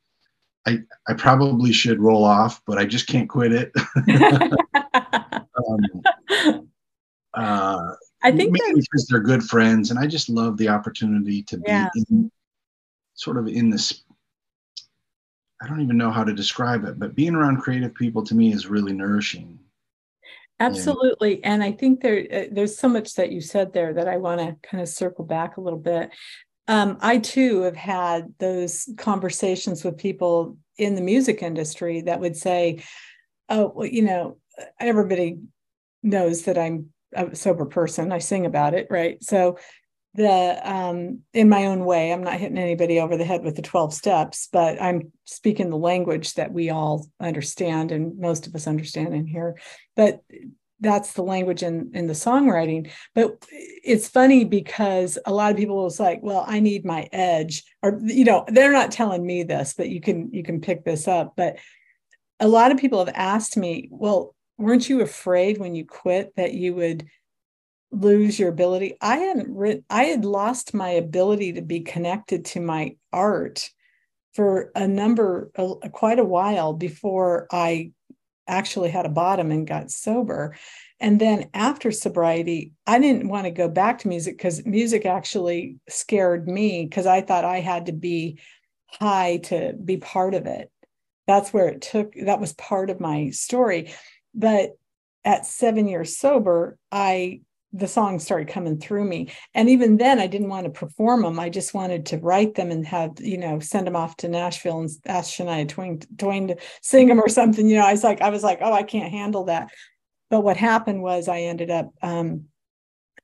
I, 0.66 0.78
I 1.08 1.14
probably 1.14 1.72
should 1.72 2.00
roll 2.00 2.24
off, 2.24 2.62
but 2.66 2.78
I 2.78 2.84
just 2.84 3.08
can't 3.08 3.28
quit 3.28 3.52
it. 3.52 3.72
um, 5.68 6.68
uh, 7.34 7.94
I 8.22 8.30
think 8.30 8.52
because 8.52 9.06
they're 9.08 9.20
good 9.20 9.42
friends, 9.42 9.90
and 9.90 9.98
I 9.98 10.06
just 10.06 10.28
love 10.28 10.56
the 10.56 10.68
opportunity 10.68 11.42
to 11.44 11.56
be 11.56 11.64
yeah. 11.66 11.88
in, 12.08 12.30
sort 13.14 13.38
of 13.38 13.48
in 13.48 13.70
this 13.70 14.04
I 15.62 15.68
don't 15.68 15.80
even 15.80 15.96
know 15.96 16.10
how 16.10 16.24
to 16.24 16.34
describe 16.34 16.84
it, 16.84 16.98
but 16.98 17.14
being 17.14 17.34
around 17.34 17.58
creative 17.58 17.94
people 17.94 18.24
to 18.24 18.34
me 18.34 18.52
is 18.52 18.66
really 18.66 18.92
nourishing. 18.92 19.58
Absolutely, 20.58 21.42
and, 21.44 21.54
and 21.54 21.64
I 21.64 21.72
think 21.72 22.00
there 22.00 22.26
uh, 22.32 22.44
there's 22.50 22.76
so 22.76 22.88
much 22.88 23.14
that 23.14 23.30
you 23.32 23.40
said 23.40 23.72
there 23.72 23.94
that 23.94 24.08
I 24.08 24.16
want 24.16 24.40
to 24.40 24.68
kind 24.68 24.82
of 24.82 24.88
circle 24.88 25.24
back 25.24 25.56
a 25.56 25.60
little 25.60 25.78
bit. 25.78 26.10
Um, 26.68 26.98
I 27.00 27.18
too 27.18 27.62
have 27.62 27.76
had 27.76 28.34
those 28.38 28.88
conversations 28.96 29.84
with 29.84 29.98
people 29.98 30.56
in 30.78 30.94
the 30.94 31.00
music 31.00 31.42
industry 31.42 32.02
that 32.02 32.20
would 32.20 32.36
say, 32.36 32.82
"Oh, 33.48 33.72
well, 33.74 33.86
you 33.86 34.02
know, 34.02 34.38
everybody 34.78 35.38
knows 36.02 36.42
that 36.42 36.58
I'm 36.58 36.90
a 37.12 37.34
sober 37.34 37.66
person. 37.66 38.12
I 38.12 38.18
sing 38.18 38.46
about 38.46 38.74
it, 38.74 38.86
right? 38.90 39.22
So 39.22 39.58
the 40.14 40.70
um 40.70 41.20
in 41.32 41.48
my 41.48 41.66
own 41.66 41.84
way 41.84 42.12
i'm 42.12 42.22
not 42.22 42.38
hitting 42.38 42.58
anybody 42.58 43.00
over 43.00 43.16
the 43.16 43.24
head 43.24 43.42
with 43.42 43.56
the 43.56 43.62
12 43.62 43.94
steps 43.94 44.48
but 44.52 44.80
i'm 44.80 45.12
speaking 45.24 45.70
the 45.70 45.76
language 45.76 46.34
that 46.34 46.52
we 46.52 46.70
all 46.70 47.06
understand 47.20 47.92
and 47.92 48.18
most 48.18 48.46
of 48.46 48.54
us 48.54 48.66
understand 48.66 49.14
in 49.14 49.26
here 49.26 49.58
but 49.96 50.20
that's 50.80 51.12
the 51.12 51.22
language 51.22 51.62
in 51.62 51.92
in 51.94 52.08
the 52.08 52.12
songwriting. 52.12 52.90
But 53.14 53.46
it's 53.52 54.08
funny 54.08 54.44
because 54.44 55.16
a 55.24 55.32
lot 55.32 55.52
of 55.52 55.56
people 55.56 55.84
was 55.84 56.00
like 56.00 56.18
well 56.24 56.44
i 56.48 56.58
need 56.58 56.84
my 56.84 57.08
edge 57.12 57.62
or 57.84 58.00
you 58.02 58.24
know 58.24 58.44
they're 58.48 58.72
not 58.72 58.90
telling 58.90 59.24
me 59.24 59.44
this 59.44 59.74
but 59.74 59.90
you 59.90 60.00
can 60.00 60.32
you 60.32 60.42
can 60.42 60.60
pick 60.60 60.84
this 60.84 61.06
up. 61.06 61.34
But 61.36 61.58
a 62.42 62.48
lot 62.48 62.72
of 62.72 62.78
people 62.78 62.98
have 62.98 63.14
asked 63.14 63.56
me, 63.56 63.88
well, 63.92 64.34
weren't 64.58 64.88
you 64.88 65.00
afraid 65.00 65.58
when 65.58 65.76
you 65.76 65.86
quit 65.86 66.34
that 66.36 66.52
you 66.52 66.74
would 66.74 67.06
lose 67.92 68.38
your 68.38 68.48
ability? 68.48 68.96
I 69.00 69.18
hadn't 69.18 69.84
I 69.88 70.04
had 70.04 70.24
lost 70.24 70.74
my 70.74 70.90
ability 70.90 71.54
to 71.54 71.62
be 71.62 71.80
connected 71.80 72.46
to 72.46 72.60
my 72.60 72.96
art 73.12 73.70
for 74.34 74.72
a 74.74 74.88
number, 74.88 75.50
a, 75.54 75.90
quite 75.90 76.18
a 76.18 76.24
while 76.24 76.72
before 76.72 77.46
I 77.52 77.92
actually 78.48 78.90
had 78.90 79.06
a 79.06 79.10
bottom 79.10 79.50
and 79.50 79.66
got 79.66 79.90
sober. 79.90 80.56
And 80.98 81.20
then 81.20 81.50
after 81.54 81.90
sobriety, 81.90 82.72
I 82.86 82.98
didn't 82.98 83.28
want 83.28 83.44
to 83.44 83.50
go 83.50 83.68
back 83.68 84.00
to 84.00 84.08
music 84.08 84.36
because 84.36 84.64
music 84.64 85.04
actually 85.04 85.76
scared 85.88 86.48
me 86.48 86.84
because 86.84 87.06
I 87.06 87.20
thought 87.20 87.44
I 87.44 87.60
had 87.60 87.86
to 87.86 87.92
be 87.92 88.38
high 88.86 89.38
to 89.44 89.74
be 89.84 89.98
part 89.98 90.34
of 90.34 90.46
it. 90.46 90.70
That's 91.26 91.52
where 91.52 91.68
it 91.68 91.82
took, 91.82 92.14
that 92.14 92.40
was 92.40 92.52
part 92.54 92.90
of 92.90 93.00
my 93.00 93.30
story. 93.30 93.92
But 94.34 94.72
at 95.24 95.46
seven 95.46 95.88
years 95.88 96.16
sober, 96.16 96.78
I 96.90 97.42
the 97.72 97.88
songs 97.88 98.24
started 98.24 98.48
coming 98.48 98.78
through 98.78 99.04
me. 99.04 99.32
And 99.54 99.68
even 99.68 99.96
then 99.96 100.18
i 100.18 100.26
didn't 100.26 100.48
want 100.48 100.64
to 100.64 100.70
perform 100.70 101.22
them 101.22 101.38
i 101.38 101.48
just 101.48 101.74
wanted 101.74 102.06
to 102.06 102.18
write 102.18 102.54
them 102.54 102.70
and 102.70 102.86
have 102.86 103.12
you 103.20 103.38
know 103.38 103.60
send 103.60 103.86
them 103.86 103.96
off 103.96 104.16
to 104.18 104.28
nashville 104.28 104.80
and 104.80 104.90
ask 105.06 105.32
shania 105.32 105.68
twain, 105.68 106.00
twain 106.18 106.48
to 106.48 106.56
sing 106.82 107.08
them 107.08 107.20
or 107.20 107.28
something. 107.28 107.68
You 107.68 107.76
know 107.76 107.86
i 107.86 107.92
was 107.92 108.04
like 108.04 108.20
i 108.20 108.30
was 108.30 108.42
like 108.42 108.58
oh 108.60 108.72
i 108.72 108.82
can't 108.82 109.10
handle 109.10 109.44
that. 109.44 109.70
But 110.30 110.42
what 110.42 110.56
happened 110.56 111.02
was 111.02 111.28
i 111.28 111.40
ended 111.40 111.70
up 111.70 111.92
um, 112.02 112.46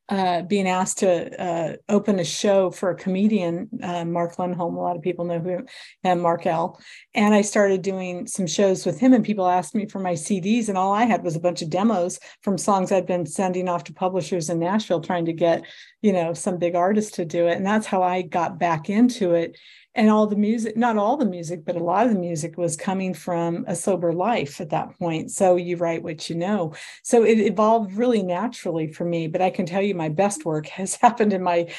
uh, 0.09 0.43
being 0.43 0.67
asked 0.67 0.99
to 0.99 1.43
uh, 1.43 1.77
open 1.89 2.19
a 2.19 2.25
show 2.25 2.71
for 2.71 2.91
a 2.91 2.95
comedian, 2.95 3.69
uh, 3.83 4.05
Mark 4.05 4.37
Lundholm. 4.37 4.75
A 4.77 4.81
lot 4.81 4.97
of 4.97 5.03
people 5.03 5.27
know 5.27 5.39
who 5.39 5.67
and 6.03 6.23
Mark 6.23 6.47
L. 6.47 6.81
And 7.15 7.35
I 7.35 7.43
started 7.43 7.83
doing 7.83 8.27
some 8.27 8.47
shows 8.47 8.87
with 8.87 8.99
him, 8.99 9.13
and 9.13 9.25
people 9.25 9.47
asked 9.47 9.75
me 9.75 9.87
for 9.87 9.99
my 9.99 10.15
CDs, 10.15 10.69
and 10.69 10.79
all 10.79 10.95
I 10.95 11.05
had 11.05 11.23
was 11.23 11.37
a 11.37 11.41
bunch 11.41 11.61
of 11.61 11.71
demos 11.71 12.19
from 12.43 12.57
songs 12.57 12.91
I'd 12.91 13.07
been 13.07 13.27
sending 13.27 13.69
off 13.69 13.85
to 13.85 13.93
publishers 13.93 14.49
in 14.49 14.59
Nashville, 14.59 15.01
trying 15.01 15.27
to 15.27 15.33
get, 15.33 15.65
you 16.01 16.13
know, 16.13 16.33
some 16.33 16.59
big 16.59 16.75
artists 16.75 17.13
to 17.17 17.25
do 17.25 17.47
it. 17.47 17.57
And 17.57 17.67
that's 17.67 17.87
how 17.87 18.03
I 18.03 18.23
got 18.23 18.59
back 18.59 18.89
into 18.89 19.35
it 19.35 19.59
and 19.99 20.09
all 20.11 20.29
the 20.29 20.37
music 20.37 20.77
not 20.77 20.97
all 20.97 21.17
the 21.17 21.27
music 21.27 21.65
but 21.65 21.75
a 21.75 21.83
lot 21.83 22.07
of 22.07 22.13
the 22.13 22.19
music 22.19 22.57
was 22.57 22.77
coming 22.77 23.13
from 23.13 23.65
a 23.67 23.75
sober 23.75 24.13
life 24.13 24.61
at 24.61 24.71
that 24.71 24.97
point. 24.97 25.31
So 25.33 25.57
you 25.57 25.77
write 25.77 26.05
what 26.05 26.31
you 26.31 26.37
know. 26.37 26.75
So 27.03 27.25
it 27.25 27.41
evolved 27.41 27.93
really 27.95 28.23
naturally 28.23 28.93
for 28.93 29.05
me 29.05 29.27
but 29.27 29.43
i 29.43 29.51
can 29.51 29.67
tell 29.67 29.83
you 29.83 29.95
my 29.95 30.09
best 30.09 30.45
work 30.45 30.67
has 30.81 30.95
happened 30.95 31.33
in 31.33 31.43
my 31.43 31.71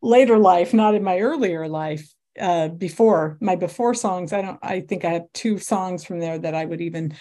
later 0.00 0.38
life 0.38 0.72
not 0.72 0.94
in 0.94 1.02
my 1.02 1.18
earlier 1.18 1.68
life 1.68 2.08
uh, 2.40 2.68
before. 2.68 3.36
My 3.40 3.56
before 3.56 3.94
songs 3.94 4.32
i 4.32 4.42
don't 4.42 4.60
i 4.62 4.80
think 4.80 5.04
i 5.04 5.10
have 5.10 5.32
two 5.34 5.58
songs 5.58 6.04
from 6.04 6.20
there 6.20 6.38
that 6.38 6.54
i 6.54 6.64
would 6.64 6.80
even 6.80 7.14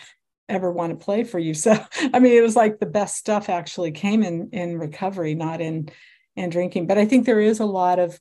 ever 0.48 0.72
want 0.72 0.92
to 0.92 1.04
play 1.04 1.24
for 1.24 1.40
you. 1.40 1.54
So 1.66 1.72
i 2.14 2.20
mean 2.20 2.34
it 2.38 2.42
was 2.44 2.56
like 2.56 2.80
the 2.80 2.86
best 2.86 3.18
stuff 3.18 3.50
actually 3.50 3.92
came 3.92 4.22
in 4.22 4.50
in 4.52 4.78
recovery 4.78 5.34
not 5.34 5.60
in 5.60 5.90
in 6.36 6.52
drinking. 6.52 6.86
But 6.86 7.00
i 7.00 7.06
think 7.06 7.26
there 7.26 7.42
is 7.42 7.60
a 7.60 7.66
lot 7.66 7.98
of 7.98 8.20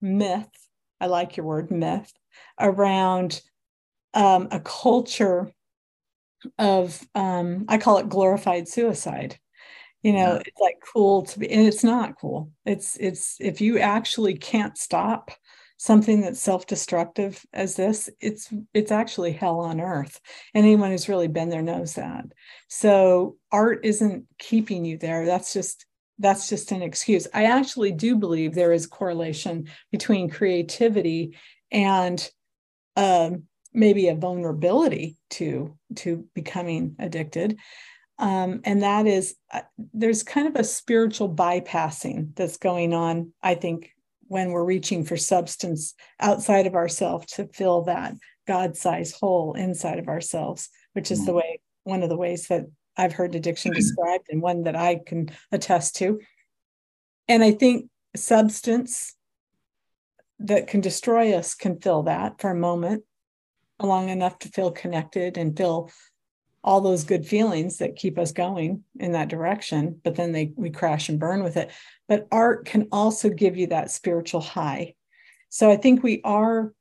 myth 0.00 0.63
I 1.00 1.06
like 1.06 1.36
your 1.36 1.46
word 1.46 1.70
myth, 1.70 2.12
around 2.60 3.40
um, 4.14 4.48
a 4.50 4.60
culture 4.60 5.52
of, 6.58 7.00
um, 7.14 7.64
I 7.68 7.78
call 7.78 7.98
it 7.98 8.08
glorified 8.08 8.68
suicide. 8.68 9.38
You 10.02 10.12
know, 10.12 10.34
yeah. 10.34 10.42
it's 10.46 10.60
like 10.60 10.76
cool 10.92 11.22
to 11.22 11.38
be, 11.38 11.50
and 11.50 11.66
it's 11.66 11.82
not 11.82 12.18
cool. 12.20 12.50
It's, 12.66 12.96
it's, 12.98 13.36
if 13.40 13.60
you 13.60 13.78
actually 13.78 14.34
can't 14.34 14.76
stop 14.76 15.30
something 15.78 16.20
that's 16.20 16.40
self-destructive 16.40 17.44
as 17.52 17.74
this, 17.74 18.10
it's, 18.20 18.52
it's 18.74 18.92
actually 18.92 19.32
hell 19.32 19.60
on 19.60 19.80
earth. 19.80 20.20
And 20.54 20.64
anyone 20.64 20.90
who's 20.90 21.08
really 21.08 21.28
been 21.28 21.48
there 21.48 21.62
knows 21.62 21.94
that. 21.94 22.26
So 22.68 23.36
art 23.50 23.80
isn't 23.82 24.26
keeping 24.38 24.84
you 24.84 24.98
there. 24.98 25.24
That's 25.24 25.52
just 25.52 25.86
that's 26.18 26.48
just 26.48 26.72
an 26.72 26.82
excuse. 26.82 27.26
I 27.34 27.44
actually 27.44 27.92
do 27.92 28.16
believe 28.16 28.54
there 28.54 28.72
is 28.72 28.86
correlation 28.86 29.68
between 29.90 30.30
creativity 30.30 31.36
and 31.70 32.30
um, 32.96 33.44
maybe 33.72 34.08
a 34.08 34.14
vulnerability 34.14 35.16
to 35.30 35.76
to 35.96 36.26
becoming 36.34 36.96
addicted. 36.98 37.58
Um, 38.18 38.60
and 38.64 38.82
that 38.82 39.06
is 39.06 39.34
uh, 39.52 39.62
there's 39.92 40.22
kind 40.22 40.46
of 40.46 40.54
a 40.54 40.64
spiritual 40.64 41.34
bypassing 41.34 42.34
that's 42.36 42.58
going 42.58 42.94
on 42.94 43.32
i 43.42 43.56
think 43.56 43.90
when 44.28 44.52
we're 44.52 44.64
reaching 44.64 45.04
for 45.04 45.16
substance 45.16 45.94
outside 46.20 46.68
of 46.68 46.76
ourselves 46.76 47.26
to 47.32 47.48
fill 47.48 47.82
that 47.82 48.14
god-sized 48.46 49.16
hole 49.18 49.54
inside 49.54 49.98
of 49.98 50.06
ourselves 50.06 50.68
which 50.92 51.10
is 51.10 51.26
the 51.26 51.32
mm. 51.32 51.38
way 51.38 51.60
one 51.82 52.04
of 52.04 52.08
the 52.08 52.16
ways 52.16 52.46
that 52.46 52.66
I've 52.96 53.12
heard 53.12 53.34
addiction 53.34 53.72
mm-hmm. 53.72 53.80
described 53.80 54.26
and 54.30 54.40
one 54.40 54.64
that 54.64 54.76
I 54.76 55.00
can 55.04 55.30
attest 55.52 55.96
to. 55.96 56.20
And 57.28 57.42
I 57.42 57.52
think 57.52 57.88
substance 58.16 59.14
that 60.40 60.66
can 60.66 60.80
destroy 60.80 61.34
us 61.34 61.54
can 61.54 61.80
fill 61.80 62.04
that 62.04 62.40
for 62.40 62.50
a 62.50 62.56
moment, 62.56 63.04
long 63.80 64.08
enough 64.08 64.38
to 64.40 64.48
feel 64.48 64.70
connected 64.70 65.36
and 65.36 65.56
feel 65.56 65.90
all 66.62 66.80
those 66.80 67.04
good 67.04 67.26
feelings 67.26 67.78
that 67.78 67.96
keep 67.96 68.18
us 68.18 68.32
going 68.32 68.82
in 68.98 69.12
that 69.12 69.28
direction. 69.28 70.00
But 70.02 70.16
then 70.16 70.32
they 70.32 70.52
we 70.56 70.70
crash 70.70 71.08
and 71.08 71.20
burn 71.20 71.42
with 71.42 71.56
it. 71.56 71.70
But 72.08 72.26
art 72.32 72.64
can 72.64 72.88
also 72.90 73.28
give 73.28 73.56
you 73.56 73.68
that 73.68 73.90
spiritual 73.90 74.40
high. 74.40 74.94
So 75.50 75.70
I 75.70 75.76
think 75.76 76.02
we 76.02 76.20
are 76.24 76.72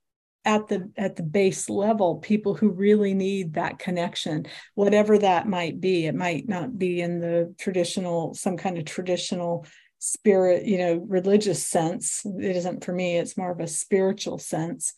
at 0.45 0.67
the 0.67 0.91
at 0.97 1.15
the 1.15 1.23
base 1.23 1.69
level 1.69 2.17
people 2.17 2.53
who 2.53 2.69
really 2.69 3.13
need 3.13 3.53
that 3.53 3.79
connection 3.79 4.45
whatever 4.75 5.17
that 5.17 5.47
might 5.47 5.79
be. 5.79 6.05
It 6.05 6.15
might 6.15 6.47
not 6.47 6.77
be 6.77 7.01
in 7.01 7.19
the 7.19 7.53
traditional 7.57 8.33
some 8.33 8.57
kind 8.57 8.77
of 8.77 8.85
traditional 8.85 9.65
spirit 9.99 10.65
you 10.65 10.77
know 10.77 10.95
religious 11.07 11.65
sense. 11.65 12.25
It 12.25 12.55
isn't 12.57 12.83
for 12.83 12.93
me 12.93 13.17
it's 13.17 13.37
more 13.37 13.51
of 13.51 13.59
a 13.59 13.67
spiritual 13.67 14.37
sense. 14.37 14.93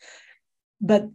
But 0.81 1.05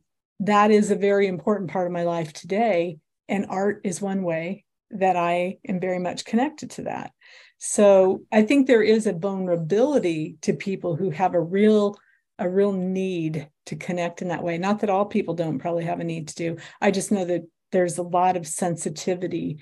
that 0.40 0.70
is 0.70 0.90
a 0.90 0.96
very 0.96 1.26
important 1.26 1.70
part 1.70 1.86
of 1.86 1.92
my 1.92 2.04
life 2.04 2.32
today 2.32 2.98
and 3.28 3.46
art 3.48 3.80
is 3.84 4.00
one 4.00 4.22
way 4.22 4.64
that 4.92 5.16
i 5.16 5.58
am 5.68 5.78
very 5.78 5.98
much 5.98 6.24
connected 6.24 6.70
to 6.70 6.82
that. 6.82 7.12
So 7.58 8.22
i 8.30 8.42
think 8.42 8.66
there 8.66 8.82
is 8.82 9.08
a 9.08 9.12
vulnerability 9.12 10.36
to 10.42 10.52
people 10.52 10.94
who 10.94 11.10
have 11.10 11.34
a 11.34 11.40
real 11.40 11.96
a 12.40 12.48
real 12.48 12.72
need 12.72 13.48
to 13.66 13.76
connect 13.76 14.22
in 14.22 14.28
that 14.28 14.42
way. 14.42 14.58
Not 14.58 14.80
that 14.80 14.90
all 14.90 15.04
people 15.04 15.34
don't 15.34 15.58
probably 15.58 15.84
have 15.84 16.00
a 16.00 16.04
need 16.04 16.28
to 16.28 16.34
do. 16.34 16.56
I 16.80 16.90
just 16.90 17.12
know 17.12 17.24
that 17.26 17.42
there's 17.70 17.98
a 17.98 18.02
lot 18.02 18.36
of 18.36 18.46
sensitivity 18.46 19.58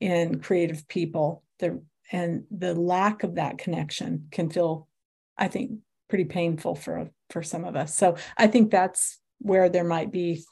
in 0.00 0.40
creative 0.40 0.88
people. 0.88 1.44
There 1.60 1.78
and 2.10 2.44
the 2.50 2.74
lack 2.74 3.22
of 3.22 3.36
that 3.36 3.58
connection 3.58 4.28
can 4.32 4.50
feel, 4.50 4.88
I 5.36 5.48
think, 5.48 5.78
pretty 6.08 6.24
painful 6.24 6.74
for 6.74 7.10
for 7.30 7.42
some 7.42 7.64
of 7.64 7.76
us. 7.76 7.94
So 7.94 8.16
I 8.36 8.46
think 8.46 8.70
that's 8.70 9.20
where 9.38 9.68
there 9.68 9.84
might 9.84 10.10
be 10.10 10.44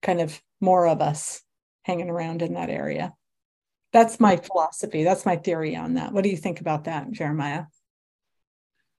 kind 0.00 0.20
of 0.20 0.40
more 0.60 0.86
of 0.86 1.00
us 1.00 1.42
hanging 1.82 2.08
around 2.08 2.40
in 2.40 2.54
that 2.54 2.70
area. 2.70 3.12
That's 3.92 4.20
my 4.20 4.36
philosophy. 4.36 5.04
That's 5.04 5.26
my 5.26 5.36
theory 5.36 5.76
on 5.76 5.94
that. 5.94 6.12
What 6.12 6.24
do 6.24 6.30
you 6.30 6.36
think 6.36 6.60
about 6.60 6.84
that, 6.84 7.10
Jeremiah? 7.10 7.64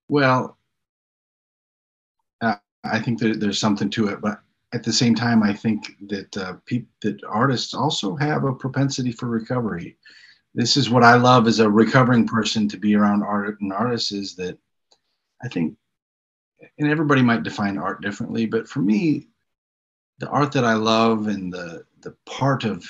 Well, 0.08 0.58
I 2.92 3.00
think 3.00 3.20
that 3.20 3.40
there's 3.40 3.60
something 3.60 3.90
to 3.92 4.08
it, 4.08 4.22
but 4.22 4.40
at 4.74 4.84
the 4.84 4.94
same 4.94 5.16
time, 5.16 5.44
I 5.44 5.54
think 5.54 5.92
that 6.08 6.38
uh, 6.38 6.54
pe- 6.66 6.86
that 7.02 7.24
artists 7.24 7.74
also 7.74 8.16
have 8.16 8.44
a 8.44 8.54
propensity 8.54 9.12
for 9.12 9.28
recovery. 9.28 9.98
This 10.54 10.78
is 10.78 10.90
what 10.90 11.04
I 11.04 11.16
love 11.16 11.48
as 11.48 11.60
a 11.60 11.70
recovering 11.70 12.28
person 12.28 12.68
to 12.70 12.78
be 12.78 12.96
around 12.96 13.24
art 13.24 13.60
and 13.62 13.72
artists 13.72 14.12
is 14.12 14.36
that 14.36 14.58
I 15.44 15.48
think, 15.48 15.76
and 16.80 16.90
everybody 16.90 17.22
might 17.22 17.44
define 17.44 17.78
art 17.78 18.02
differently, 18.02 18.46
but 18.46 18.68
for 18.68 18.80
me, 18.80 19.28
the 20.20 20.30
art 20.30 20.52
that 20.54 20.66
I 20.66 20.74
love 20.74 21.28
and 21.28 21.52
the 21.52 21.86
the 22.02 22.16
part 22.26 22.64
of 22.64 22.86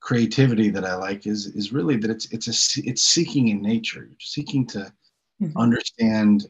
creativity 0.00 0.68
that 0.70 0.84
I 0.84 0.94
like 0.94 1.26
is 1.26 1.46
is 1.46 1.72
really 1.72 1.96
that 1.96 2.10
it's 2.10 2.26
it's 2.30 2.48
a 2.48 2.82
it's 2.88 3.02
seeking 3.02 3.48
in 3.48 3.62
nature, 3.62 4.08
seeking 4.20 4.66
to 4.68 4.92
mm-hmm. 5.40 5.56
understand 5.56 6.46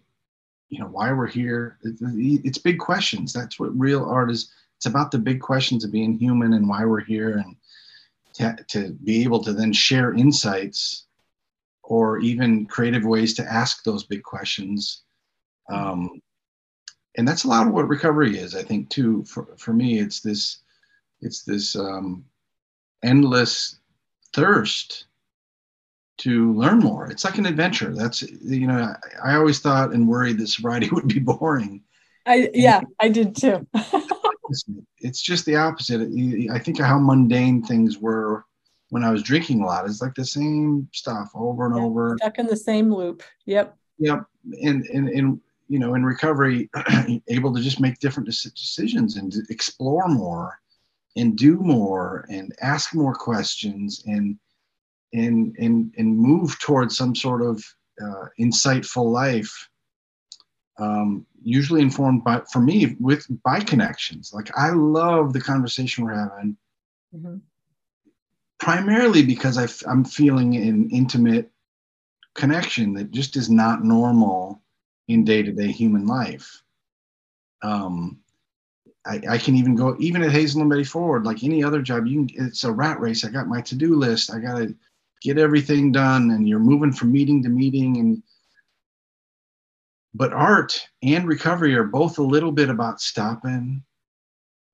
you 0.69 0.79
know 0.79 0.87
why 0.87 1.12
we're 1.12 1.27
here. 1.27 1.79
It's 1.83 2.59
big 2.59 2.79
questions. 2.79 3.33
That's 3.33 3.59
what 3.59 3.79
real 3.79 4.05
art 4.05 4.31
is. 4.31 4.53
It's 4.77 4.87
about 4.87 5.11
the 5.11 5.19
big 5.19 5.41
questions 5.41 5.85
of 5.85 5.93
being 5.93 6.19
human 6.19 6.55
and 6.55 6.69
why 6.69 6.85
we're 6.85 7.01
here 7.01 7.39
and 7.39 7.57
to, 8.35 8.57
to 8.69 8.93
be 9.05 9.23
able 9.23 9.43
to 9.45 9.53
then 9.53 9.73
share 9.73 10.12
insights 10.12 11.07
or 11.83 12.19
even 12.19 12.67
creative 12.67 13.05
ways 13.05 13.35
to 13.35 13.53
ask 13.53 13.85
those 13.85 14.05
big 14.05 14.23
questions. 14.23 15.03
Um, 15.71 16.21
and 17.17 17.27
that's 17.27 17.45
a 17.45 17.49
lot 17.49 17.67
of 17.67 17.73
what 17.73 17.89
recovery 17.89 18.39
is 18.39 18.55
i 18.55 18.62
think 18.62 18.89
too. 18.91 19.25
For, 19.25 19.47
for 19.57 19.73
me 19.73 20.01
it's 20.01 20.21
this 20.21 20.59
it's 21.21 21.43
this 21.43 21.77
um, 21.77 22.25
endless 23.03 23.79
thirst 24.35 25.07
to 26.19 26.53
learn 26.55 26.79
more. 26.79 27.11
It's 27.11 27.25
like 27.25 27.39
an 27.39 27.47
adventure. 27.47 27.95
That's 27.95 28.23
you 28.23 28.67
know, 28.67 28.95
I, 29.25 29.33
I 29.33 29.37
always 29.37 29.59
thought 29.59 29.93
and 29.93 30.09
worried 30.09 30.39
that 30.39 30.49
sobriety 30.49 30.89
would 30.93 31.09
be 31.09 31.21
boring. 31.21 31.83
I 32.27 32.51
yeah, 32.55 32.81
I 33.01 33.09
did 33.09 33.37
too. 33.37 33.67
It's 34.99 35.21
just 35.21 35.47
the 35.47 35.57
opposite. 35.57 36.03
I 36.53 36.59
think 36.59 36.79
of 36.79 36.87
how 36.87 36.99
mundane 36.99 37.62
things 37.62 37.99
were 37.99 38.45
when 38.91 39.03
I 39.03 39.11
was 39.11 39.23
drinking 39.23 39.62
a 39.62 39.67
lot. 39.67 39.87
It's 39.87 40.01
like 40.01 40.15
the 40.15 40.25
same 40.25 40.89
stuff 40.93 41.31
over 41.35 41.67
and 41.67 41.77
yeah, 41.77 41.83
over. 41.83 42.17
Stuck 42.21 42.39
in 42.39 42.47
the 42.47 42.57
same 42.57 42.93
loop. 42.93 43.23
Yep. 43.47 43.77
Yep. 43.99 44.25
And 44.62 44.85
and 44.87 45.09
and 45.09 45.41
you 45.69 45.79
know, 45.79 45.95
in 45.95 46.05
recovery, 46.05 46.71
able 47.29 47.55
to 47.55 47.61
just 47.61 47.81
make 47.81 47.99
different 47.99 48.29
decisions 48.29 49.17
and 49.17 49.35
explore 49.51 50.09
more, 50.09 50.61
and 51.17 51.37
do 51.37 51.57
more, 51.57 52.27
and 52.29 52.55
ask 52.61 52.95
more 52.95 53.15
questions, 53.15 54.05
and 54.07 54.39
and 55.15 55.57
and 55.59 55.95
and 55.97 56.19
move 56.19 56.59
towards 56.59 56.97
some 56.97 57.15
sort 57.15 57.41
of 57.41 57.65
uh, 58.03 58.27
insightful 58.39 59.11
life 59.11 59.69
um, 60.79 61.25
usually 61.43 61.81
informed 61.81 62.25
by 62.25 62.43
for 62.53 62.61
me 62.61 62.97
with 62.99 63.27
by 63.43 63.61
connections 63.61 64.33
like 64.35 64.51
i 64.59 64.71
love 64.71 65.33
the 65.33 65.41
conversation 65.41 66.05
we're 66.05 66.15
having 66.15 66.57
mm-hmm. 67.15 67.37
primarily 68.59 69.23
because 69.23 69.57
I 69.57 69.65
f- 69.65 69.87
i'm 69.89 70.05
feeling 70.05 70.57
an 70.57 70.91
intimate 70.91 71.51
connection 72.35 72.95
that 72.95 73.12
just 73.12 73.37
is 73.37 73.49
not 73.49 73.85
normal 73.85 74.61
in 75.07 75.25
day-to-day 75.25 75.71
human 75.71 76.07
life 76.07 76.62
um, 77.62 78.19
I, 79.07 79.21
I, 79.31 79.39
can 79.39 79.55
even 79.55 79.75
go 79.75 79.97
even 79.99 80.23
at 80.23 80.31
Hazelden 80.31 80.69
Betty 80.69 80.85
Ford, 80.85 81.25
like 81.25 81.43
any 81.43 81.62
other 81.62 81.81
job. 81.81 82.07
You 82.07 82.27
can. 82.27 82.47
It's 82.47 82.65
a 82.65 82.73
rat 82.73 83.01
race. 83.01 83.25
I 83.25 83.31
got 83.31 83.49
my 83.49 83.61
to-do 83.62 83.97
list. 83.97 84.33
I 84.33 84.39
got 84.39 84.59
to 84.59 84.75
get 85.25 85.39
everything 85.39 85.91
done, 85.91 86.31
and 86.31 86.47
you're 86.47 86.59
moving 86.59 86.93
from 86.93 87.11
meeting 87.11 87.43
to 87.43 87.49
meeting, 87.49 87.97
and 87.97 88.22
but 90.14 90.33
art 90.33 90.87
and 91.03 91.27
recovery 91.27 91.75
are 91.75 91.85
both 91.85 92.18
a 92.18 92.22
little 92.22 92.53
bit 92.53 92.68
about 92.68 93.01
stopping. 93.01 93.83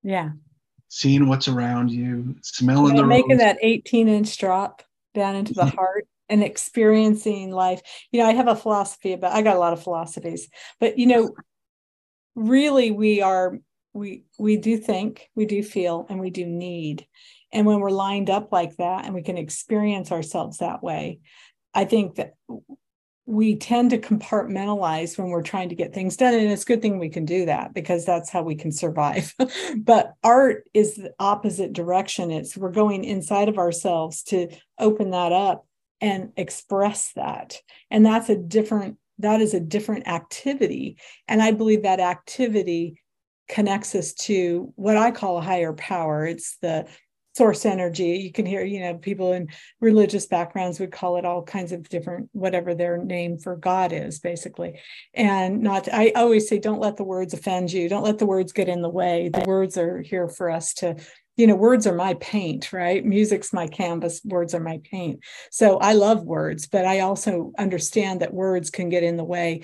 Yeah. 0.02 0.30
Seeing 0.88 1.28
what's 1.28 1.48
around 1.48 1.90
you 1.90 2.34
smelling 2.42 2.96
yeah, 2.96 3.02
the 3.02 3.06
making 3.06 3.38
that 3.38 3.58
18 3.62 4.08
inch 4.08 4.36
drop 4.36 4.82
down 5.14 5.36
into 5.36 5.54
the 5.54 5.64
heart 5.76 6.06
and 6.28 6.42
experiencing 6.42 7.52
life. 7.52 7.80
You 8.10 8.20
know 8.20 8.26
i 8.26 8.32
have 8.32 8.48
a 8.48 8.56
philosophy 8.56 9.12
about 9.12 9.32
i 9.32 9.42
got 9.42 9.56
a 9.56 9.60
lot 9.60 9.72
of 9.72 9.82
philosophies 9.82 10.48
but 10.80 10.98
you 10.98 11.06
know 11.06 11.34
really 12.34 12.90
we 12.90 13.22
are 13.22 13.60
we 13.92 14.24
we 14.38 14.56
do 14.56 14.76
think 14.76 15.28
we 15.34 15.46
do 15.46 15.62
feel 15.62 16.06
and 16.08 16.20
we 16.20 16.30
do 16.30 16.46
need 16.46 17.06
and 17.52 17.66
when 17.66 17.80
we're 17.80 17.90
lined 17.90 18.30
up 18.30 18.52
like 18.52 18.76
that 18.76 19.04
and 19.04 19.14
we 19.14 19.22
can 19.22 19.38
experience 19.38 20.12
ourselves 20.12 20.58
that 20.58 20.82
way 20.82 21.20
i 21.74 21.84
think 21.84 22.16
that 22.16 22.34
we 23.30 23.54
tend 23.54 23.90
to 23.90 23.98
compartmentalize 23.98 25.16
when 25.16 25.28
we're 25.28 25.42
trying 25.42 25.68
to 25.68 25.76
get 25.76 25.94
things 25.94 26.16
done. 26.16 26.34
And 26.34 26.50
it's 26.50 26.64
a 26.64 26.66
good 26.66 26.82
thing 26.82 26.98
we 26.98 27.08
can 27.08 27.24
do 27.24 27.46
that 27.46 27.72
because 27.72 28.04
that's 28.04 28.28
how 28.28 28.42
we 28.42 28.56
can 28.56 28.72
survive. 28.72 29.34
But 29.76 30.14
art 30.24 30.64
is 30.74 30.96
the 30.96 31.14
opposite 31.20 31.72
direction. 31.72 32.30
It's 32.32 32.56
we're 32.56 32.72
going 32.72 33.04
inside 33.04 33.48
of 33.48 33.58
ourselves 33.58 34.24
to 34.24 34.48
open 34.78 35.10
that 35.10 35.32
up 35.32 35.66
and 36.00 36.32
express 36.36 37.12
that. 37.14 37.60
And 37.90 38.04
that's 38.04 38.28
a 38.28 38.36
different 38.36 38.96
that 39.18 39.40
is 39.40 39.54
a 39.54 39.60
different 39.60 40.08
activity. 40.08 40.96
And 41.28 41.40
i 41.42 41.52
believe 41.52 41.82
that 41.82 42.00
activity 42.00 43.00
connects 43.48 43.94
us 43.94 44.12
to 44.14 44.72
what 44.76 44.96
i 44.96 45.10
call 45.10 45.38
a 45.38 45.42
higher 45.42 45.72
power. 45.72 46.26
It's 46.26 46.56
the 46.62 46.88
source 47.36 47.64
energy. 47.64 48.18
You 48.18 48.32
can 48.32 48.46
hear 48.46 48.64
you 48.64 48.80
know 48.80 48.94
people 48.94 49.32
in 49.32 49.48
religious 49.80 50.26
backgrounds 50.26 50.80
would 50.80 50.92
call 50.92 51.16
it 51.16 51.24
all 51.24 51.42
kinds 51.42 51.72
of 51.72 51.88
different 51.88 52.28
whatever 52.32 52.74
their 52.74 52.98
name 52.98 53.38
for 53.38 53.56
god 53.56 53.92
is 53.92 54.18
basically. 54.18 54.80
And 55.14 55.62
not 55.62 55.88
i 55.92 56.12
always 56.16 56.48
say 56.48 56.58
don't 56.58 56.80
let 56.80 56.96
the 56.96 57.04
words 57.04 57.34
offend 57.34 57.72
you. 57.72 57.88
Don't 57.88 58.04
let 58.04 58.18
the 58.18 58.26
words 58.26 58.52
get 58.52 58.68
in 58.68 58.82
the 58.82 58.88
way. 58.88 59.28
The 59.28 59.44
words 59.46 59.78
are 59.78 60.00
here 60.00 60.28
for 60.28 60.50
us 60.50 60.74
to 60.74 60.96
you 61.36 61.46
know 61.46 61.54
words 61.54 61.86
are 61.86 61.94
my 61.94 62.14
paint 62.14 62.72
right? 62.72 63.04
Music's 63.04 63.52
my 63.52 63.66
canvas. 63.66 64.20
Words 64.24 64.54
are 64.54 64.60
my 64.60 64.80
paint. 64.90 65.20
So 65.50 65.78
i 65.78 65.92
love 65.92 66.24
words 66.24 66.66
but 66.66 66.84
i 66.84 67.00
also 67.00 67.52
understand 67.58 68.20
that 68.20 68.34
words 68.34 68.70
can 68.70 68.88
get 68.88 69.04
in 69.04 69.16
the 69.16 69.24
way. 69.24 69.62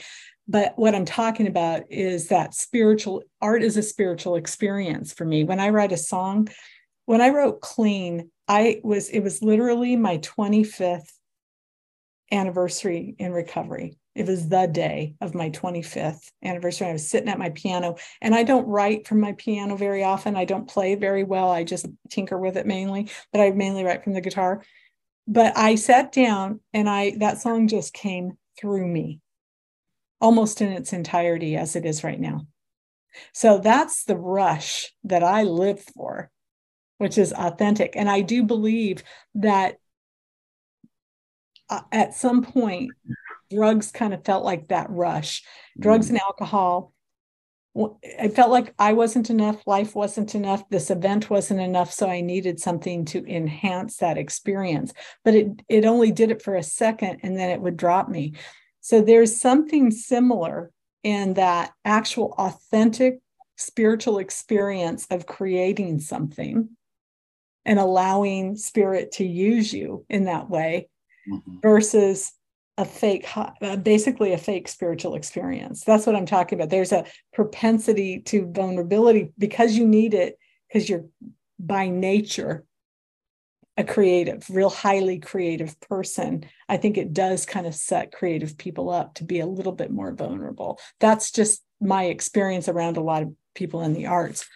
But 0.49 0.79
what 0.79 0.95
i'm 0.95 1.05
talking 1.05 1.49
about 1.49 1.83
is 1.91 2.29
that 2.29 2.55
spiritual 2.55 3.25
art 3.43 3.65
is 3.65 3.77
a 3.77 3.83
spiritual 3.83 4.37
experience 4.37 5.13
for 5.13 5.25
me. 5.25 5.43
When 5.43 5.59
i 5.59 5.71
write 5.71 5.91
a 5.91 5.97
song 5.97 6.49
when 7.07 7.21
I 7.21 7.31
wrote 7.31 7.61
clean, 7.61 8.31
I 8.47 8.81
was 8.85 9.09
it 9.09 9.21
was 9.21 9.43
literally 9.43 9.97
my 9.97 10.19
25th 10.19 11.11
anniversary 12.31 13.15
in 13.19 13.33
recovery. 13.33 13.97
It 14.15 14.27
was 14.27 14.49
the 14.49 14.67
day 14.67 15.15
of 15.21 15.35
my 15.35 15.51
25th 15.51 16.31
anniversary. 16.43 16.89
I 16.89 16.93
was 16.93 17.09
sitting 17.09 17.29
at 17.29 17.39
my 17.39 17.51
piano, 17.51 17.97
and 18.21 18.35
I 18.35 18.43
don't 18.43 18.67
write 18.67 19.07
from 19.07 19.21
my 19.21 19.33
piano 19.33 19.77
very 19.77 20.03
often. 20.03 20.37
I 20.37 20.45
don't 20.45 20.69
play 20.69 20.95
very 20.95 21.23
well. 21.23 21.51
I 21.51 21.65
just 21.65 21.87
tinker 22.11 22.39
with 22.39 22.57
it 22.57 22.67
mainly, 22.67 23.11
but 23.33 23.41
I 23.41 23.51
mainly 23.51 23.85
write 23.85 24.05
from 24.05 24.15
the 24.15 24.21
guitar. 24.21 24.63
But 25.29 25.57
I 25.57 25.77
sat 25.77 26.13
down, 26.13 26.61
and 26.73 26.89
I 26.89 27.17
that 27.19 27.39
song 27.41 27.69
just 27.69 27.95
came 27.95 28.37
through 28.59 28.87
me, 28.87 29.21
almost 30.21 30.61
in 30.61 30.73
its 30.73 30.93
entirety 30.93 31.57
as 31.57 31.77
it 31.77 31.85
is 31.85 32.03
right 32.03 32.21
now. 32.21 32.47
So 33.33 33.59
that's 33.59 34.05
the 34.05 34.17
rush 34.17 34.93
that 35.05 35.23
I 35.23 35.45
live 35.45 35.83
for 35.95 36.31
which 36.99 37.19
is 37.19 37.33
authentic. 37.33 37.95
And 37.97 38.09
I 38.09 38.21
do 38.21 38.43
believe 38.43 39.03
that 39.35 39.77
uh, 41.69 41.81
at 41.93 42.15
some 42.15 42.43
point, 42.43 42.93
drugs 43.51 43.91
kind 43.91 44.15
of 44.15 44.25
felt 44.25 44.45
like 44.45 44.69
that 44.69 44.91
rush. 44.91 45.43
Drugs 45.79 46.07
mm. 46.07 46.11
and 46.11 46.21
alcohol. 46.21 46.93
I 48.19 48.29
felt 48.29 48.51
like 48.51 48.73
I 48.79 48.95
wasn't 48.95 49.29
enough, 49.29 49.67
life 49.67 49.95
wasn't 49.95 50.35
enough, 50.35 50.67
this 50.71 50.91
event 50.91 51.29
wasn't 51.29 51.61
enough, 51.61 51.93
so 51.93 52.09
I 52.09 52.23
needed 52.23 52.59
something 52.59 53.05
to 53.07 53.23
enhance 53.27 53.99
that 53.99 54.17
experience. 54.17 54.95
But 55.25 55.35
it 55.35 55.49
it 55.69 55.85
only 55.85 56.11
did 56.11 56.31
it 56.31 56.41
for 56.41 56.55
a 56.55 56.63
second 56.63 57.21
and 57.23 57.37
then 57.37 57.51
it 57.51 57.61
would 57.61 57.77
drop 57.77 58.09
me. 58.09 58.33
So 58.81 59.03
there's 59.03 59.39
something 59.39 59.91
similar 59.91 60.71
in 61.03 61.35
that 61.35 61.73
actual 61.85 62.35
authentic 62.39 63.19
spiritual 63.59 64.19
experience 64.19 65.07
of 65.11 65.27
creating 65.27 66.01
something 66.01 66.71
and 67.67 67.79
allowing 67.79 68.57
spirit 68.57 69.13
to 69.13 69.27
use 69.27 69.73
you 69.73 70.07
in 70.09 70.25
that 70.25 70.49
way 70.49 70.89
mm-hmm. 71.29 71.59
versus 71.61 72.33
a 72.79 72.85
fake 72.85 73.27
uh, 73.37 73.77
basically 73.77 74.33
a 74.33 74.39
fake 74.39 74.69
spiritual 74.69 75.15
experience. 75.15 75.83
That's 75.85 76.07
what 76.07 76.17
i'm 76.17 76.27
talking 76.27 76.59
about. 76.59 76.71
There's 76.71 76.93
a 76.93 77.05
propensity 77.35 78.21
to 78.27 78.51
vulnerability 78.51 79.33
because 79.37 79.77
you 79.77 79.87
need 79.87 80.15
it 80.15 80.39
because 80.69 80.89
you're 80.89 81.07
by 81.59 81.89
nature 81.89 82.65
a 83.79 83.85
creative 83.85 84.49
real 84.49 84.71
highly 84.71 85.19
creative 85.19 85.79
person. 85.81 86.45
I 86.69 86.77
think 86.77 86.97
it 86.97 87.13
does 87.13 87.45
kind 87.45 87.67
of 87.67 87.75
set 87.75 88.13
creative 88.13 88.57
people 88.57 88.89
up 88.91 89.15
to 89.15 89.25
be 89.25 89.41
a 89.41 89.47
little 89.47 89.73
bit 89.73 89.91
more 89.91 90.13
vulnerable. 90.13 90.79
That's 90.99 91.31
just 91.31 91.63
my 91.81 92.05
experience 92.05 92.69
around 92.69 92.97
a 92.97 93.03
lot 93.03 93.23
of 93.23 93.35
people 93.55 93.83
in 93.83 93.93
the 93.93 94.07
arts 94.07 94.47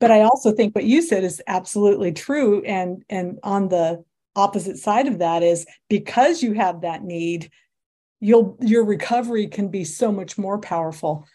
but 0.00 0.10
i 0.10 0.22
also 0.22 0.52
think 0.52 0.74
what 0.74 0.84
you 0.84 1.02
said 1.02 1.24
is 1.24 1.42
absolutely 1.46 2.12
true 2.12 2.62
and 2.62 3.04
and 3.08 3.38
on 3.42 3.68
the 3.68 4.02
opposite 4.36 4.78
side 4.78 5.06
of 5.06 5.18
that 5.18 5.42
is 5.42 5.66
because 5.88 6.42
you 6.42 6.52
have 6.52 6.82
that 6.82 7.02
need 7.02 7.50
you'll 8.20 8.56
your 8.60 8.84
recovery 8.84 9.46
can 9.46 9.68
be 9.68 9.84
so 9.84 10.10
much 10.12 10.38
more 10.38 10.58
powerful 10.58 11.26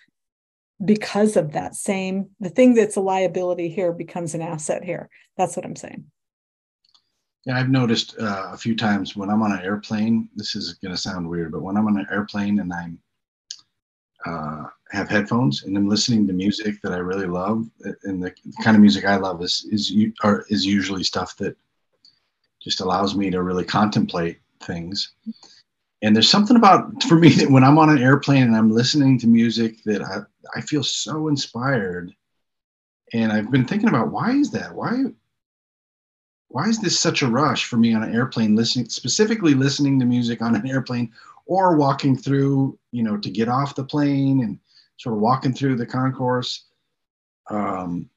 because 0.84 1.38
of 1.38 1.54
that 1.54 1.76
same 1.76 2.30
the 2.40 2.50
thing 2.50 2.74
that's 2.74 2.96
a 2.96 3.02
liability 3.02 3.70
here 3.70 3.94
becomes 3.94 4.34
an 4.34 4.42
asset 4.42 4.84
here. 4.84 5.10
That's 5.38 5.56
what 5.56 5.66
i'm 5.66 5.76
saying. 5.76 6.06
Yeah 7.46 7.58
i've 7.58 7.70
noticed 7.70 8.16
uh, 8.20 8.50
a 8.52 8.58
few 8.58 8.76
times 8.76 9.16
when 9.16 9.30
i'm 9.30 9.42
on 9.42 9.52
an 9.52 9.64
airplane 9.64 10.30
this 10.36 10.56
is 10.56 10.74
going 10.76 10.94
to 10.94 11.02
sound 11.02 11.30
weird 11.30 11.52
but 11.52 11.62
when 11.62 11.78
i'm 11.78 11.88
on 11.88 11.98
an 11.98 12.08
airplane 12.12 12.60
and 12.60 12.74
i'm 12.74 13.00
uh, 14.26 14.64
have 14.94 15.10
headphones 15.10 15.64
and 15.64 15.76
I'm 15.76 15.90
listening 15.90 16.28
to 16.28 16.34
music 16.34 16.80
that 16.84 16.94
I 16.94 16.98
really 16.98 17.26
love, 17.26 17.68
uh, 17.86 17.92
and 18.04 18.24
the, 18.24 18.34
the 18.46 18.64
kind 18.64 18.76
of 18.78 18.82
music 18.82 19.06
I 19.06 19.18
love 19.18 19.42
is 19.42 19.68
is 19.72 19.94
are, 20.24 20.46
is 20.50 20.66
usually 20.66 21.04
stuff 21.04 21.36
that 21.38 21.58
just 22.62 22.80
allows 22.80 23.16
me 23.16 23.30
to 23.32 23.42
really 23.42 23.66
contemplate 23.66 24.40
things. 24.62 25.14
And 26.04 26.16
there's 26.16 26.30
something 26.30 26.58
about 26.58 27.04
for 27.04 27.16
me 27.16 27.30
that 27.30 27.50
when 27.50 27.64
I'm 27.64 27.80
on 27.80 27.90
an 27.90 28.02
airplane 28.02 28.44
and 28.44 28.56
I'm 28.56 28.72
listening 28.72 29.18
to 29.20 29.28
music 29.28 29.84
that 29.86 30.02
I, 30.02 30.20
I 30.56 30.62
feel 30.62 30.84
so 30.84 31.28
inspired. 31.28 32.14
And 33.14 33.32
I've 33.32 33.52
been 33.52 33.66
thinking 33.66 33.90
about 33.90 34.12
why 34.12 34.32
is 34.32 34.52
that? 34.52 34.74
Why 34.74 35.06
why 36.50 36.68
is 36.68 36.80
this 36.80 37.00
such 37.00 37.24
a 37.24 37.28
rush 37.28 37.66
for 37.66 37.78
me 37.78 37.96
on 37.96 38.04
an 38.04 38.14
airplane 38.14 38.56
listening 38.56 38.88
specifically 38.90 39.56
listening 39.56 40.00
to 40.00 40.06
music 40.06 40.40
on 40.42 40.56
an 40.56 40.70
airplane 40.70 41.12
or 41.46 41.76
walking 41.76 42.16
through, 42.16 42.78
you 42.92 43.04
know, 43.04 43.18
to 43.18 43.30
get 43.30 43.50
off 43.50 43.76
the 43.76 43.84
plane 43.84 44.44
and 44.44 44.60
sort 44.98 45.16
of 45.16 45.22
walking 45.22 45.54
through 45.54 45.76
the 45.76 45.86
concourse. 45.86 46.66
Um, 47.50 48.10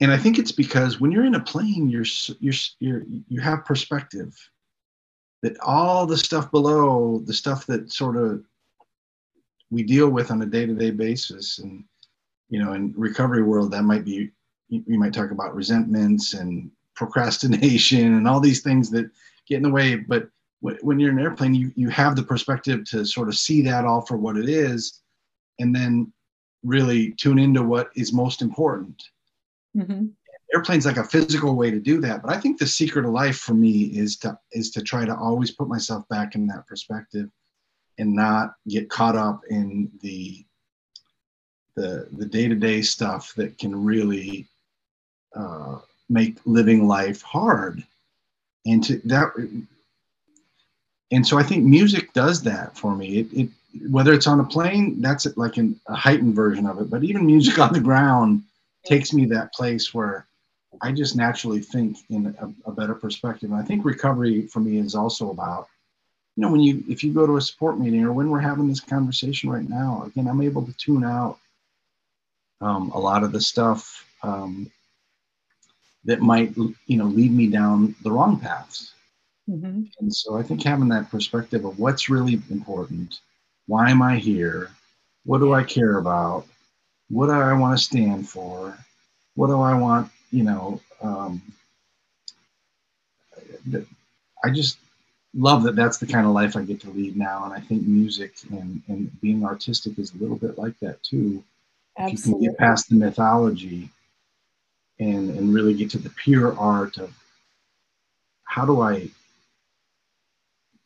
and 0.00 0.12
I 0.12 0.16
think 0.16 0.38
it's 0.38 0.52
because 0.52 1.00
when 1.00 1.10
you're 1.10 1.24
in 1.24 1.34
a 1.34 1.40
plane, 1.40 1.88
you're 1.88 2.04
you're 2.38 2.54
you're 2.78 3.02
you 3.28 3.40
have 3.40 3.64
perspective. 3.64 4.36
That 5.42 5.58
all 5.60 6.04
the 6.06 6.16
stuff 6.16 6.50
below, 6.50 7.22
the 7.24 7.32
stuff 7.32 7.66
that 7.66 7.92
sort 7.92 8.16
of 8.16 8.44
we 9.70 9.82
deal 9.82 10.08
with 10.08 10.30
on 10.30 10.42
a 10.42 10.46
day-to-day 10.46 10.92
basis, 10.92 11.58
and 11.58 11.84
you 12.48 12.62
know, 12.62 12.72
in 12.72 12.94
recovery 12.96 13.42
world, 13.42 13.70
that 13.72 13.82
might 13.82 14.04
be 14.04 14.30
you 14.68 14.98
might 14.98 15.14
talk 15.14 15.30
about 15.30 15.54
resentments 15.54 16.34
and 16.34 16.70
procrastination 16.94 18.14
and 18.16 18.28
all 18.28 18.40
these 18.40 18.62
things 18.62 18.90
that 18.90 19.10
get 19.48 19.56
in 19.56 19.62
the 19.62 19.70
way. 19.70 19.96
But 19.96 20.28
when 20.60 20.98
you're 20.98 21.10
in 21.10 21.18
an 21.18 21.24
airplane, 21.24 21.54
you 21.54 21.72
you 21.74 21.88
have 21.88 22.14
the 22.14 22.22
perspective 22.22 22.84
to 22.90 23.04
sort 23.04 23.28
of 23.28 23.36
see 23.36 23.62
that 23.62 23.84
all 23.84 24.02
for 24.02 24.16
what 24.16 24.36
it 24.36 24.48
is, 24.48 25.00
and 25.58 25.74
then 25.74 26.12
really 26.64 27.12
tune 27.12 27.38
into 27.38 27.62
what 27.62 27.90
is 27.94 28.12
most 28.12 28.42
important. 28.42 29.02
Mm-hmm. 29.76 30.06
Airplane's 30.54 30.86
like 30.86 30.96
a 30.96 31.04
physical 31.04 31.54
way 31.56 31.70
to 31.70 31.78
do 31.78 32.00
that, 32.00 32.22
but 32.22 32.32
I 32.32 32.40
think 32.40 32.58
the 32.58 32.66
secret 32.66 33.04
of 33.04 33.12
life 33.12 33.38
for 33.38 33.54
me 33.54 33.84
is 33.84 34.16
to 34.18 34.38
is 34.52 34.70
to 34.70 34.82
try 34.82 35.04
to 35.04 35.14
always 35.14 35.50
put 35.50 35.68
myself 35.68 36.08
back 36.08 36.34
in 36.34 36.46
that 36.46 36.66
perspective, 36.66 37.28
and 37.98 38.14
not 38.14 38.54
get 38.66 38.88
caught 38.88 39.14
up 39.14 39.42
in 39.50 39.90
the 40.00 40.44
the 41.76 42.08
the 42.12 42.24
day 42.24 42.48
to 42.48 42.54
day 42.54 42.80
stuff 42.80 43.34
that 43.34 43.58
can 43.58 43.84
really 43.84 44.48
uh, 45.36 45.80
make 46.08 46.38
living 46.46 46.88
life 46.88 47.20
hard, 47.20 47.84
and 48.64 48.82
to 48.84 48.98
that. 49.04 49.32
And 51.10 51.26
so 51.26 51.38
I 51.38 51.42
think 51.42 51.64
music 51.64 52.12
does 52.12 52.42
that 52.42 52.76
for 52.76 52.94
me. 52.96 53.18
It, 53.18 53.32
it 53.32 53.48
whether 53.90 54.12
it's 54.12 54.26
on 54.26 54.40
a 54.40 54.44
plane, 54.44 55.00
that's 55.00 55.26
like 55.36 55.56
an, 55.56 55.78
a 55.86 55.94
heightened 55.94 56.34
version 56.34 56.66
of 56.66 56.80
it. 56.80 56.90
But 56.90 57.04
even 57.04 57.26
music 57.26 57.58
on 57.58 57.72
the 57.72 57.80
ground 57.80 58.42
takes 58.84 59.12
me 59.12 59.26
that 59.26 59.52
place 59.52 59.92
where 59.92 60.26
I 60.80 60.92
just 60.92 61.16
naturally 61.16 61.60
think 61.60 61.98
in 62.10 62.34
a, 62.38 62.70
a, 62.70 62.72
better 62.72 62.94
perspective. 62.94 63.50
And 63.50 63.58
I 63.58 63.64
think 63.64 63.84
recovery 63.84 64.46
for 64.46 64.60
me 64.60 64.78
is 64.78 64.94
also 64.94 65.30
about, 65.30 65.68
you 66.36 66.42
know, 66.42 66.52
when 66.52 66.60
you 66.60 66.84
if 66.88 67.02
you 67.02 67.12
go 67.12 67.26
to 67.26 67.36
a 67.36 67.40
support 67.40 67.78
meeting 67.78 68.04
or 68.04 68.12
when 68.12 68.30
we're 68.30 68.38
having 68.38 68.68
this 68.68 68.80
conversation 68.80 69.50
right 69.50 69.68
now, 69.68 70.04
again, 70.06 70.28
I'm 70.28 70.42
able 70.42 70.64
to 70.64 70.72
tune 70.74 71.04
out 71.04 71.38
um, 72.60 72.90
a 72.90 72.98
lot 72.98 73.24
of 73.24 73.32
the 73.32 73.40
stuff 73.40 74.06
um, 74.22 74.70
that 76.04 76.20
might, 76.20 76.56
you 76.56 76.96
know, 76.96 77.06
lead 77.06 77.32
me 77.32 77.48
down 77.48 77.94
the 78.02 78.10
wrong 78.10 78.38
paths. 78.38 78.92
Mm-hmm. 79.48 79.84
And 80.00 80.14
so 80.14 80.36
I 80.36 80.42
think 80.42 80.62
having 80.62 80.88
that 80.88 81.10
perspective 81.10 81.64
of 81.64 81.78
what's 81.78 82.08
really 82.08 82.34
important 82.50 83.18
why 83.68 83.90
am 83.90 84.02
I 84.02 84.16
here? 84.16 84.70
What 85.24 85.38
do 85.38 85.52
I 85.52 85.62
care 85.62 85.98
about? 85.98 86.46
What 87.10 87.26
do 87.26 87.32
I 87.32 87.52
want 87.52 87.78
to 87.78 87.84
stand 87.84 88.28
for? 88.28 88.76
What 89.36 89.48
do 89.48 89.60
I 89.60 89.74
want, 89.78 90.10
you 90.32 90.42
know? 90.42 90.80
Um, 91.02 91.40
I 94.42 94.50
just 94.50 94.78
love 95.34 95.62
that 95.64 95.76
that's 95.76 95.98
the 95.98 96.06
kind 96.06 96.26
of 96.26 96.32
life 96.32 96.56
I 96.56 96.62
get 96.62 96.80
to 96.80 96.90
lead 96.90 97.16
now. 97.16 97.44
And 97.44 97.52
I 97.52 97.60
think 97.60 97.86
music 97.86 98.34
and, 98.50 98.82
and 98.88 99.20
being 99.20 99.44
artistic 99.44 99.98
is 99.98 100.14
a 100.14 100.18
little 100.18 100.36
bit 100.36 100.58
like 100.58 100.78
that 100.80 101.02
too. 101.02 101.44
Absolutely. 101.98 102.14
If 102.14 102.26
you 102.26 102.32
can 102.32 102.42
get 102.42 102.58
past 102.58 102.88
the 102.88 102.96
mythology 102.96 103.90
and, 104.98 105.30
and 105.30 105.52
really 105.52 105.74
get 105.74 105.90
to 105.90 105.98
the 105.98 106.10
pure 106.10 106.58
art 106.58 106.96
of 106.96 107.12
how 108.44 108.64
do 108.64 108.80
I 108.80 109.10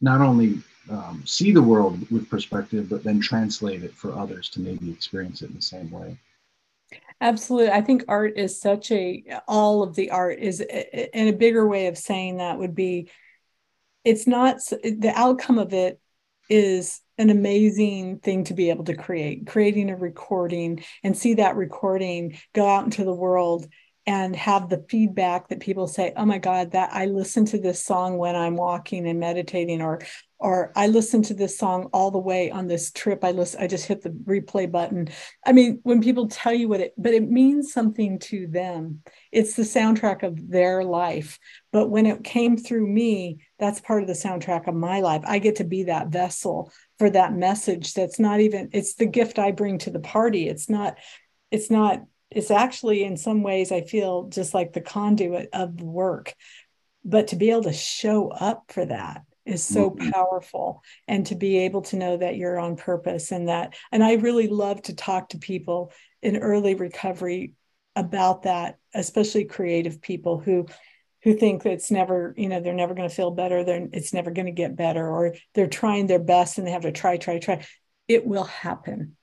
not 0.01 0.21
only 0.21 0.59
um, 0.91 1.23
see 1.25 1.53
the 1.53 1.63
world 1.63 2.11
with 2.11 2.29
perspective, 2.29 2.89
but 2.89 3.05
then 3.05 3.21
translate 3.21 3.83
it 3.83 3.95
for 3.95 4.17
others 4.19 4.49
to 4.51 4.61
maybe 4.61 4.91
experience 4.91 5.43
it 5.43 5.51
in 5.51 5.57
the 5.57 5.63
same 5.63 5.91
way. 5.91 6.17
Absolutely. 7.21 7.71
I 7.71 7.81
think 7.81 8.05
art 8.09 8.37
is 8.37 8.61
such 8.61 8.91
a, 8.91 9.25
all 9.47 9.83
of 9.83 9.95
the 9.95 10.11
art 10.11 10.39
is, 10.41 10.61
in 10.61 11.29
a 11.29 11.33
bigger 11.33 11.67
way 11.67 11.87
of 11.87 11.97
saying 11.97 12.39
that 12.39 12.59
would 12.59 12.75
be, 12.75 13.11
it's 14.05 14.27
not, 14.27 14.59
the 14.69 15.13
outcome 15.15 15.59
of 15.59 15.73
it 15.73 16.01
is 16.51 17.01
an 17.19 17.31
amazing 17.31 18.19
thing 18.19 18.45
to 18.45 18.55
be 18.55 18.71
able 18.71 18.85
to 18.85 18.97
create, 18.97 19.47
creating 19.47 19.91
a 19.91 19.97
recording 19.97 20.83
and 21.05 21.17
see 21.17 21.35
that 21.35 21.57
recording 21.57 22.37
go 22.53 22.67
out 22.67 22.85
into 22.85 23.05
the 23.05 23.15
world 23.15 23.67
and 24.07 24.35
have 24.35 24.69
the 24.69 24.85
feedback 24.89 25.49
that 25.49 25.61
people 25.61 25.87
say 25.87 26.13
oh 26.17 26.25
my 26.25 26.39
god 26.39 26.73
that 26.73 26.91
i 26.93 27.07
listen 27.07 27.45
to 27.45 27.59
this 27.59 27.85
song 27.85 28.19
when 28.19 28.35
i'm 28.35 28.57
walking 28.57 29.07
and 29.07 29.21
meditating 29.21 29.81
or 29.81 30.01
or 30.43 30.73
I 30.75 30.89
listen 30.89 31.23
to 31.23 31.35
this 31.35 31.57
song 31.57 31.89
all 31.93 32.11
the 32.11 32.19
way 32.19 32.51
on 32.51 32.67
this 32.67 32.91
trip. 32.91 33.23
I 33.23 33.31
listen, 33.31 33.63
I 33.63 33.69
just 33.69 33.87
hit 33.87 34.03
the 34.03 34.11
replay 34.11 34.71
button. 34.71 35.09
I 35.47 35.53
mean, 35.53 35.79
when 35.85 36.03
people 36.03 36.27
tell 36.27 36.53
you 36.53 36.69
what 36.69 36.81
it, 36.81 36.95
but 36.99 37.15
it 37.15 37.31
means 37.31 37.73
something 37.73 38.19
to 38.19 38.49
them. 38.49 39.03
It's 39.31 39.55
the 39.55 39.63
soundtrack 39.63 40.25
of 40.25 40.51
their 40.51 40.83
life. 40.83 41.39
But 41.71 41.91
when 41.91 42.07
it 42.07 42.25
came 42.25 42.57
through 42.57 42.89
me, 42.89 43.45
that's 43.61 43.81
part 43.81 44.03
of 44.03 44.09
the 44.09 44.15
soundtrack 44.15 44.67
of 44.67 44.75
my 44.75 45.01
life. 45.01 45.23
I 45.25 45.39
get 45.39 45.57
to 45.57 45.65
be 45.65 45.85
that 45.85 46.09
vessel 46.09 46.73
for 46.99 47.09
that 47.09 47.33
message. 47.33 47.95
That's 47.95 48.19
not 48.19 48.41
even, 48.41 48.71
it's 48.73 48.95
the 48.95 49.07
gift 49.07 49.39
I 49.39 49.53
bring 49.53 49.79
to 49.79 49.91
the 49.91 50.01
party. 50.01 50.49
It's 50.49 50.69
not, 50.69 50.99
it's 51.53 51.71
not, 51.71 52.03
it's 52.35 52.51
actually 52.51 53.05
in 53.05 53.17
some 53.17 53.43
ways, 53.43 53.73
I 53.73 53.83
feel 53.83 54.25
just 54.29 54.55
like 54.55 54.73
the 54.73 54.81
conduit 54.81 55.49
of 55.53 55.77
the 55.77 55.85
work. 55.85 56.35
But 57.05 57.29
to 57.29 57.37
be 57.37 57.51
able 57.51 57.65
to 57.65 57.73
show 57.73 58.29
up 58.29 58.71
for 58.73 58.85
that 58.85 59.23
is 59.45 59.65
so 59.65 59.91
mm-hmm. 59.91 60.11
powerful 60.11 60.83
and 61.09 61.27
to 61.27 61.35
be 61.35 61.59
able 61.59 61.83
to 61.83 61.97
know 61.97 62.17
that 62.17 62.37
you're 62.37 62.59
on 62.59 62.77
purpose 62.77 63.33
and 63.33 63.49
that 63.49 63.75
and 63.91 64.05
i 64.05 64.15
really 64.15 64.47
love 64.47 64.81
to 64.81 64.95
talk 64.95 65.31
to 65.31 65.39
people 65.39 65.93
in 66.23 66.37
early 66.37 66.75
recovery 66.75 67.55
about 67.97 68.43
that 68.45 68.79
especially 68.95 69.45
creative 69.45 70.01
people 70.01 70.39
who 70.39 70.67
who 71.25 71.35
think 71.35 71.63
that 71.63 71.73
it's 71.73 71.91
never 71.91 72.35
you 72.37 72.49
know 72.49 72.61
they're 72.61 72.73
never 72.73 72.95
going 72.95 73.09
to 73.09 73.15
feel 73.15 73.31
better 73.31 73.65
they're 73.65 73.89
it's 73.93 74.13
never 74.13 74.31
going 74.31 74.47
to 74.47 74.53
get 74.53 74.77
better 74.77 75.07
or 75.09 75.35
they're 75.55 75.67
trying 75.67 76.07
their 76.07 76.21
best 76.21 76.59
and 76.59 76.67
they 76.67 76.71
have 76.73 76.83
to 76.83 76.93
try 76.93 77.17
try 77.17 77.39
try 77.39 77.67
it 78.07 78.25
will 78.25 78.45
happen 78.45 79.17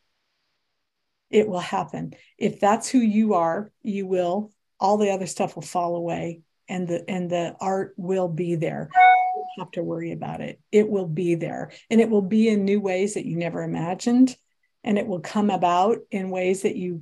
it 1.30 1.48
will 1.48 1.60
happen 1.60 2.14
if 2.38 2.60
that's 2.60 2.90
who 2.90 3.00
you 3.00 3.34
are 3.34 3.72
you 3.82 4.06
will 4.06 4.52
all 4.80 4.98
the 4.98 5.12
other 5.12 5.28
stuff 5.28 5.56
will 5.56 5.64
fall 5.64 5.96
away 5.96 6.42
and 6.70 6.88
the 6.88 7.10
and 7.10 7.30
the 7.30 7.56
art 7.60 7.94
will 7.98 8.28
be 8.28 8.56
there 8.56 8.90
You 9.36 9.44
don't 9.58 9.66
have 9.66 9.72
to 9.72 9.84
worry 9.84 10.12
about 10.12 10.42
it. 10.42 10.60
It 10.72 10.90
will 10.90 11.08
be 11.08 11.36
there 11.36 11.72
and 11.90 12.00
it 12.00 12.10
will 12.10 12.22
be 12.22 12.48
in 12.48 12.64
new 12.64 12.80
ways 12.80 13.16
that 13.16 13.26
you 13.26 13.36
never 13.36 13.64
imagined. 13.64 14.36
And 14.84 14.98
it 14.98 15.08
will 15.08 15.20
come 15.20 15.50
about 15.50 15.98
in 16.12 16.30
ways 16.30 16.62
that 16.62 16.76
you 16.76 17.02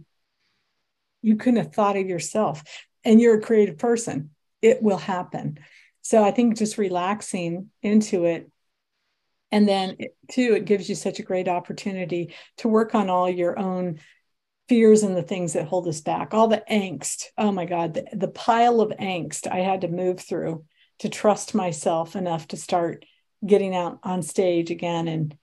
you 1.21 1.35
couldn't 1.35 1.57
have 1.57 1.73
thought 1.73 1.97
of 1.97 2.07
yourself. 2.07 2.63
And 3.03 3.19
you're 3.19 3.37
a 3.37 3.41
creative 3.41 3.77
person. 3.77 4.31
It 4.61 4.81
will 4.81 4.97
happen. 4.97 5.59
So 6.01 6.23
I 6.23 6.31
think 6.31 6.57
just 6.57 6.77
relaxing 6.77 7.69
into 7.81 8.25
it. 8.25 8.49
And 9.51 9.67
then 9.67 9.97
too, 10.31 10.53
it 10.55 10.65
gives 10.65 10.89
you 10.89 10.95
such 10.95 11.19
a 11.19 11.23
great 11.23 11.47
opportunity 11.47 12.33
to 12.57 12.67
work 12.67 12.95
on 12.95 13.09
all 13.09 13.29
your 13.29 13.57
own 13.59 13.99
fears 14.67 15.03
and 15.03 15.15
the 15.15 15.23
things 15.23 15.53
that 15.53 15.67
hold 15.67 15.87
us 15.87 16.01
back, 16.01 16.33
all 16.33 16.47
the 16.47 16.63
angst. 16.69 17.25
Oh 17.37 17.51
my 17.51 17.65
God, 17.65 17.93
the, 17.93 18.07
the 18.13 18.27
pile 18.27 18.81
of 18.81 18.91
angst 18.91 19.47
I 19.51 19.59
had 19.59 19.81
to 19.81 19.87
move 19.87 20.19
through 20.19 20.65
to 20.99 21.09
trust 21.09 21.55
myself 21.55 22.15
enough 22.15 22.47
to 22.49 22.57
start 22.57 23.05
getting 23.45 23.75
out 23.75 23.99
on 24.03 24.21
stage 24.21 24.71
again 24.71 25.07
and 25.07 25.37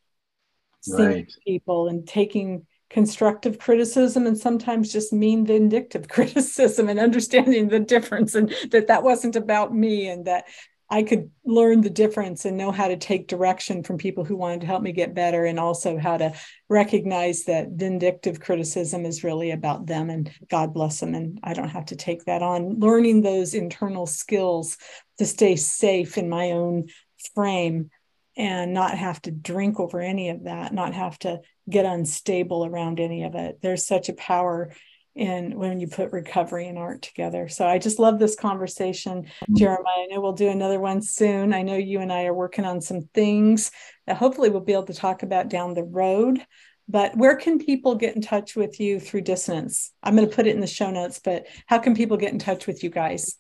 seeing 0.81 1.09
right. 1.09 1.33
people 1.47 1.89
and 1.89 2.07
taking 2.07 2.67
constructive 2.91 3.59
criticism 3.59 4.27
and 4.27 4.39
sometimes 4.39 4.93
just 4.93 5.13
mean 5.13 5.47
vindictive 5.47 6.09
criticism 6.09 6.89
and 6.89 6.99
understanding 6.99 7.69
the 7.69 7.81
difference 7.81 8.35
and 8.35 8.55
that 8.71 8.89
that 8.89 9.03
wasn't 9.03 9.37
about 9.37 9.75
me 9.75 10.09
and 10.09 10.27
that 10.27 10.45
I 10.91 11.03
could 11.03 11.31
learn 11.45 11.81
the 11.81 11.91
difference 11.91 12.45
and 12.45 12.57
know 12.57 12.71
how 12.71 12.89
to 12.89 12.97
take 12.97 13.27
direction 13.27 13.83
from 13.83 13.99
people 13.99 14.25
who 14.25 14.37
wanted 14.37 14.61
to 14.61 14.67
help 14.67 14.83
me 14.83 14.93
get 14.93 15.15
better 15.15 15.45
and 15.45 15.59
also 15.59 15.99
how 15.99 16.19
to 16.19 16.35
recognize 16.69 17.45
that 17.45 17.71
vindictive 17.71 18.39
criticism 18.39 19.07
is 19.07 19.25
really 19.25 19.51
about 19.51 19.87
them 19.87 20.11
and 20.11 20.31
God 20.51 20.75
bless 20.75 21.01
them. 21.01 21.15
And 21.15 21.41
I 21.43 21.55
don't 21.55 21.71
have 21.71 21.87
to 21.87 21.97
take 21.97 22.25
that 22.27 22.43
on. 22.43 22.79
Learning 22.81 23.23
those 23.23 23.55
internal 23.55 24.07
skills 24.07 24.77
to 25.19 25.27
stay 25.27 25.57
safe 25.57 26.19
in 26.19 26.29
my 26.29 26.53
own 26.53 26.89
frame 27.35 27.91
and 28.37 28.75
not 28.75 28.99
have 28.99 29.23
to 29.23 29.31
drink 29.31 29.79
over 29.79 30.01
any 30.01 30.29
of 30.29 30.45
that 30.45 30.75
not 30.75 30.93
have 30.93 31.19
to 31.21 31.41
get 31.71 31.85
unstable 31.85 32.67
around 32.67 33.01
any 33.01 33.23
of 33.25 33.35
it. 33.35 33.59
There's 33.63 33.87
such 33.87 34.09
a 34.09 34.15
power 34.15 34.73
in 35.15 35.57
when 35.57 35.81
you 35.81 35.87
put 35.87 36.13
recovery 36.13 36.67
and 36.67 36.79
art 36.79 37.03
together. 37.03 37.49
So 37.49 37.67
I 37.67 37.79
just 37.79 37.99
love 37.99 38.19
this 38.19 38.35
conversation, 38.35 39.23
mm-hmm. 39.23 39.57
Jeremiah. 39.57 40.03
I 40.03 40.07
know 40.11 40.21
we'll 40.21 40.33
do 40.33 40.49
another 40.49 40.81
one 40.81 41.03
soon. 41.03 41.55
I 41.55 41.63
know 41.63 41.77
you 41.77 42.01
and 42.01 42.13
I 42.13 42.25
are 42.25 42.35
working 42.35 42.65
on 42.65 42.81
some 42.81 43.03
things 43.15 43.71
that 44.07 44.17
hopefully 44.17 44.51
we'll 44.51 44.61
be 44.61 44.73
able 44.73 44.87
to 44.87 44.95
talk 44.95 45.23
about 45.23 45.49
down 45.49 45.75
the 45.75 45.85
road. 45.85 46.45
But 46.89 47.17
where 47.17 47.37
can 47.37 47.59
people 47.59 47.95
get 47.95 48.15
in 48.15 48.21
touch 48.21 48.57
with 48.57 48.79
you 48.79 49.01
through 49.01 49.23
Dissonance? 49.23 49.93
I'm 50.03 50.17
going 50.17 50.29
to 50.29 50.35
put 50.35 50.47
it 50.47 50.55
in 50.55 50.61
the 50.61 50.67
show 50.67 50.91
notes, 50.91 51.21
but 51.23 51.47
how 51.67 51.79
can 51.79 51.95
people 51.95 52.17
get 52.17 52.33
in 52.33 52.39
touch 52.39 52.67
with 52.67 52.85
you 52.85 52.91
guys? 52.91 53.37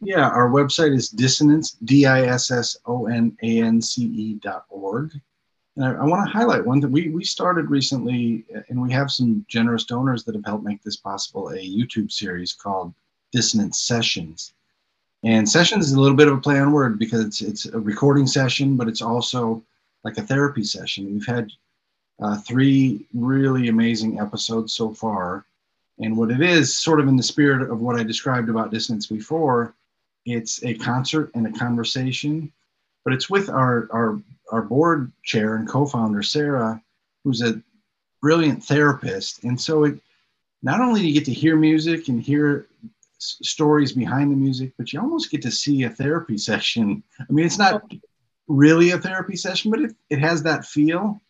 Yeah, 0.00 0.28
our 0.28 0.48
website 0.48 0.94
is 0.94 1.08
dissonance, 1.08 1.72
D 1.72 2.06
I 2.06 2.26
S 2.26 2.50
S 2.50 2.76
O 2.86 3.06
N 3.06 3.36
A 3.42 3.62
N 3.62 3.80
C 3.82 4.02
E 4.02 4.34
dot 4.34 4.64
org. 4.68 5.12
And 5.78 5.86
I, 5.86 6.02
I 6.02 6.04
want 6.04 6.26
to 6.26 6.32
highlight 6.36 6.66
one 6.66 6.80
that 6.80 6.90
we, 6.90 7.08
we 7.08 7.22
started 7.22 7.70
recently, 7.70 8.44
and 8.68 8.82
we 8.82 8.90
have 8.92 9.12
some 9.12 9.46
generous 9.48 9.84
donors 9.84 10.24
that 10.24 10.34
have 10.34 10.44
helped 10.44 10.64
make 10.64 10.82
this 10.82 10.96
possible 10.96 11.50
a 11.50 11.56
YouTube 11.56 12.10
series 12.10 12.52
called 12.52 12.92
Dissonance 13.30 13.78
Sessions. 13.78 14.54
And 15.22 15.48
sessions 15.48 15.86
is 15.86 15.92
a 15.92 16.00
little 16.00 16.16
bit 16.16 16.26
of 16.26 16.36
a 16.36 16.40
play 16.40 16.58
on 16.58 16.72
word 16.72 16.98
because 16.98 17.20
it's, 17.20 17.42
it's 17.42 17.66
a 17.66 17.78
recording 17.78 18.26
session, 18.26 18.76
but 18.76 18.88
it's 18.88 19.02
also 19.02 19.62
like 20.02 20.18
a 20.18 20.22
therapy 20.22 20.64
session. 20.64 21.12
We've 21.12 21.26
had 21.26 21.52
uh, 22.20 22.38
three 22.38 23.06
really 23.14 23.68
amazing 23.68 24.18
episodes 24.18 24.72
so 24.72 24.92
far. 24.92 25.44
And 26.00 26.16
what 26.16 26.32
it 26.32 26.40
is, 26.40 26.76
sort 26.76 26.98
of 26.98 27.06
in 27.06 27.16
the 27.16 27.22
spirit 27.22 27.70
of 27.70 27.80
what 27.80 27.98
I 27.98 28.02
described 28.02 28.48
about 28.48 28.72
dissonance 28.72 29.06
before, 29.06 29.74
it's 30.26 30.62
a 30.64 30.74
concert 30.74 31.30
and 31.34 31.46
a 31.46 31.56
conversation, 31.56 32.52
but 33.04 33.12
it's 33.14 33.30
with 33.30 33.48
our, 33.48 33.88
our, 33.92 34.20
our 34.50 34.62
board 34.62 35.12
chair 35.24 35.56
and 35.56 35.68
co 35.68 35.86
founder, 35.86 36.22
Sarah, 36.22 36.82
who's 37.24 37.42
a 37.42 37.62
brilliant 38.20 38.64
therapist. 38.64 39.44
And 39.44 39.60
so 39.60 39.84
it 39.84 40.00
not 40.62 40.80
only 40.80 41.00
do 41.00 41.06
you 41.08 41.14
get 41.14 41.24
to 41.26 41.32
hear 41.32 41.56
music 41.56 42.08
and 42.08 42.20
hear 42.20 42.66
s- 43.16 43.38
stories 43.42 43.92
behind 43.92 44.32
the 44.32 44.36
music, 44.36 44.72
but 44.76 44.92
you 44.92 45.00
almost 45.00 45.30
get 45.30 45.42
to 45.42 45.50
see 45.50 45.84
a 45.84 45.90
therapy 45.90 46.38
session. 46.38 47.02
I 47.20 47.32
mean, 47.32 47.46
it's 47.46 47.58
not 47.58 47.82
really 48.48 48.90
a 48.90 48.98
therapy 48.98 49.36
session, 49.36 49.70
but 49.70 49.80
it, 49.80 49.96
it 50.10 50.18
has 50.18 50.42
that 50.42 50.64
feel. 50.64 51.20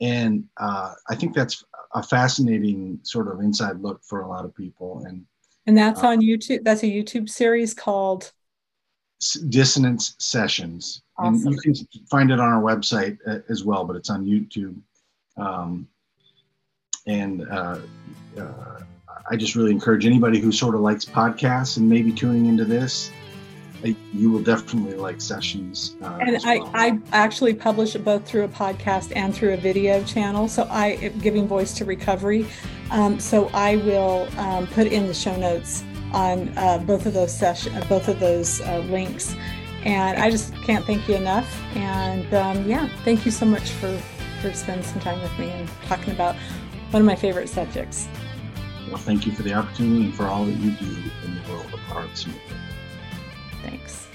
And 0.00 0.44
uh, 0.56 0.94
I 1.08 1.14
think 1.14 1.34
that's 1.34 1.64
a 1.94 2.02
fascinating 2.02 2.98
sort 3.02 3.28
of 3.28 3.40
inside 3.40 3.80
look 3.80 4.02
for 4.04 4.22
a 4.22 4.28
lot 4.28 4.44
of 4.44 4.54
people. 4.54 5.04
And 5.06 5.24
and 5.66 5.76
that's 5.76 6.02
uh, 6.02 6.08
on 6.08 6.20
YouTube. 6.20 6.64
That's 6.64 6.82
a 6.82 6.86
YouTube 6.86 7.28
series 7.28 7.74
called 7.74 8.32
Dissonance 9.48 10.14
Sessions. 10.18 11.02
Awesome. 11.18 11.46
And 11.46 11.56
you 11.64 11.74
can 11.74 11.74
find 12.10 12.30
it 12.30 12.38
on 12.40 12.48
our 12.48 12.62
website 12.62 13.18
uh, 13.26 13.38
as 13.48 13.64
well, 13.64 13.84
but 13.84 13.96
it's 13.96 14.10
on 14.10 14.24
YouTube. 14.24 14.76
Um, 15.36 15.88
and 17.06 17.48
uh, 17.48 17.78
uh, 18.38 18.80
I 19.30 19.36
just 19.36 19.54
really 19.54 19.70
encourage 19.70 20.06
anybody 20.06 20.38
who 20.38 20.52
sort 20.52 20.74
of 20.74 20.80
likes 20.80 21.04
podcasts 21.04 21.76
and 21.76 21.88
maybe 21.88 22.12
tuning 22.12 22.46
into 22.46 22.64
this. 22.64 23.10
You 24.12 24.30
will 24.30 24.42
definitely 24.42 24.94
like 24.94 25.20
sessions. 25.20 25.96
Uh, 26.02 26.18
and 26.20 26.36
I, 26.44 26.58
well. 26.58 26.70
I 26.74 26.98
actually 27.12 27.54
publish 27.54 27.94
it 27.94 28.04
both 28.04 28.26
through 28.26 28.44
a 28.44 28.48
podcast 28.48 29.12
and 29.14 29.34
through 29.34 29.52
a 29.52 29.56
video 29.56 30.02
channel. 30.04 30.48
So 30.48 30.64
I 30.64 30.88
am 31.02 31.18
giving 31.18 31.46
voice 31.46 31.72
to 31.74 31.84
recovery. 31.84 32.46
Um, 32.90 33.20
so 33.20 33.48
I 33.52 33.76
will 33.76 34.28
um, 34.38 34.66
put 34.68 34.88
in 34.88 35.06
the 35.06 35.14
show 35.14 35.36
notes 35.36 35.84
on 36.16 36.56
uh, 36.56 36.78
both 36.78 37.04
of 37.04 37.12
those 37.12 37.32
sessions, 37.32 37.84
both 37.84 38.08
of 38.08 38.18
those 38.18 38.60
uh, 38.62 38.78
links. 38.90 39.36
And 39.84 40.18
I 40.18 40.30
just 40.30 40.54
can't 40.62 40.84
thank 40.84 41.06
you 41.08 41.14
enough. 41.14 41.62
And 41.76 42.32
um, 42.34 42.68
yeah, 42.68 42.88
thank 43.04 43.24
you 43.24 43.30
so 43.30 43.46
much 43.46 43.70
for 43.70 43.96
for 44.40 44.52
spending 44.52 44.84
some 44.84 45.00
time 45.00 45.20
with 45.22 45.38
me 45.38 45.50
and 45.50 45.68
talking 45.86 46.12
about 46.12 46.34
one 46.90 47.02
of 47.02 47.06
my 47.06 47.16
favorite 47.16 47.48
subjects. 47.48 48.08
Well, 48.88 48.98
thank 48.98 49.26
you 49.26 49.32
for 49.32 49.42
the 49.42 49.54
opportunity 49.54 50.04
and 50.04 50.14
for 50.14 50.24
all 50.26 50.44
that 50.44 50.52
you 50.52 50.70
do 50.72 50.96
in 51.24 51.34
the 51.34 51.52
world 51.52 51.72
of 51.72 51.80
arts. 51.92 52.26
Thanks. 53.62 54.05